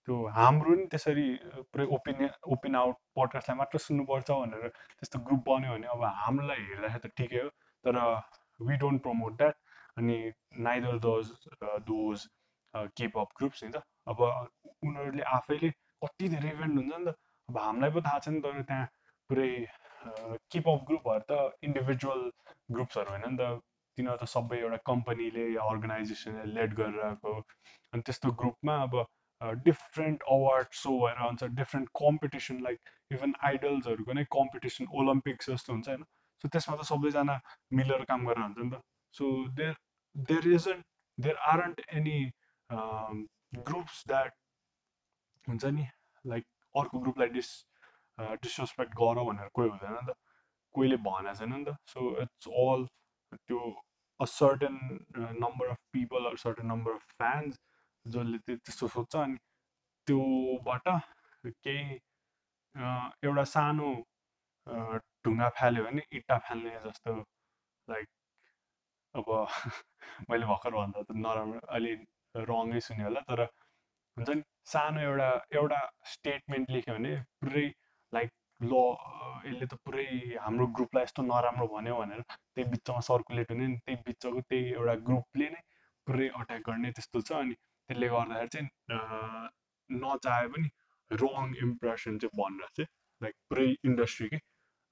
[0.07, 1.27] त्यो हाम्रो नि त्यसरी
[1.73, 7.01] पुरै ओपिनियन ओपिन आउट पडकास्टलाई मात्र सुन्नुपर्छ भनेर त्यस्तो ग्रुप बन्यो भने अब हामीलाई हेर्दाखेरि
[7.05, 7.49] त ठिकै हो
[7.85, 7.99] तर
[8.59, 9.55] वी डोन्ट प्रमोट द्याट
[9.97, 10.17] अनि
[10.67, 11.31] neither those
[11.89, 12.27] those
[12.73, 15.69] K pop groups नि त। अब उनीहरूले आफैले
[16.05, 17.15] कति धेरै इभेन्ट हुन्छ नि त
[17.49, 18.87] अब हामीलाई पो थाहा छ नि तर त्यहाँ
[19.29, 19.49] पुरै
[20.53, 22.23] केपअप ग्रुपहरू त इन्डिभिजुअल
[22.75, 23.49] ग्रुप्सहरू होइन नि त।
[23.97, 27.31] तिनीहरू त सबै एउटा कम्पनीले या अर्गनाइजेसनले लेड गरेर आएको
[27.93, 28.97] अनि त्यस्तो ग्रुपमा अब
[29.65, 35.87] डिफ्रेन्ट अवार्ड सो भएर आउँछ डिफ्रेन्ट कम्पिटिसन लाइक इभन आइडल्सहरूको नै कम्पिटिसन ओलम्पिक्स जस्तो हुन्छ
[35.89, 36.03] होइन।
[36.43, 37.37] सो त्यसमा त सबैजना
[37.79, 38.81] मिलेर काम गरेर हुन्छ नि त।
[39.13, 39.75] So there
[40.15, 40.85] there isn't
[41.17, 42.17] there aren't any
[42.69, 44.33] groups that
[45.47, 45.87] हुन्छ नि
[46.25, 47.51] लाइक अर्को ग्रुपलाई डिस
[48.17, 50.17] डिसरेस्पेक्ट गर भनेर कोही हुँदैन नि त
[50.75, 52.87] कोहीले भनेको छैन नि त सो इट्स अल
[53.39, 53.61] त्यो
[54.19, 57.57] certain uh, number of people or certain number of fans
[58.05, 59.37] जसले त्यस्तो सोध्छ अनि
[60.07, 60.87] त्योबाट
[61.45, 61.97] केही
[63.25, 63.89] एउटा सानो
[65.25, 67.15] ढुङ्गा फाल्यो भने इँटा फाल्ने जस्तो
[67.87, 68.07] लाइक
[69.15, 69.29] अब
[70.29, 71.93] मैले भर्खर भन्दा त नराम्रो अलि
[72.35, 73.43] रङै सुन्यो होला तर
[74.17, 75.81] हुन्छ नि सानो एउटा एउटा
[76.13, 77.67] स्टेटमेन्ट लेख्यो भने पुरै
[78.13, 78.29] लाइक
[78.61, 78.81] ल
[79.45, 80.05] यसले त पुरै
[80.43, 84.95] हाम्रो ग्रुपलाई यस्तो नराम्रो भन्यो भनेर त्यही बिचमा सर्कुलेट हुने नि त्यही बिचको त्यही एउटा
[85.09, 85.61] ग्रुपले नै
[86.07, 90.69] पुरै अट्याक गर्ने त्यस्तो छ अनि त्यसले गर्दाखेरि चाहिँ नचाहे पनि
[91.11, 92.89] रङ इम्प्रेसन चाहिँ भनेर चाहिँ
[93.21, 94.29] लाइक पुरै इन्डस्ट्री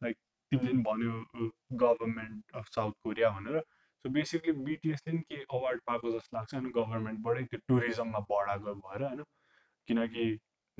[0.01, 0.17] लाइक
[0.51, 1.49] तिमीले पनि भन्यो
[1.83, 3.59] गभर्मेन्ट अफ साउथ कोरिया भनेर।
[4.05, 9.03] सो बेसिकली बिटिएसले पनि के अवार्ड पाएको जस्तो लाग्छ अनि गभर्मेन्टबाटै त्यो टुरिज्ममा बढाएको भएर
[9.07, 9.23] होइन।
[9.87, 10.25] किनकि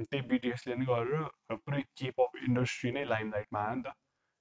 [0.04, 3.94] त्यही बिटिएसले नै गरेर पुरै केपअप इन्डस्ट्री नै लाइमलाइटमा आयो नि त।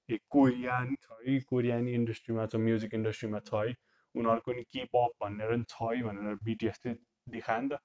[0.09, 3.75] ए कोरियन छ है कोरियन इन्डस्ट्रीमा छ म्युजिक इन्डस्ट्रीमा छ है।
[4.15, 6.95] उनीहरूको नि केपअप भनेर पनि छ है भनेर बिटिएसले
[7.37, 7.79] देखायो नि त।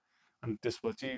[0.43, 1.09] अनि त्यसपछि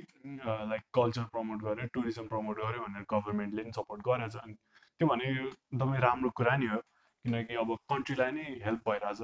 [0.74, 4.56] लाइक कल्चर प्रमोट गर्यो टुरिज्म प्रमोट गर्यो भनेर गभर्मेन्टले पनि सपोर्ट गरेको छ। अनि
[5.00, 6.80] त्यो भने एकदमै राम्रो कुरा नि हो
[7.26, 9.22] किनकि अब कन्ट्रीलाई नै हेल्प भइरहेछ।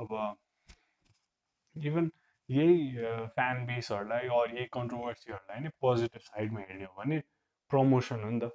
[0.00, 0.10] अब
[1.76, 2.10] इभन
[2.54, 2.78] यही
[3.34, 7.18] फ्यान बेसहरूलाई अरू यही कन्ट्रोभर्सीहरूलाई नै पोजिटिभ साइडमा हेर्ने हो भने
[7.70, 8.50] प्रमोसन हो नि त।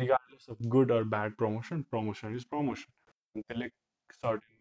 [0.00, 2.90] Regardless of good or bad promotion promotion is promotion
[3.34, 3.68] त्यसले
[4.14, 4.52] सर्टेन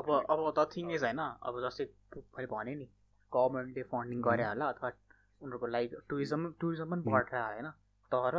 [0.00, 2.86] अब अब द थिङ इज होइन। अब जस्तै मैले भने नि
[3.32, 4.90] गभर्मेन्टले फन्डिङ गरे होला अथवा
[5.40, 7.68] उनीहरूको लाइक टुरिज्म टुरिज्म पनि बढेर होइन।
[8.12, 8.36] तर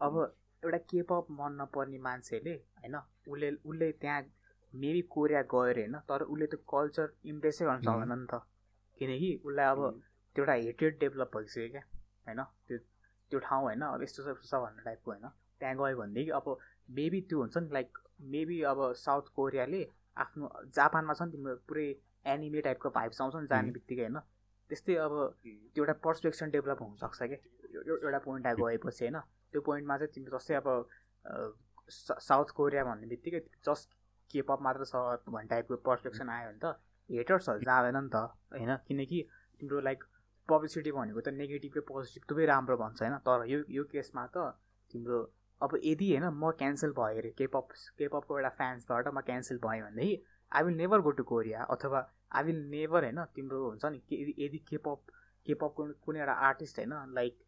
[0.00, 0.18] अब
[0.62, 4.20] एउटा केपअप मन नपर्ने मान्छेले होइन उसले उसले त्यहाँ
[4.82, 8.40] मेबी कोरिया गएर होइन तर उसले त्यो कल्चर इम्प्रेसै गर्न सक्दैन नि त।
[8.98, 9.80] किनकि उसलाई अब
[10.36, 11.82] त्यो एउटा हेटेड डेभलप भइसक्यो क्या
[12.26, 12.40] होइन?
[12.68, 12.78] त्यो
[13.30, 15.28] त्यो ठाउँ होइन अब यस्तो छ यस्तो छ भन्ने टाइपको होइन।
[15.60, 16.46] त्यहाँ गयो भनेदेखि अब
[16.98, 17.98] मेबी त्यो हुन्छ नि लाइक
[18.34, 19.82] मेबी अब साउथ कोरियाले
[20.16, 21.88] आफ्नो जापानमा छ नि तिम्रो पुरै
[22.32, 24.18] एनिमे टाइपको भाइब्स आउँछ नि जाने बित्तिकै होइन?
[24.70, 27.38] त्यस्तै अब त्यो एउटा पर्सपेक्सन डेभलप हुनसक्छ क्या।
[27.86, 29.18] एउटा पोइन्ट गएपछि होइन
[29.52, 30.68] त्यो पोइन्टमा चाहिँ तिम्रो जस्तै अब
[31.88, 33.88] साउथ कोरिया भन्ने बित्तिकै जस्ट
[34.30, 36.74] केपअप मात्र छ भन्ने टाइपको पर्सपेक्सन आयो भने त
[37.10, 38.16] हेटर्सहरू जाँदैन नि त
[38.52, 38.76] होइन?
[38.88, 39.22] किनकि
[39.60, 40.04] तिम्रो लाइक
[40.48, 43.18] पब्लिसिटी भनेको त नेगेटिभ र पोजिटिभ दुवै राम्रो भन्छ होइन?
[43.20, 44.46] तर यो यो केसमा त
[44.90, 45.18] तिम्रो
[45.60, 47.68] अब यदि होइन म क्यान्सल भयो अरे केपअप
[47.98, 50.22] केपअपको एउटा फ्यान्सबाट म क्यान्सल भएँ भनेदेखि
[50.52, 52.00] I will never go to Korea अथवा
[52.32, 54.00] आई विल नेभर होइन तिम्रो हुन्छ नि
[54.38, 55.16] यदि केपअप
[55.46, 57.38] केपअपको कुनै एउटा आर्टिस्ट होइन लाइक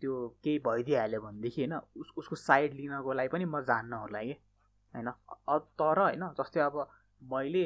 [0.00, 4.36] त्यो केही भइदिइहाल्यो भनेदेखि होइन उस उसको साइड लिनको लागि पनि म जान्न होला कि
[4.94, 5.10] होइन?
[5.80, 6.76] तर होइन जस्तै अब
[7.22, 7.64] मैले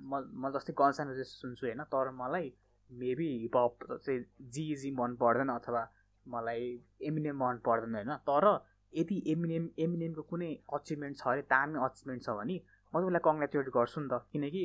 [0.00, 2.52] म म जस्तै गन्स एन्ड सुन्छु होइन तर मलाई
[2.90, 4.24] मेबी हिपहप चाहिँ
[4.56, 5.82] जिजी मन पर्दैन अथवा
[6.26, 6.66] मलाई
[7.10, 8.12] एमिनेम मन पर्दैन होइन?
[8.28, 8.46] तर
[8.92, 12.56] यदि एमिनेम एमिनेमको कुनै अचिभमेन्ट छ अरे दामी अचिभमेन्ट छ भने
[12.92, 14.62] म तिमीलाई कङ्ग्रेचुलेट गर्छु नि त। किनकि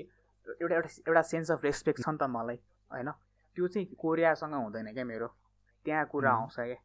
[0.47, 2.59] एउटा एउटा एउटा सेन्स अफ रेस्पेक्ट छ नि त मलाई
[2.91, 3.11] होइन?
[3.57, 5.27] त्यो चाहिँ कोरियासँग हुँदैन क्या मेरो।
[5.85, 6.79] त्यहाँ कुरा आउँछ क्या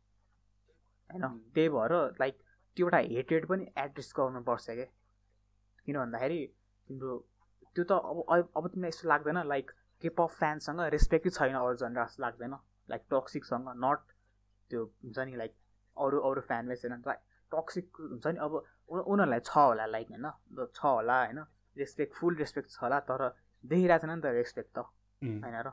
[1.11, 1.25] होइन?
[1.55, 2.35] त्यही भएर लाइक
[2.77, 4.87] त्यो एउटा हेटेड पनि एड्रेस गर्नुपर्छ क्या।
[5.89, 6.41] किन भन्दाखेरि
[6.91, 7.16] तिम्रो
[7.76, 9.70] त्यो त अब अब तिमीलाई यस्तो लाग्दैन लाइक
[10.03, 12.55] केपअप फ्यानसँग रेस्पेक्टै छैन अरू जनरा जस्तो लाग्दैन
[12.89, 14.01] लाइक टक्सिकसँग नट
[14.70, 15.55] त्यो हुन्छ नि लाइक
[15.97, 17.20] अरू अरू फ्यान बेस छैन लाइक
[17.53, 18.53] टक्सिक हुन्छ नि अब
[18.89, 20.30] उनीहरूलाई छ होला लाइक होइन
[20.70, 21.45] छ होला होइन
[21.76, 23.28] रेस्पेक्ट फुल रेस्पेक्ट छ होला तर
[23.64, 24.84] देखिरहेको छैन नि त रेस्पेक्ट त
[25.43, 25.70] होइन र?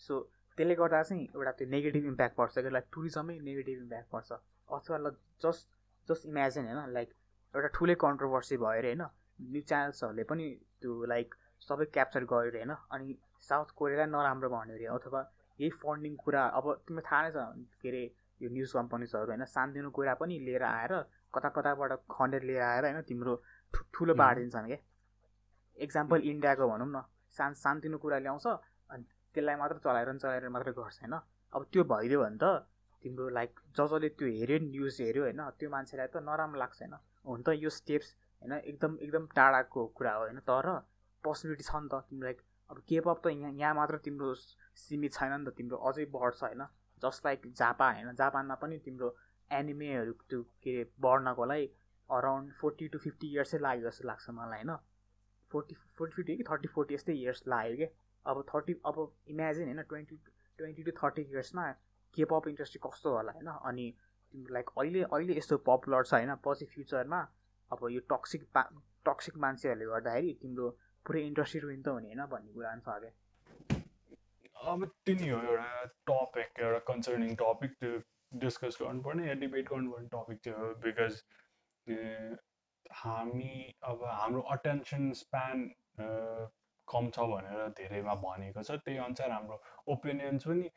[0.00, 0.20] सो
[0.58, 4.32] त्यसले गर्दा चाहिँ एउटा त्यो नेगेटिभ इम्प्याक्ट पर्छ कि लाइक टुरिज्ममै नेगेटिभ इम्प्याक्ट पर्छ
[4.68, 5.10] अथवा
[5.42, 5.68] जस्ट
[6.08, 7.14] जस्ट इमेजिन होइन लाइक
[7.54, 9.04] एउटा ठुलै कन्ट्रोभर्सी भयो अरे होइन
[9.46, 10.48] न्युज च्यानल्सहरूले पनि
[10.82, 13.16] त्यो लाइक सबै क्याप्चर गर्यो अरे होइन अनि
[13.48, 15.20] साउथ कोरियालाई नराम्रो भन्यो अरे अथवा
[15.58, 18.02] यही फन्डिङ कुरा अब तिमीलाई थाहा नै छ के अरे
[18.40, 20.94] यो न्युज कम्पनीजहरू होइन सानोतिनो कुरा पनि लिएर आएर
[21.34, 23.34] कता कताबाट खन्डेर लिएर आएर होइन तिम्रो
[23.94, 24.80] ठुलो पारिदिन्छन् क्या
[25.78, 28.46] एक्जाम्पल इन्डियाको भनौँ न सानो सानोतिनो कुरा ल्याउँछ
[28.90, 31.14] अनि त्यसलाई मात्र चलाएर चलाएर मात्रै गर्छ होइन।
[31.52, 32.44] अब त्यो भइदियो भने त
[33.04, 36.94] तिम्रो लाइक जसले त्यो हेऱ्यो न्युज हेऱ्यो होइन त्यो मान्छेलाई त नराम्रो लाग्छ होइन।
[37.24, 40.70] हुन त यो स्टेप्स होइन एकदम एकदम टाढाको कुरा हो होइन तर
[41.24, 44.34] पोसिबिलिटी छ नि त तिम्रो लाइक अब केपअप त यहाँ यहाँ मात्र तिम्रो
[44.78, 46.64] सीमित छैन नि त तिम्रो अझै बढ्छ होइन
[47.02, 49.14] जस्ट लाइक जापान होइन जापानमा पनि तिम्रो
[49.50, 51.68] एनिमेहरू त्यो के अरे बढ्नको लागि
[52.10, 54.76] अराउन्ड फोर्टी टु फिफ्टी इयर्सै लाग्यो जस्तो लाग्छ मलाई होइन
[55.50, 57.88] फोर्टी फोर्टी फिफ्टी कि थर्टी फोर्टी यस्तै इयर्स लाग्यो कि
[58.26, 60.16] अब थर्टी अब इमेजिन होइन ट्वेन्टी
[60.58, 61.66] ट्वेन्टी टु थर्टी इयर्समा
[62.16, 63.86] केपअप इन्डस्ट्री कस्तो होला होइन अनि
[64.50, 66.34] लाइक अहिले अहिले यस्तो पपुलर छ होइन?
[66.44, 67.20] पछि फ्युचरमा
[67.70, 68.42] अब यो टक्सिक
[69.06, 70.70] टक्सिक मान्छेहरूले गर्दाखेरि तिम्रो
[71.06, 72.24] पुरै इन्डस्ट्री रुइन त हुने होइन?
[72.32, 77.92] भन्ने कुरा पनि छ क्या अब त्यही हो एउटा टपिक एउटा कन्सर्निङ टपिक त्यो
[78.44, 81.14] डिस्कस गर्नुपर्ने या डिबेट गर्नुपर्ने टपिक त्यो बिकज
[83.00, 83.54] हामी
[83.90, 85.56] अब हाम्रो अटेन्सन स्प्यान
[86.88, 89.56] कम छ भनेर धेरैमा भनेको छ। त्यही अनुसार हाम्रो
[89.92, 90.70] ओपिनियन्स पनि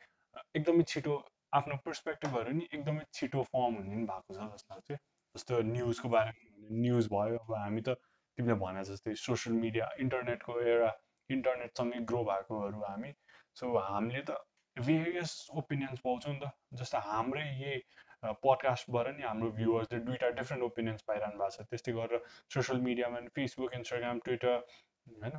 [0.56, 1.14] एकदमै छिटो
[1.52, 4.98] आफ्नो पर्सपेक्टिभहरू नि एकदमै छिटो फर्म हुने पनि भएको छ जस्तो लाग्छ।
[5.34, 7.94] जस्तो न्युजको बारेमा न्युज भयो अब हामी त
[8.38, 10.90] तिमीले भने जस्तै सोसियल मिडिया इन्टरनेटको एउटा
[11.30, 13.12] इन्टरनेटसँगै ग्रो भएकोहरू हामी।
[13.56, 14.36] सो हामीले त
[14.76, 17.78] भेरियस ओपिनियन्स पाउँछौँ नि त। जस्तो हाम्रै यही
[18.42, 22.20] पडकास्टबाट नि हाम्रो भ्युवर्सले दुइटा डिफ्रेन्ट ओपिनियन्स पाइरहनु भएको छ। त्यस्तै गरेर
[22.54, 24.54] सोसियल मिडियामा नि फेसबुक इन्स्टाग्राम ट्विटर
[25.06, 25.34] होइन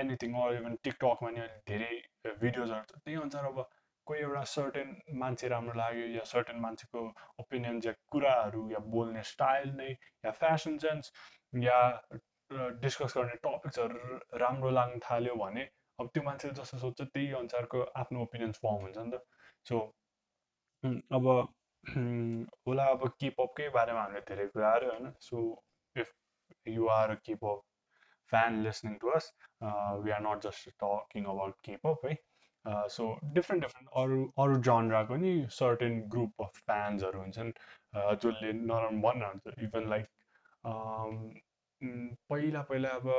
[0.00, 1.92] एनिथिङ अर इभन टिकटकमा नि धेरै
[2.40, 3.64] भिडियोजहरू छ त्यही अनुसार अब
[4.06, 7.04] कोही एउटा सर्टेन मान्छे राम्रो लाग्यो या सर्टेन मान्छेको
[7.40, 9.90] ओपिनियन्स या कुराहरू या बोल्ने स्टाइल नै
[10.24, 11.12] या फेसन सेन्स
[11.62, 11.78] या
[12.80, 18.22] डिस्कस गर्ने टपिक्सहरू राम्रो लाग्न थाल्यो भने अब त्यो मान्छेले जस्तो सोध्छ त्यही अनुसारको आफ्नो
[18.22, 19.20] ओपिनियन्स फर्म हुन्छ नि त।
[19.66, 19.80] सो
[21.18, 21.28] अब
[22.66, 25.44] होला अब केपपकै बारेमा हामीले धेरै कुरा आयो होइन। So
[25.96, 26.12] if
[26.68, 27.62] you are a K pop
[28.32, 29.32] fan listening to us
[30.04, 32.14] we are not just talking about K pop है
[32.66, 37.52] सो डिफ्रेन्ट डिफ्रेन्ट अरू अरू जनराको नि सर्टेन ग्रुप अफ फ्यान्सहरू हुन्छन्
[37.94, 40.06] जसले नराम्रो भन्नुहुन्छ इभन लाइक
[42.30, 43.10] पहिला पहिला अब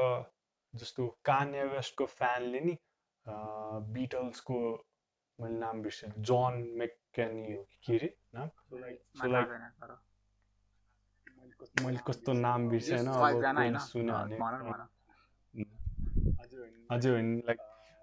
[0.75, 2.77] जस्तो कान्या वेस्टको फ्यानले नि
[3.91, 4.83] बिटल्सको
[5.39, 8.47] मैले नाम बिर्सेँ जन मेकेनी हो कि के अरे नाम?
[8.47, 8.99] सो लाइक
[11.81, 13.07] मैले कस्तो नाम बिर्सेन
[13.77, 14.37] सुने
[17.09, 17.59] होइन लाइक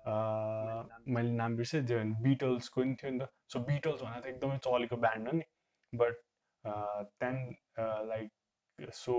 [0.06, 4.58] मैले नाम बिर्सेँ जे भने बिटल्सको नि थियो नि त। सो बिटल्स भनेर त एकदमै
[4.66, 5.44] चलेको ब्यान्ड हो नि।
[5.92, 6.14] बट
[6.64, 9.14] त्यहाँदेखि लाइक सो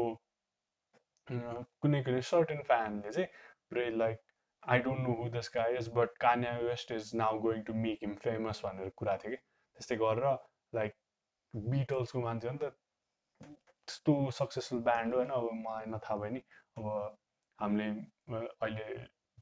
[1.27, 3.27] कुनै कुनै सर्टेन फ्यानले चाहिँ
[3.69, 4.17] पुरै like
[4.63, 7.99] I don't know who this guy is but Kanye West is now going to make
[8.03, 10.37] him famous भनेर कुरा थियो कि। त्यस्तै गरेर
[10.73, 10.95] लाइक
[11.53, 12.73] बिटल्सको मान्छे हो नि त
[13.41, 16.41] त्यस्तो सक्सेसफुल ब्यान्ड हो होइन। अब मलाई नथाहा भयो नि।
[16.77, 16.85] अब
[17.59, 17.89] हामीले
[18.61, 18.85] अहिले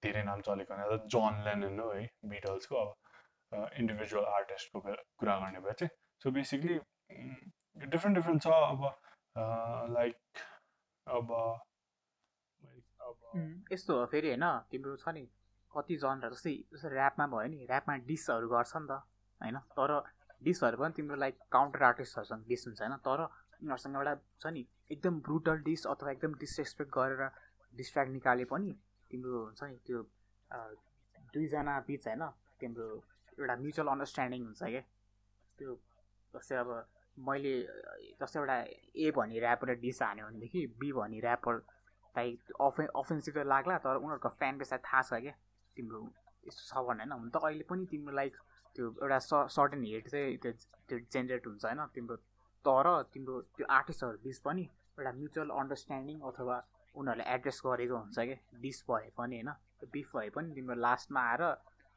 [0.04, 5.74] धेरै नाम चलेको भने जन लेनन हो है बिटल्सको अब इन्डिभिजुअल आर्टिस्टको कुरा गर्ने भए
[5.80, 5.91] चाहिँ।
[6.24, 6.76] सो बेसिकली
[7.88, 8.82] डिफ्रेन्ट डिफ्रेन्ट छ अब
[9.95, 10.16] लाइक
[11.08, 11.28] अब
[13.72, 14.45] यस्तो हो फेरि होइन?
[14.72, 15.24] तिम्रो छ नि
[15.72, 18.91] कति जनरा जस्तै जस्तै ऱ्यापमा भयो नि ऱ्यापमा डिसहरू गर्छ नि त
[19.41, 19.58] होइन?
[19.78, 19.91] तर
[20.43, 22.95] डिसहरू पनि तिम्रो लाइक काउन्टर आर्टिस्टहरूसँग डिस हुन्छ होइन?
[23.08, 23.20] तर
[23.62, 27.22] उनीहरूसँग एउटा छ नि एकदम ब्रुटल डिस अथवा एकदम डिसरेस्पेक्ट गरेर
[27.74, 28.72] डिस्ट्र्याक्ट निकाले पनि
[29.12, 30.03] तिम्रो हुन्छ नि त्यो
[31.34, 32.24] दुईजना बिच होइन
[32.60, 32.88] तिम्रो
[33.38, 34.82] एउटा म्युचुअल अन्डरस्ट्यान्डिङ हुन्छ क्या
[35.60, 35.76] त्यो
[36.34, 36.70] जस्तै अब
[37.18, 37.53] मैले
[38.20, 38.57] जस्तै एउटा
[38.97, 41.62] ए भनी ऱ्यापर डिस हान्यो भनेदेखि बी भनी ऱ्यापर
[42.16, 45.36] अफे अफेन्सिभ त लाग्ला तर उनीहरूको फ्यान बेसलाई थाहा छ क्या
[45.78, 45.99] तिम्रो
[46.43, 48.34] यस्तो छ भने होइन हुन त अहिले पनि तिम्रो लाइक
[48.76, 50.51] त्यो एउटा स सर्टेन हेट चाहिँ त्यो
[50.89, 52.18] त्यो जेनेरेट हुन्छ होइन तिम्रो
[52.66, 54.66] तर तिम्रो त्यो आर्टिस्टहरू बिच पनि
[54.97, 56.57] एउटा म्युचुअल अन्डरस्ट्यान्डिङ अथवा
[56.95, 59.51] उनीहरूले एड्रेस गरेको हुन्छ क्या डिस भए पनि होइन?
[59.87, 61.43] बिफ भए पनि तिम्रो लास्टमा आएर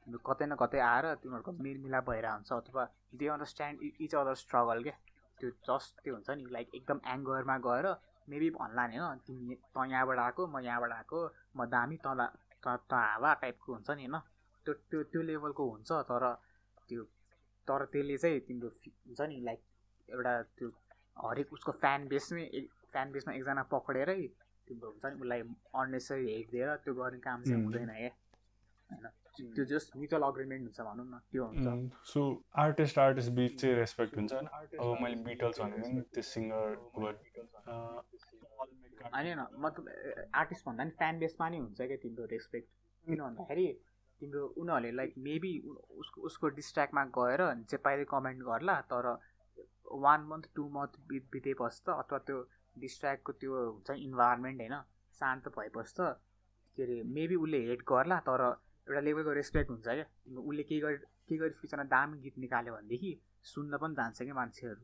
[0.06, 2.84] तिम्रो कतै न कतै आएर तिमीहरूको मेलमिलाप भइरहेको हुन्छ अथवा
[3.14, 4.96] they understand each other struggle क्या
[5.38, 7.86] त्यो जस्ट त्यो हुन्छ नि लाइक एकदम एङ्गरमा गएर
[8.28, 9.18] मेबी भन्ला नि होइन?
[9.26, 11.20] तिमी त यहाँबाट आएको म यहाँबाट आएको
[11.56, 12.28] म दामी तँलाई
[12.62, 14.20] त त हावा टाइपको हुन्छ नि होइन?
[14.66, 16.24] त्यो त्यो त्यो लेभलको हुन्छ तर
[16.88, 17.02] त्यो
[17.68, 18.68] तर त्यसले चाहिँ तिम्रो
[19.06, 19.60] हुन्छ नि लाइक
[20.08, 20.68] एउटा त्यो
[21.16, 22.44] हरेक उसको फ्यान बेसमै
[22.92, 24.22] फ्यान बेसमा एकजना पक्रेरै
[24.72, 25.48] तिम्रो हुन्छ नि उसलाई
[25.84, 28.10] अन्नेसरी हेट दिएर त्यो गर्ने काम चाहिँ हुँदैन क्या
[28.90, 31.66] होइन। त्यो जस्ट म्युचुअल अग्रिमेन्ट हुन्छ भनौँ न त्यो हुन्छ।
[32.08, 32.20] सो
[32.62, 34.46] आर्टिस्ट आर्टिस्ट बिच चाहिँ रेस्पेक्ट हुन्छ होइन।
[34.80, 36.66] अब मैले बिटल्स भनेको नि त्यो सिङ्गर
[39.12, 39.88] होइन मतलब
[40.34, 42.68] आर्टिस्ट भन्दा पनि फ्यान बेसमा नि हुन्छ क्या तिम्रो रेस्पेक्ट
[43.06, 43.66] किन भन्दाखेरि
[44.20, 45.52] तिम्रो उनीहरूले लाइक मेबी
[46.02, 49.06] उसको उसको डिस्ट्र्याक्टमा गएर जे पाइले कमेन्ट गर्ला तर
[50.04, 52.38] वान मन्थ टु मन्थ बितेपछि त अथवा त्यो
[52.76, 54.76] डिस्ट्र्याक्टको त्यो हुन्छ इन्भाइरोमेन्ट होइन
[55.14, 56.00] शान्त भएपछि त
[56.76, 58.42] के अरे मेबी उसले हेट गर्ला तर
[58.88, 60.06] एउटा लेभलको रेस्पेक्ट हुन्छ क्या।
[60.40, 63.12] उसले केही गरी केही गरी फ्युचरमा दामी गीत निकाल्यो भनेदेखि
[63.52, 64.82] सुन्न पनि जान्छ क्या मान्छेहरू।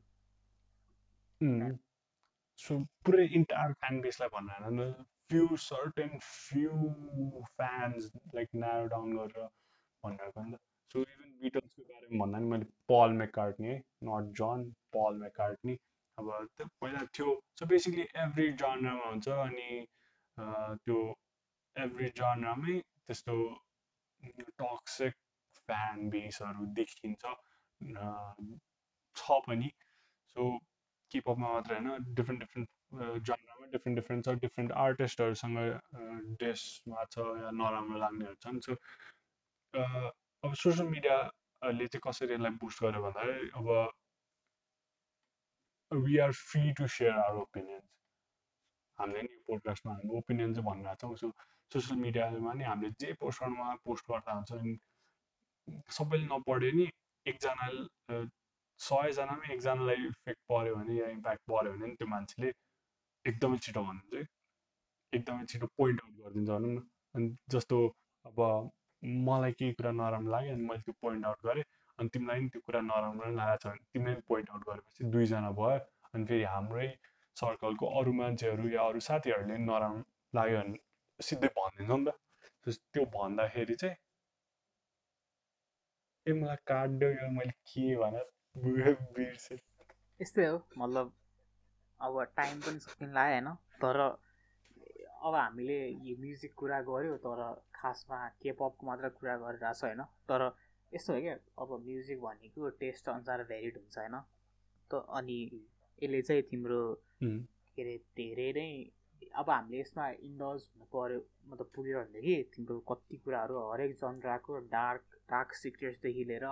[2.59, 4.87] सो पुरै इन्टायर फ्यान बेसलाई भन्नु
[5.31, 6.73] few certain few
[7.57, 9.49] fans like narrow down गरेर
[10.05, 10.59] भनिरहेको नि त।
[10.93, 13.79] सो इभन बिटल्सको बारेमा भन्दा नि मैले पल मेकार्टनी है
[14.09, 14.59] नट जन
[14.97, 15.75] पल मेकार्टनी
[16.19, 19.71] अब त्यो पहिला थियो सो बेसिकली एभ्री जनरमा हुन्छ अनि
[20.39, 20.99] त्यो
[21.77, 23.37] एभ्री जनरामै त्यस्तो
[24.61, 25.15] टक्सिक
[25.59, 27.35] फ्यान बेसहरू देखिन्छ
[29.17, 29.71] छ पनि।
[30.37, 30.49] सो
[31.13, 32.69] किपअपमा मात्र होइन डिफ्रेन्ट डिफ्रेन्ट
[33.29, 35.59] जनरामा डिफ्रेन्ट डिफ्रेन्ट छ डिफ्रेन्ट आर्टिस्टहरूसँग
[36.41, 38.73] ड्रेसमा छ या नराम्रो लाग्नेहरू छन्। सो
[40.45, 43.67] अब सोसियल मिडियाले चाहिँ कसरी यसलाई बुस्ट गर्यो भन्दाखेरि अब
[45.93, 47.85] we are free to share our opinions
[48.99, 51.31] हामीले नि पोडकास्टमा हाम्रो ओपिनियन चाहिँ भनिरहेको छौँ सो
[51.73, 54.79] सोसियल मिडियामा नि हामीले जे पोस्ट गर्नुमा पोस्ट गर्दा हुन्छ अनि
[55.99, 56.89] सबैले नपढ्यो नि
[57.27, 57.69] एकजना
[58.81, 62.53] सयजनामै एकजनालाई इफेक्ट पऱ्यो भने या इम्प्याक्ट पऱ्यो भने त्यो मान्छेले
[63.25, 64.27] एकदमै छिटो चाहिँ
[65.13, 66.79] एकदमै छिटो पोइन्ट आउट गरिदिन्छ भनौँ न।
[67.15, 67.79] अनि जस्तो
[68.25, 68.41] अब
[69.29, 71.65] मलाई केही कुरा नराम्रो लाग्यो अनि मैले त्यो पोइन्ट आउट गरेँ।
[71.99, 75.51] अनि तिमीलाई पनि त्यो कुरा नराम्रो नै लागेको छ भने तिमीले पोइन्ट आउट गरेपछि दुईजना
[75.61, 75.79] भयो
[76.15, 76.89] अनि फेरि हाम्रै
[77.37, 80.79] सर्कलको अरू मान्छेहरू या अरू साथीहरूले नराम्रो लाग्यो भने
[81.21, 82.17] सिधै भनिदिन्छ नि त।
[82.93, 83.97] त्यो भन्दाखेरि चाहिँ
[86.27, 88.27] ए मलाई काट्यो यो मैले के भनेर
[89.17, 89.59] बिर्सेँ।
[90.21, 91.13] यस्तै हो मतलब
[92.01, 93.49] अब टाइम पनि सकिन लाग्यो होइन
[93.83, 93.99] तर
[95.27, 95.79] अब हामीले
[96.09, 97.41] यो म्युजिक कुरा गऱ्यो तर
[97.75, 100.43] खासमा केपपको मात्र कुरा गरिरहेको छ होइन तर
[100.93, 101.35] यस्तो हो क्या?
[101.59, 104.17] अब म्युजिक भनेको टेस्ट अनुसार भेरिड हुन्छ होइन?
[104.91, 105.39] त अनि
[106.03, 106.83] यसले चाहिँ तिम्रो
[107.23, 108.69] के अरे धेरै नै
[109.41, 111.19] अब हामीले यसमा इन्डल्ज हुनु पऱ्यो
[111.51, 116.47] मतलब पुग्यो भनेदेखि तिम्रो कति कुराहरू हरेक जनराको डार्क डार्क सिक्रेट्सदेखि लिएर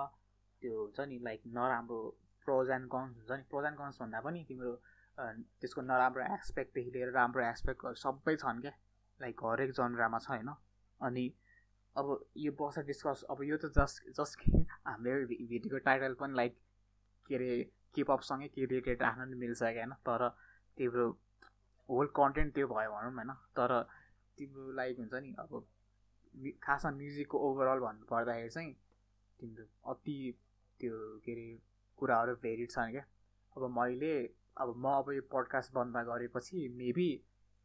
[0.63, 1.99] त्यो हुन्छ नि लाइक नराम्रो
[2.47, 4.73] प्रोज एन्ड कन्स हुन्छ नि। प्रोज एन्ड कन्स भन्दा पनि तिम्रो
[5.61, 8.73] त्यसको नराम्रो एस्पेक्टदेखि लिएर राम्रो एस्पेक्टहरू सबै छन् क्या।
[9.21, 10.51] लाइक हरेक जनरामा छ होइन?
[11.01, 11.25] अनि
[11.97, 14.41] अब यो बस डिस्कस अब यो त जस्ट जस्ट
[14.87, 16.57] हामीले भेटेको टाइटल पनि लाइक
[17.29, 17.49] के अरे
[17.95, 20.29] केपअपसँगै के रिलेटेड राख्न नि मिल्छ क्या होइन। तर
[20.79, 21.07] तिम्रो
[21.89, 23.73] होल कन्टेन्ट त्यो भयो भनौँ होइन। तर
[24.39, 25.65] तिम्रो लाइक हुन्छ नि अब
[26.63, 28.73] खासमा म्युजिकको ओभरअल भन्नु पर्दाखेरि चाहिँ
[29.41, 30.19] तिम्रो अति
[30.81, 30.93] त्यो
[31.25, 31.47] के अरे
[31.99, 33.05] कुराहरू भेरिड छन् क्या।
[33.57, 34.13] अब मैले
[34.61, 37.11] अब म अब यो पडकास्ट बन्द गरेपछि मेबी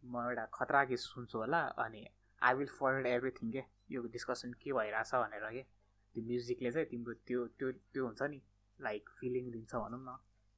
[0.03, 2.07] म एउटा खतरा गीत सुन्छु होला अनि
[2.41, 5.63] आई विल फर्ड एभ्रिथिङ के यो डिस्कसन के भइरहेछ भनेर के?
[6.15, 8.39] त्यो म्युजिकले चाहिँ तिम्रो त्यो त्यो त्यो हुन्छ नि
[8.79, 10.17] लाइक फिलिङ दिन्छ भनौँ न।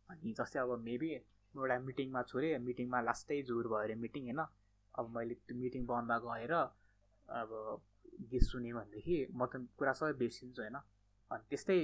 [0.09, 1.09] अनि जस्तै अब मेबी
[1.55, 4.41] म एउटा मिटिङमा छोडेँ मिटिङमा लास्टै जोर भयो अरे मिटिङ होइन?
[4.93, 7.49] अब मैले त्यो मिटिङ बन्द गएर अब
[8.31, 10.77] गीत सुनेँ भनेदेखि म त कुरा सबै बिर्सिन्छु होइन?
[11.31, 11.79] अनि त्यस्तै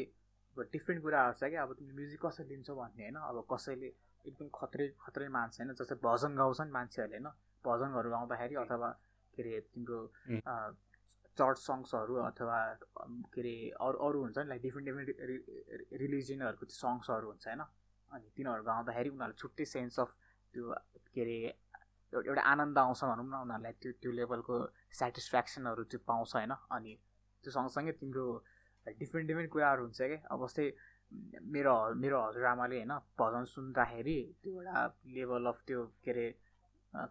[0.57, 3.17] अब डिफ्रेन्ट कुराहरू छ क्या अब तिमी म्युजिक कसरी लिन्छौ भन्ने होइन?
[3.29, 3.89] अब कसैले
[4.25, 5.69] एकदम खत्रै खत्रै मान्छ होइन?
[5.79, 7.27] जस्तै भजन गाउँछन् मान्छेहरूले होइन?
[7.65, 8.89] भजनहरू गाउँदाखेरि अथवा
[9.33, 9.99] के अरे तिम्रो
[11.39, 12.57] चर्च सङ्ग्सहरू अथवा
[13.33, 13.55] के अरे
[13.85, 15.09] अरू अरू हुन्छ नि लाइक डिफ्रेन्ट डिफ्रेन्ट
[16.03, 17.61] रिलिजनहरूको त्यो सङ्ग्सहरू हुन्छ होइन?
[18.11, 20.09] अनि तिनीहरू गाउँदाखेरि उनीहरूले छुट्टै सेन्स अफ
[20.53, 20.63] त्यो
[21.13, 21.37] के अरे
[22.13, 24.55] एउटा आनन्द आउँछ भनौँ न उनीहरूलाई त्यो त्यो लेभलको
[24.99, 26.53] सेटिस्फ्याक्सनहरू त्यो पाउँछ होइन?
[26.75, 26.91] अनि
[27.43, 28.25] त्यो सँगसँगै तिम्रो
[29.01, 30.19] डिफ्रेन्ट डिफ्रेन्ट कुराहरू हुन्छ क्या?
[30.33, 30.65] अब जस्तै
[31.55, 34.81] मेरो मेरो हजुरआमाले होइन भजन सुन्दाखेरि त्यो एउटा
[35.15, 36.25] लेभल अफ त्यो के अरे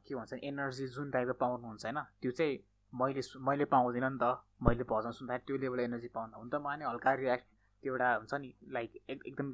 [0.07, 1.99] के भन्छ एनर्जी जुन टाइपको पाउनुहुन्छ होइन?
[2.23, 2.57] त्यो चाहिँ
[2.93, 4.25] मैले मैले पाउँदिनँ नि त।
[4.63, 7.45] मैले भजन सुन्दाखेरि त्यो लेभल एनर्जी पाउँदा हुन त म नि हल्का रियाक्ट
[7.83, 9.49] त्यो एउटा हुन्छ नि लाइक एकदम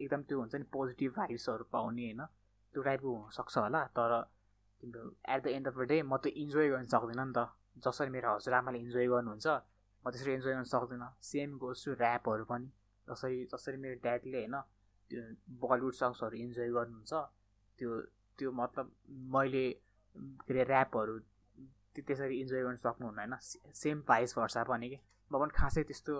[0.00, 2.22] एकदम त्यो हुन्छ नि पोजिटिभ भाइब्सहरू पाउने होइन।
[2.74, 4.12] त्यो टाइपको हुनसक्छ होला। तर
[4.80, 8.10] तिम्रो at the end of the day म त इन्जोय गर्न सक्दिनँ नि त। जसरी
[8.10, 9.46] मेरो हजुरआमाले इन्जोय गर्नुहुन्छ
[10.04, 12.68] म त्यसरी इन्जोय गर्न सक्दिनँ। सेम टु ऱ्यापहरू पनि।
[13.06, 14.56] जसरी जसरी मेरो ड्याडीले होइन
[15.10, 15.20] त्यो
[15.62, 17.12] बलिउड सङ्ग्सहरू इन्जोय गर्नुहुन्छ
[17.78, 17.90] त्यो
[18.38, 18.86] त्यो मतलब
[19.34, 19.64] मैले
[20.44, 21.14] के अरे ऱ्यापहरू
[21.96, 23.34] त्यसरी इन्जोय गर्न सक्नुहुन्न होइन?
[23.74, 24.98] सेम भाइस भर्सा पनि कि?
[25.30, 26.14] म पनि खासै त्यस्तो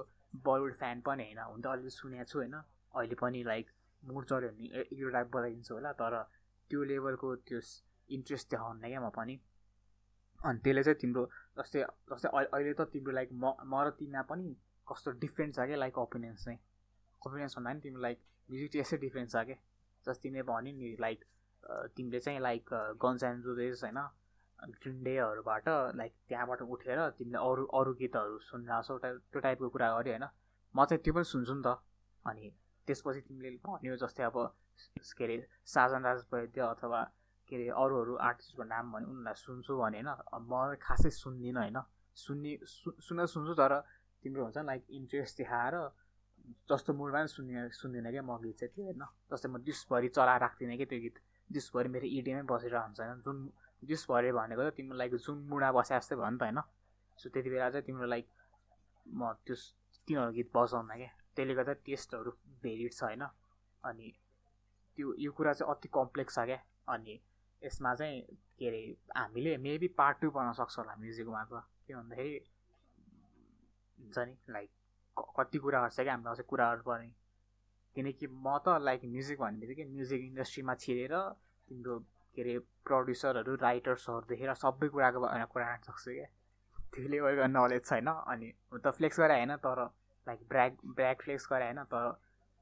[0.47, 2.55] बलिउड फ्यान पनि होइन हुन त अलिअलि सुनेको छु होइन?
[2.95, 3.67] अहिले पनि लाइक
[4.03, 6.15] मुड चल्यो भने एक दुईवटा बताइदिन्छु होला तर
[6.71, 7.61] त्यो लेभलको त्यो
[8.17, 9.35] इन्ट्रेस्ट देखाउनु क्या म पनि।
[10.41, 11.23] अनि त्यसले चाहिँ तिम्रो
[11.59, 11.81] जस्तै
[12.11, 14.55] जस्तै अहिले त तिम्रो लाइक म म र तिमीमा पनि
[14.87, 16.59] कस्तो डिफ्रेन्ट छ क्या लाइक ओपिनियन्स चाहिँ?
[17.23, 18.19] ओपिनियन्स भन्दा पनि तिम्रो लाइक
[18.49, 19.59] म्युजिक टेस्टै डिफ्रेन्ट छ क्या?
[20.07, 21.19] जस्तो तिमीले भन्यो नि लाइक
[21.97, 22.63] तिमीले चाहिँ लाइक
[23.03, 23.99] गन्स एन्ड जुदेस होइन?
[24.59, 30.13] ग्रिन डेहरूबाट लाइक त्यहाँबाट उठेर तिमीले अरू अरू गीतहरू सुन्न छौ त्यो टाइपको कुरा गऱ्यो
[30.13, 30.27] होइन?
[30.75, 31.79] म चाहिँ त्यो पनि सुन्छु नि त।
[32.25, 32.51] अनि
[32.89, 34.37] त्यसपछि तिमीले भन्यो जस्तै अब
[35.15, 35.37] के अरे
[35.67, 37.01] साजन राज वैद्य अथवा
[37.51, 40.11] के अरे अरू अरू आर्टिस्टको नाम भने उनीहरूलाई सुन्छु भने होइन?
[40.43, 41.79] म खासै सुन्दिनँ होइन?
[42.17, 42.53] सुन्ने
[42.99, 43.73] सुन्न सुन्छु तर
[44.23, 45.75] तिम्रो हुन्छ लाइक इन्ट्रेस्ट देखाएर
[46.71, 49.03] जस्तो मुडमा पनि सुन्ने सुन्दिनँ क्या म गीत चाहिँ त्यो होइन?
[49.31, 51.17] जस्तै म दिसभरि चलाएर राख्दिनँ कि त्यो गीत।
[51.51, 53.21] दिसभरि मेरो इडिएमै बसेर हुन्छ होइन?
[53.23, 53.37] जुन
[53.83, 56.61] दिसभरि भनेको त तिम्रो लाइक जुन मुडा बसे जस्तै भयो नि त होइन।
[57.19, 58.27] सो त्यति बेला चाहिँ तिम्रो लाइक
[59.07, 59.55] म त्यो
[60.09, 62.31] तिनीहरू गीत बजाउन क्या। त्यसले गर्दा टेस्टहरू
[62.63, 63.23] भेरिड छ होइन।
[63.85, 64.09] अनि
[64.99, 67.15] त्यो यो कुरा चाहिँ अति कम्प्लेक्स छ क्या। अनि
[67.63, 68.21] यसमा चाहिँ
[68.59, 68.83] के अरे
[69.17, 72.39] हामीले मेबी पार्ट टू बनाउन सक्छ होला म्युजिकमा त के भन्दाखेरि
[73.99, 74.71] हुन्छ नि लाइक
[75.37, 77.11] कति कुराहरू छ क्या हामीलाई चाहिँ कुराहरू पर्ने
[77.97, 81.15] किनकि म त लाइक म्युजिक भन्ने बित्तिकै म्युजिक इन्डस्ट्रीमा छिरेर
[81.69, 81.95] तिम्रो
[82.39, 85.21] के अरे प्रड्युसरहरू राइटर्सहरू देखेर सबै कुराको
[85.53, 86.29] कुरा गर्न सक्छु क्या।
[86.95, 89.81] त्यो लेभलको नलेज छैन अनि त फ्लेक्स गरे होइन तर
[90.27, 92.07] लाइक ब्राग ब्राग फ्लेक्स गरे होइन तर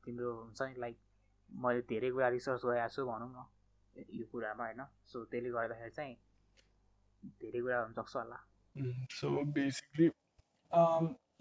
[0.04, 0.96] तिम्रो हुन्छ नि लाइक
[1.50, 3.38] मैले धेरै कुरा रिसर्च गरेको छु भनौँ न
[4.20, 6.14] यो कुरामा होइन। सो त्यसले गर्दाखेरि चाहिँ
[7.42, 8.38] धेरै कुरा हुनसक्छ होला।
[9.12, 10.08] सो बेसिकली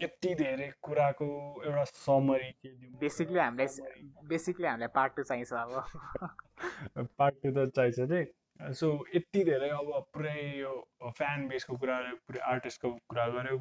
[0.00, 1.26] यति धेरै कुराको
[1.64, 2.68] एउटा समरी के
[2.98, 9.44] बेसिकली हामीलाई बेसिकली हामीलाई पार्ट टू चाहिन्छ अब। पार्ट टू त चाहिन्छ चाहिँ सो यति
[9.44, 10.74] धेरै अब पुरै यो
[11.10, 11.98] फ्यान बेसको कुरा
[12.28, 13.58] पुरै आर्टिस्टको कुरा गऱ्यो।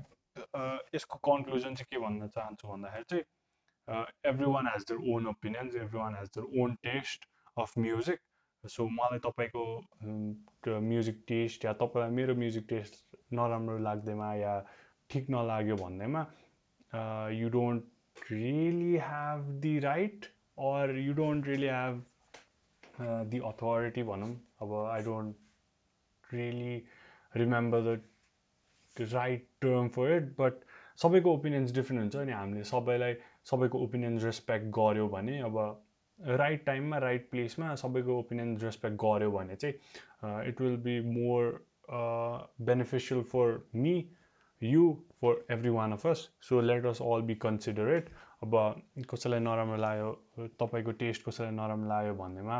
[0.96, 4.06] यसको कन्क्लुजन चाहिँ के भन्न चाहन्छु भन्दाखेरि चाहिँ
[4.52, 8.20] everyone has their own opinions everyone has their own taste of music
[8.64, 9.66] so मलाई तपाईँको
[10.88, 13.04] म्युजिक टेस्ट या तपाईँलाई मेरो म्युजिक टेस्ट
[13.34, 14.56] नराम्रो लाग्दैमा या
[15.10, 16.26] ठिक नलाग्यो भन्दैमा
[17.34, 20.26] you don't really have the right
[20.72, 22.04] or you don't really have
[23.32, 26.76] the authority भनौँ। अब I don't really
[27.34, 28.02] remember the
[29.14, 30.64] right term for it but
[31.04, 33.16] सबैको ओपिनियन्स डिफ्रेन्ट हुन्छ अनि हामीले सबैलाई
[33.52, 35.58] सबैको ओपिनियन्स रेस्पेक्ट गऱ्यो भने अब
[36.20, 41.66] राइट टाइममा राइट प्लेसमा सबैको ओपिनियन रेस्पेक्ट गऱ्यो भने चाहिँ it will be more
[42.70, 43.96] beneficial for me
[44.62, 44.92] you
[45.22, 48.10] for every one of us so let us all be considerate
[48.44, 48.56] अब
[49.10, 52.60] कसैलाई नराम्रो लाग्यो तपाईँको टेस्ट कसैलाई नराम्रो लाग्यो भन्नेमा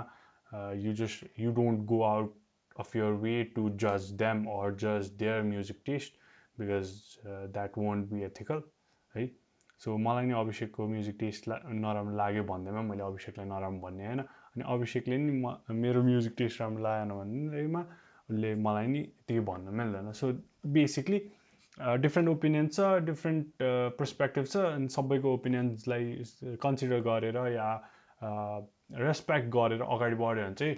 [0.84, 2.34] you just you don't go out
[2.80, 6.20] of your way to जज देम अर जज there music test
[6.60, 6.92] because
[7.26, 8.62] that want be ethical
[9.16, 9.28] है
[9.82, 14.64] सो मलाई नै अभिषेकको म्युजिक टेस्ट नराम्रो लाग्यो भन्दैमा मैले अभिषेकलाई नराम्रो भन्ने होइन। अनि
[14.74, 17.82] अभिषेकले नि म मेरो म्युजिक टेस्ट राम्रो लागेन भन्दैमा
[18.30, 20.32] उसले मलाई नि त्यही भन्न मिल्दैन। सो
[20.78, 21.20] बेसिकली
[21.78, 23.70] डिफ्रेन्ट ओपिनियन छ डिफ्रेन्ट
[24.00, 27.70] पर्सपेक्टिभ छ अनि सबैको ओपिनियन्सलाई कन्सिडर गरेर या
[29.02, 30.76] रेस्पेक्ट गरेर अगाडि बढ्यो भने चाहिँ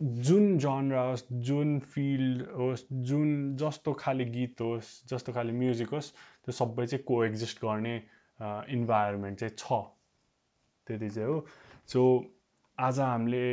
[0.00, 6.12] जुन जनरा होस् जुन फिल्ड होस् जुन जस्तो खाले गीत होस् जस्तो खाले म्युजिक होस्
[6.12, 7.96] त्यो सबै चाहिँ कोएक्जिस्ट गर्ने
[8.76, 9.80] इन्भाइरोमेन्ट चाहिँ छ।
[10.86, 11.46] त्यति चाहिँ हो।
[11.86, 12.02] सो
[12.78, 13.46] आज हामीले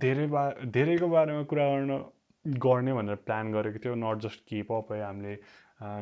[0.00, 0.42] धेरै बा
[0.74, 2.02] धेरैको बारेमा कुरा गर्न
[2.64, 5.34] गर्ने भनेर प्लान गरेको थियो नट जस्ट केपअप है हामीले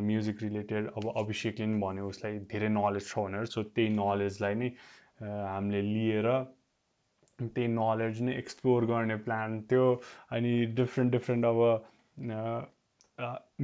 [0.08, 4.68] म्युजिक रिलेटेड अब अभिषेकले पनि भन्यो उसलाई धेरै नलेज छ भनेर। सो त्यही नलेजलाई नै
[5.22, 6.28] हामीले लिएर
[7.38, 9.86] त्यही नलेज नै एक्सप्लोर गर्ने प्लान थियो।
[10.38, 11.58] अनि डिफ्रेन्ट डिफ्रेन्ट अब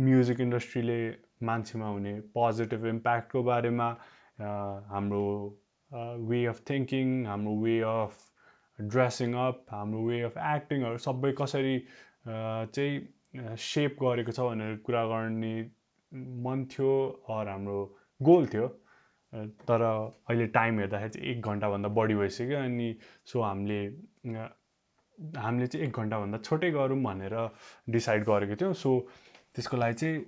[0.09, 1.01] म्युजिक इन्डस्ट्रीले
[1.51, 3.89] मान्छेमा हुने पोजिटिभ इम्प्याक्टको बारेमा
[4.90, 5.24] हाम्रो
[6.31, 8.28] वे अफ थिङ्किङ हाम्रो वे अफ
[8.78, 11.74] ड्रेसिङ अप हाम्रो वे अफ एक्टिङहरू सबै कसरी
[12.26, 15.55] चाहिँ सेप गरेको छ भनेर कुरा गर्ने
[16.44, 16.92] मन थियो
[17.30, 17.78] अर हाम्रो
[18.20, 18.68] गोल थियो।
[19.68, 22.88] तर अहिले टाइम हेर्दाखेरि चाहिँ एक घन्टाभन्दा बढी भइसक्यो अनि
[23.32, 23.80] सो हामीले
[25.38, 27.36] हामीले चाहिँ एक घन्टाभन्दा छोटै गरौँ भनेर
[27.97, 28.90] डिसाइड गरेको थियौँ। सो
[29.55, 30.24] त्यसको लागि चाहिँ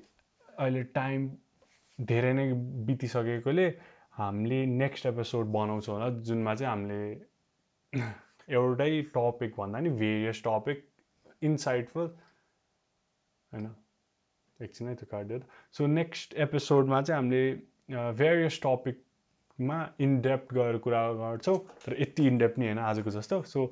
[0.59, 1.29] अहिले टाइम
[1.99, 2.47] धेरै नै
[2.87, 3.67] बितिसकेकोले
[4.19, 8.01] हामीले नेक्स्ट एपिसोड बनाउँछौँ होला जुनमा चाहिँ हामीले
[8.57, 10.89] एउटै टपिक भन्दा नि भेरियस टपिक
[11.45, 12.07] इन्साइटफुल
[13.53, 13.67] होइन
[14.61, 15.41] एकछिन त्यो काटिदियो
[15.79, 22.67] सो नेक्स्ट एपिसोडमा चाहिँ हामीले भेरियस टपिकमा इनडेप्थ गएर कुरा गर्छौँ। तर यति इनडेप्थ नि
[22.67, 23.65] होइन आजको जस्तो। So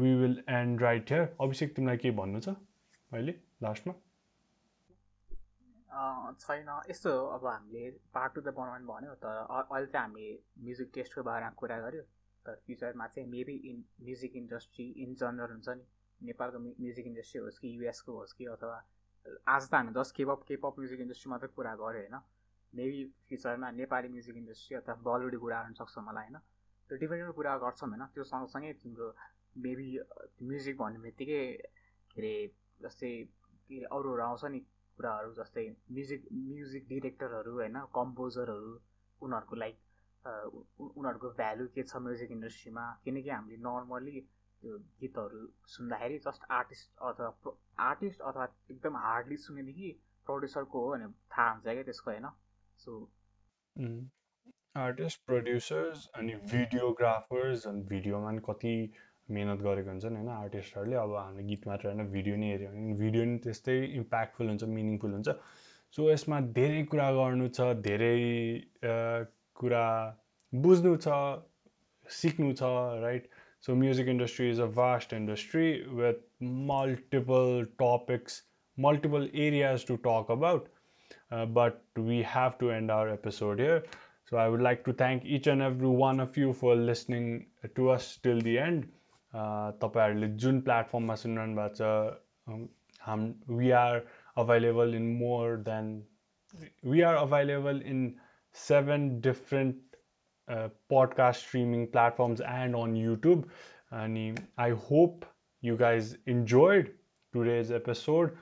[0.00, 3.94] we will end right here Abhishek तिमीलाई के भन्नु छ अहिले लास्टमा
[6.40, 11.22] छैन। यस्तो अब हामीले पार्ट टू त बनाउनु भन्यो तर अहिले चाहिँ हामीले म्युजिक टेस्टको
[11.28, 12.02] बारेमा कुरा गऱ्यो।
[12.46, 15.84] तर फ्युचरमा चाहिँ maybe in music industry in general हुन्छ नि।
[16.20, 18.76] नेपालको म्युजिक इन्डस्ट्री होस् कि युएसको होस् कि अथवा
[19.48, 22.16] आज त हामी just K-pop K-pop music industry मात्रै कुरा गऱ्यो होइन?
[22.72, 26.38] मेबी फ्युचरमा नेपाली म्युजिक इन्डस्ट्री अथवा बलिउड कुरा गर्नु सक्छ मलाई होइन?
[26.90, 28.04] त्यो डिफ्रेन्ट कुरा गर्छौँ होइन?
[28.14, 29.06] त्यो सँगसँगै तिम्रो
[29.64, 29.88] मेबी
[30.42, 31.42] म्युजिक भन्ने बित्तिकै
[32.10, 32.34] के अरे
[32.82, 33.10] जस्तै
[33.68, 34.60] के अरे अरूहरू आउँछ नि
[34.98, 37.76] कुराहरू जस्तै म्युजिक म्युजिक डिरेक्टरहरू होइन?
[37.98, 38.72] कम्पोजरहरू
[39.22, 39.76] उनीहरूको लाइक
[40.26, 44.16] उनीहरूको भ्यालु के छ म्युजिक इन्डस्ट्रीमा किनकि हामीले नर्मली
[44.66, 45.40] त्यो गीतहरू
[45.72, 49.90] सुन्दाखेरि जस्ट आर्टिस्ट अथवा आर्टिस्ट अथवा एकदम हार्डली सुनेदेखि
[50.26, 52.26] प्रड्युसरको हो भने थाहा हुन्छ क्या त्यसको होइन?
[52.80, 52.92] सो
[54.76, 58.74] आर्टिस्ट प्रड्युसर्स अनि भिडियोग्राफर्स अनि भिडियोमा पनि कति
[59.28, 60.28] मिहिनेत गरेको हुन्छन् होइन?
[60.28, 64.70] आर्टिस्टहरूले अब हामीले गीत मात्र होइन भिडियो नै हेऱ्यो भने भिडियो नि त्यस्तै इम्प्याक्टफुल हुन्छ
[64.74, 65.36] मिनिङफुल हुन्छ।
[65.94, 68.14] सो यसमा धेरै कुरा गर्नु छ धेरै
[69.56, 69.86] कुरा
[70.52, 71.16] बुझ्नु छ
[72.06, 72.70] सिक्नु छ
[73.02, 73.28] right
[73.65, 75.71] so music industry is a vast industry
[76.01, 76.23] with
[76.71, 78.41] multiple topics
[78.77, 80.67] multiple areas to talk about
[81.31, 83.83] uh, but we have to end our episode here
[84.29, 87.45] so i would like to thank each and every one of you for listening
[87.75, 88.89] to us till the end
[89.81, 92.55] तपाईँहरूले जुन प्लेटफर्ममा सुनिरहनु भएको छ
[93.01, 93.21] हाम
[93.59, 93.99] we are
[94.43, 95.87] available in more than
[96.93, 98.01] we are available in
[98.55, 99.84] seven different
[100.48, 103.44] uh, podcast streaming platforms and on YouTube.
[103.90, 105.26] And I hope
[105.60, 106.92] you guys enjoyed
[107.32, 108.36] today's episode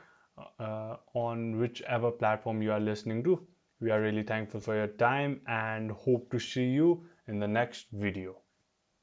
[0.60, 3.46] uh, on whichever platform you are listening to.
[3.80, 7.86] We are really thankful for your time and hope to see you in the next
[7.92, 8.43] video.